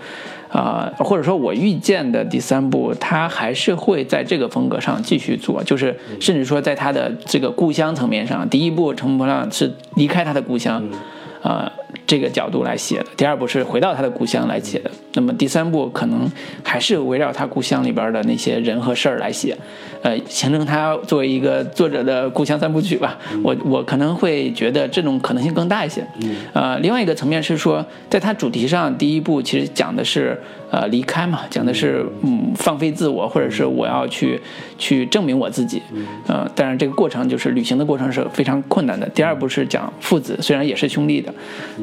[0.54, 10.80] 啊、或者说我预见的第三部，它还是会在这个风格上继续做，就是甚至说在他的这个故乡层面上，第一部《乘风破浪》是离开他的故乡，
[11.44, 11.70] 呃，
[12.06, 14.90] 这个角度来写的；第二部是回到他的故乡来写的。
[15.12, 16.26] 那么第三部可能
[16.62, 19.54] 还是围绕他故乡里边的那些人和事儿来写，
[20.02, 23.18] 呃，形成他作为一个作者的故乡三部曲吧。
[23.42, 26.02] 我我可能会觉得这种可能性更大一些。
[26.54, 30.40] 呃，另外一个层面是说，在他主题上，第一部其实讲的是
[30.74, 34.40] 呃离开嘛，讲的是嗯放飞自我，或者是我要去
[34.76, 35.80] 去证明我自己。
[36.26, 39.08] 呃，当然这个过程就是旅行的过程是非常困难的。
[39.10, 41.32] 第二部是讲父子，虽然也是兄弟的。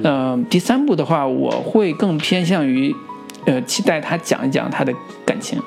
[0.03, 2.93] 呃，第三部的话，我会更偏向于
[3.45, 4.93] 呃期待他讲一讲他的
[5.25, 5.57] 感情、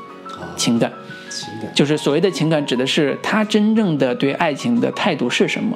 [0.55, 0.93] 情感。
[1.31, 1.73] 情感。
[1.75, 5.75] 就是所谓的情感，指的是他真正的对爱情的态度是什么。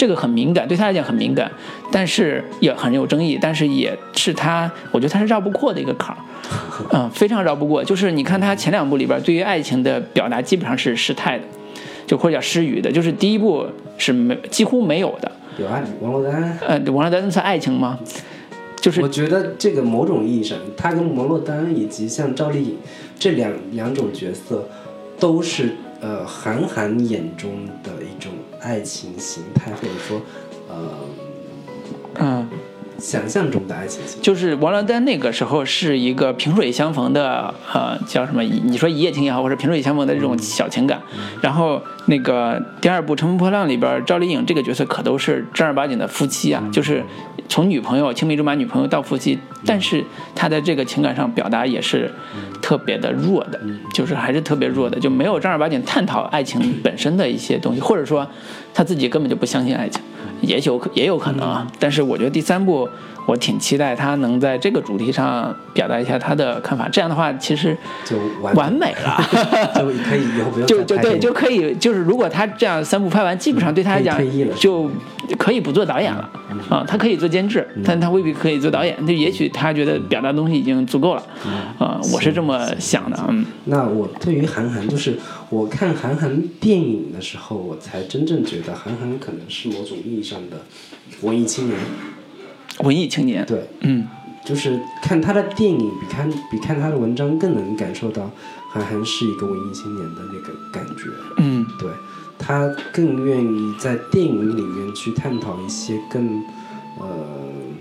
[0.00, 1.52] 这个很敏感，对他来讲很敏感，
[1.92, 6.18] 但是也很有争议，但是也是他，我觉得他是绕不过的一个坎儿，
[6.94, 7.84] 嗯，非常绕不过。
[7.84, 11.44] 就是你看他前两部里边对于爱情的表达基本上是失态的，
[12.06, 13.66] 就或者叫失语的，就是第一部
[13.98, 15.30] 是没几乎没有的。
[15.58, 16.58] 有啊，王珞丹。
[16.66, 17.98] 呃，王珞丹算爱情吗？
[18.80, 22.76] 就是我觉得这个某种意义上，他跟王珞丹以及像赵丽颖
[23.18, 24.66] 这两两种角色，
[25.18, 27.50] 都是呃韩寒眼中
[27.82, 30.20] 的一种爱情形态，或者说
[30.68, 30.76] 呃
[32.18, 32.48] 嗯。
[32.98, 34.22] 想象中的爱情形态。
[34.22, 38.42] 就是王珞丹那个时候是一个萍水相逢的，呃，叫什么？
[38.42, 41.00] 你说一夜情也好，或者萍水相逢的这种小情感。
[41.40, 41.80] 然后
[42.10, 47.04] 那个第二部《乘风破浪》里边，赵丽颖这个角色可都是正儿八经的夫妻啊，就是
[47.48, 50.04] 从女朋友青梅竹马女朋友到夫妻，但是
[50.34, 52.12] 她在这个情感上表达也是
[52.60, 53.60] 特别的弱的，
[53.94, 58.26] 就是还是特别弱的，就没有正儿八经探讨爱情本身的一些东西，或者说
[58.74, 60.02] 她自己根本就不相信爱情。
[60.40, 62.88] 也有也有可能啊，但是我觉得第三部
[63.26, 69.22] 我挺期待他能在这个主题上表达一下他的看法，这样的话其实就完完美了，
[69.76, 74.18] 就可以以后不用 就就对就可以，就是如果他这样三部拍完，基本上对他来讲
[74.56, 74.90] 就
[75.38, 76.28] 可以不做导演了。
[76.68, 81.22] 啊，他可以做监制，但他未必可以做导演，就也许他觉得表达东西已经足够了。
[81.78, 83.44] 啊，我是这么想的，嗯。
[83.66, 85.16] 那我对于韩寒，就是
[85.48, 90.56] 我看韩寒电影的时候，我才真正觉得韩寒可能是某种意义上的
[91.22, 91.78] 文艺青年。
[92.82, 94.06] 文艺青年，对，嗯。
[94.42, 98.30] 就是看他的电影，比看比看他的文章更能感受到
[98.70, 101.04] 韩寒是一个文艺青年的那个感觉。
[101.36, 101.66] 嗯。
[101.78, 101.90] 对
[102.38, 106.42] 他更愿意在电影里面去探讨一些更
[106.98, 107.06] 呃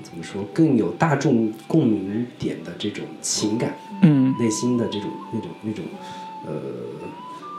[0.03, 3.73] 怎么说更有大众共鸣点的这种情感。
[4.01, 4.35] 嗯。
[4.37, 5.85] 内心的这种那种那种
[6.45, 6.53] 呃，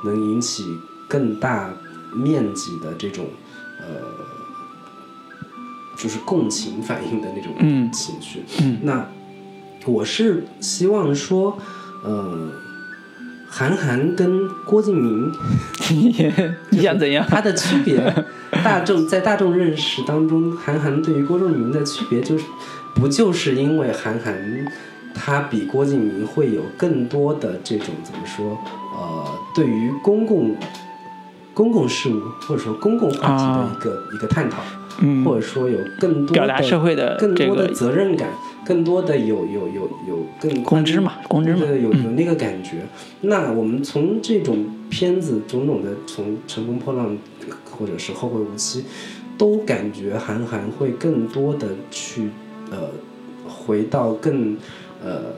[0.04, 0.62] 能引起
[1.08, 1.72] 更大
[2.14, 3.24] 面积的这种
[3.80, 3.86] 呃，
[6.02, 8.43] 就是共情反应的那种嗯情绪。
[8.60, 9.06] 嗯那
[9.86, 11.59] 我是希望说，
[12.05, 12.48] 呃，
[13.48, 15.32] 韩寒跟郭敬明
[16.70, 17.27] 你想怎样？
[17.28, 17.98] 他的区别，
[18.62, 22.44] 大众在大众认识当中，韩寒对于郭敬明的区别，就是
[22.94, 24.35] 不就是因为韩寒
[25.14, 28.59] 他比郭敬明会有更多的这种怎么说，
[28.97, 29.24] 呃，
[29.55, 30.55] 对于公共
[31.55, 34.59] 公共事务或者说公共话题的一个、一个探讨，
[35.00, 38.28] 嗯，或者说有更多的表达社会的这更多的责任感，
[38.66, 42.82] 更多的有有有有更公知嘛，公知嘛，对，有有那个感觉。
[43.22, 47.10] 那我们从这种片子种种的，从《乘风破浪》
[47.70, 48.82] 或者是《后会无期》，
[49.38, 52.28] 都感觉韩寒会更多的去
[52.70, 52.90] 呃
[53.48, 54.56] 回到更
[55.02, 55.32] 呃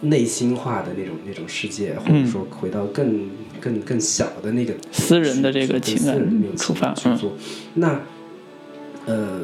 [0.00, 3.28] 内心化的那种那种世界，或者说回到更
[3.60, 7.32] 更更小的那个私人的这个更情感私人的那种出发去做。
[7.74, 8.00] 那
[9.06, 9.40] 呃，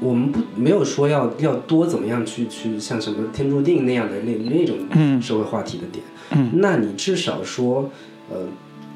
[0.00, 5.20] 我们不没有说要要多怎么样去去像什么天注定那样的那那种嗯。
[5.20, 6.50] 社会话题的点，嗯。
[6.54, 7.90] 那你至少说，
[8.30, 8.46] 呃，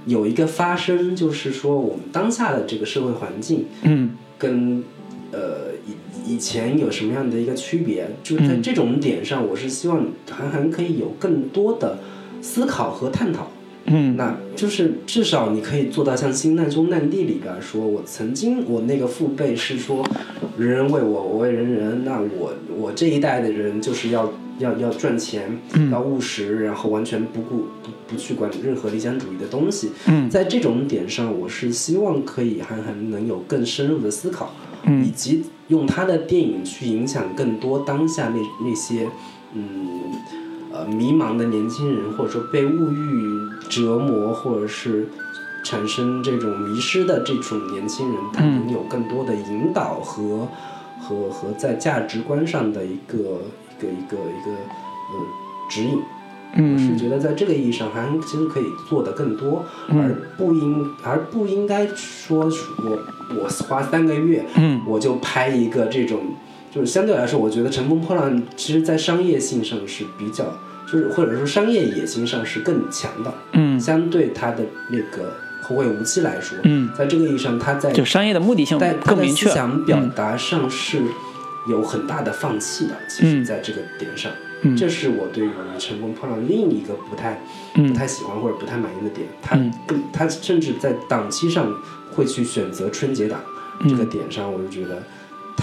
[0.06, 4.10] 有一个发生，就是说我们当下的这个社会环境嗯。
[4.39, 4.82] 跟
[5.32, 8.62] 呃以以前有什么样的一个区别，就在嗯。
[8.62, 11.98] 这种点上，我是希望韩寒可以有更多的
[12.43, 13.51] 思考和探讨。
[13.86, 20.05] 嗯那就是至少你可以做到像《新难兄难弟》里边说，我曾经我那个父辈是说，
[20.56, 22.05] 人人为我，我为人人。
[22.05, 25.59] 那我我这一代的人就是要要要赚钱，
[25.90, 29.90] 要务实，然后完全不顾不不去管任何理想主义的东西。
[30.06, 34.55] 嗯在这种点上，我是希望可以韩寒能有更深入的思考，
[34.86, 39.09] 嗯以及用他的电影去影响更多当下那那些
[39.55, 39.89] 嗯
[40.73, 45.09] 呃迷茫的年轻人，或者说被物欲折磨，或者是
[45.65, 50.49] 产生这种迷失的这种年轻人，他能有更多的引导和
[51.01, 55.20] 和和在价值观上的一个一个一个一个呃
[55.70, 56.03] 指引。
[56.57, 62.99] 我是嗯觉得在这个意义上，韩寒其实可以做的更多，而不应而不应该说我
[63.43, 64.81] 我花三个月，嗯。
[64.86, 66.20] 我就拍一个这种，
[66.70, 70.45] 就是相对来说，我觉得《乘风破浪》其实在商业性上是比较，
[70.86, 75.23] 就是或者说商业野心上是更强的，嗯相对它的那个
[75.62, 79.48] 《后会无期》来说，嗯，在这个意义上，它在就商业的目的性在更明确。
[79.48, 81.02] 思想表嗯达上是
[81.69, 82.94] 有很大的放弃的。
[83.09, 84.31] 其嗯实，在这个点上，
[84.62, 85.48] 嗯这是我对于
[85.78, 87.40] 《乘风破浪》另一个不太
[87.77, 89.27] 嗯不太喜欢或者不太满意的点。
[89.40, 91.73] 他嗯更他甚至在档期上
[92.15, 93.40] 会去选择春节档
[93.81, 95.02] 嗯这个点上，我就觉得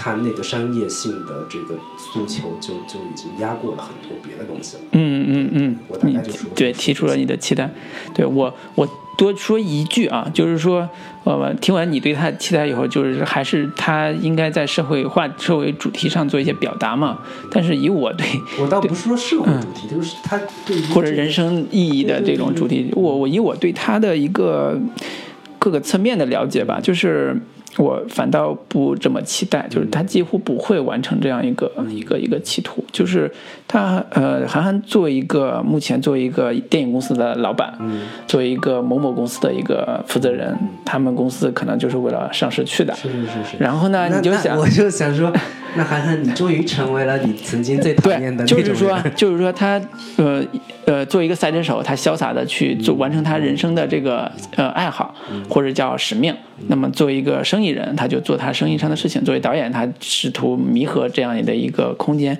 [0.02, 4.82] 他那个商业性的这个诉求就就已经压过了很多别的东西了。
[4.90, 7.70] 嗯嗯嗯我，大你概就说对提出了你的期待，
[8.12, 10.88] 对我我多说一句啊，就是说，
[11.22, 17.20] 呃，听完你对他的期待以后，就是还是他应该在社会化、社会主题上做一些表达嘛。
[17.52, 18.26] 但是以我对
[18.60, 24.76] 我倒不是说社会主题，就是他对于嗯或者人生意义的这种主题，我我以我对他的一个
[25.60, 27.40] 各个侧面的了解吧，就是
[27.78, 33.30] 我反倒不这么期待，就是他几乎不会完成这样一个一个一个企图，就是
[33.66, 37.72] 他呃，韩寒作为一个目前作为一个电影公司的老板，
[38.26, 40.54] 作为一个某某公司的一个负责人，
[40.84, 43.32] 他们公司可能就是为了上市去的，是是是。
[43.52, 43.56] 是。
[43.58, 45.32] 然后呢，你就想我就想说，
[45.74, 49.80] 那韩寒，你终于成为了你曾经最讨厌的，那种就是说，就是说他
[50.16, 50.44] 呃
[50.84, 55.14] 呃，做一个赛车手，他潇洒的去做完成他人生的这个呃爱好，
[55.48, 56.34] 或者叫使命。
[56.68, 62.36] 那么作为一个生意人，他就做他生意上的事情；作为导演，他试图弥合这样的一个空间。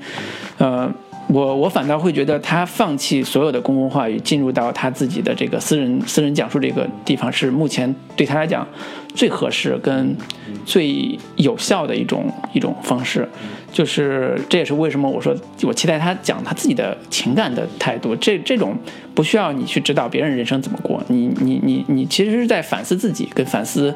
[0.58, 0.92] 呃，
[1.32, 8.66] 我我反倒会觉得他放弃所有的公共话语，进入到他自己的这个私人私人讲述这个地方，是目前对他来讲
[9.14, 10.14] 最合适跟
[10.66, 13.26] 最有效的一种一种方式。
[13.72, 18.76] 就是这也是为什么我说我期待他讲他自己的情感的态度，这这种
[19.14, 23.94] 不需要你去指导别人人生怎么过，你你你你其实是在反思自己，跟反思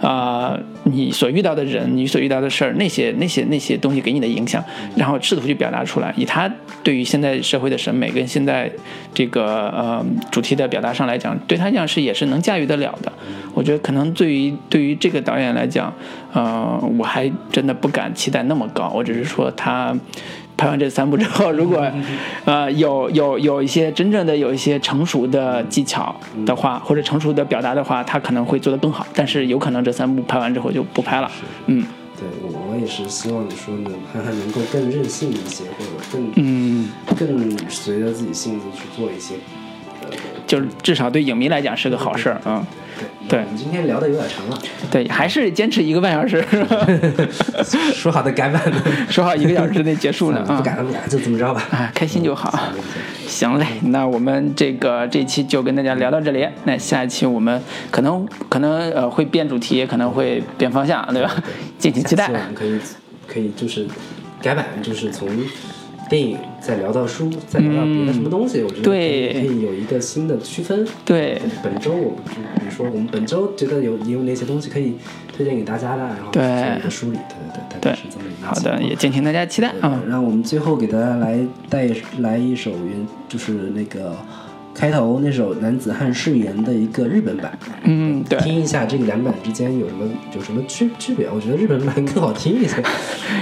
[0.00, 4.64] 啊、你所遇到的人，你所遇到的事儿，那些那些那些东西给你的影响，
[4.96, 6.50] 然后试图去表达出来，以他
[6.82, 8.70] 对于现在社会的审美跟现在
[9.12, 13.12] 这个呃主题的表达上来讲，对他讲是也是能驾驭得了的。
[13.54, 15.92] 我觉得可能对于对于这个导演来讲，
[16.32, 18.92] 呃，我还真的不敢期待那么高。
[18.94, 19.96] 我只是说他
[20.56, 21.88] 拍完这三部之后，如果
[22.44, 26.14] 呃有有有一些真正的有一些成熟的技巧
[26.44, 29.06] 的话，或者成熟的表达的话，他可能会做得更好。
[29.14, 31.30] 但是有可能这三部拍完之后就不拍了。
[31.66, 31.86] 嗯
[32.18, 39.36] 对我我也是希望说呢，韩寒能够更任性一些，或者更嗯，更随着自己性子去做一些。
[40.02, 40.08] 呃，
[40.44, 42.66] 就是至少对影迷来讲是个好事儿啊。
[42.66, 42.87] 对
[43.28, 44.58] 对我们今天聊的有点长了，
[44.90, 46.44] 对，还是坚持一个半小时，
[47.92, 48.82] 说好的改版呢？
[49.10, 50.62] 说好一个小时之内结束呢啊不。
[50.62, 51.62] 改了不改了，就这么着吧。
[51.70, 52.72] 啊，开心就好。
[53.26, 56.46] 行嘞，那我们这个这期就跟大家聊到这里。
[56.64, 57.60] 那下一期我们
[57.90, 61.34] 可能可能呃会变主题，可能会变方向，对吧？
[61.78, 62.78] 敬请期待可以
[63.26, 63.86] 可以就是
[64.42, 65.28] 改版，就是从
[66.08, 70.86] 电影再聊到书，再聊到别的什么东西，我觉得可以有一个新的区分。
[71.04, 71.40] 对。
[71.62, 74.94] 本周我们就比如说我们本周觉得有有哪些东西可以
[75.36, 76.42] 推荐给大家的，然后对。
[76.42, 77.92] 做一个梳理，对对对，大对。
[77.92, 80.02] 概是这么一个好的，也敬请大家期待啊。
[80.08, 84.16] 让我们最后给大家来带来一首原，就是那个
[84.78, 91.28] 开头那首男子汉誓言的一个日本版，嗯，对，听一下这个两版之间有什么有什么区区别？
[91.34, 92.80] 我觉得日本版更好听一些，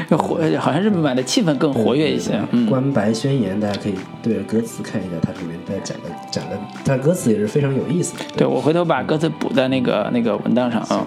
[0.16, 2.38] 活好像日本版的气氛更活跃一些对。
[2.38, 8.24] 对对嗯，关白宣言，大家可以对着歌词看一下，它里面在讲的讲的，它歌词也是非常有意思的。
[8.34, 10.86] 对我回头把歌词补在那个那个文档上啊。
[10.88, 11.06] 好，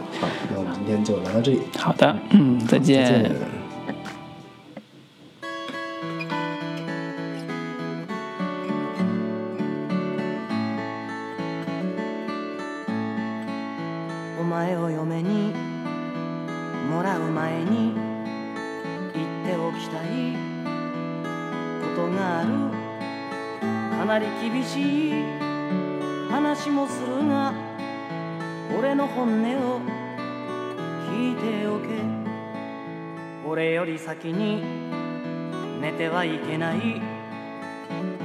[0.54, 3.32] 那我们今天就聊到这里，好的，嗯，再再见
[29.00, 29.32] の本音
[29.78, 29.80] を
[31.10, 31.88] 聞いておけ。
[33.48, 34.62] 俺より先に
[35.80, 37.02] 寝てはいけない。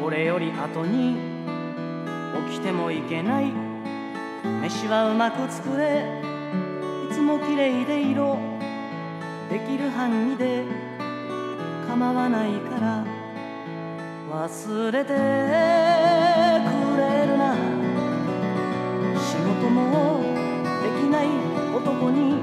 [0.03, 1.17] 俺より後に
[2.49, 3.53] 起きてもいけない。
[4.63, 6.21] 飯はうまく作れ。
[7.09, 8.37] いつも綺麗で色
[9.49, 10.65] できる範囲で。
[11.87, 13.05] 構わないから。
[14.49, 15.15] 忘れてく
[16.99, 17.55] れるな。
[19.17, 20.34] 仕事も
[21.75, 22.39] 男に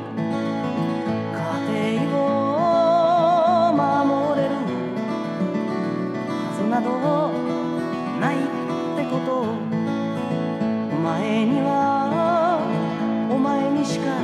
[1.31, 4.55] 家庭を守れる
[6.27, 6.89] はずなど
[8.19, 8.39] ないっ
[8.97, 9.55] てことを
[11.01, 12.59] 前には
[13.31, 14.19] お前にしか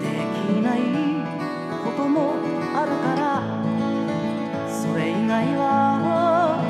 [0.00, 0.80] できない
[1.84, 2.36] ことも
[2.74, 3.44] あるから
[4.72, 6.64] それ以外は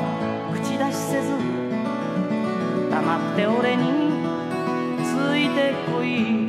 [0.53, 1.31] 口出しせず
[2.91, 4.11] 黙って俺に
[5.01, 5.07] つ
[5.37, 6.48] いてこい。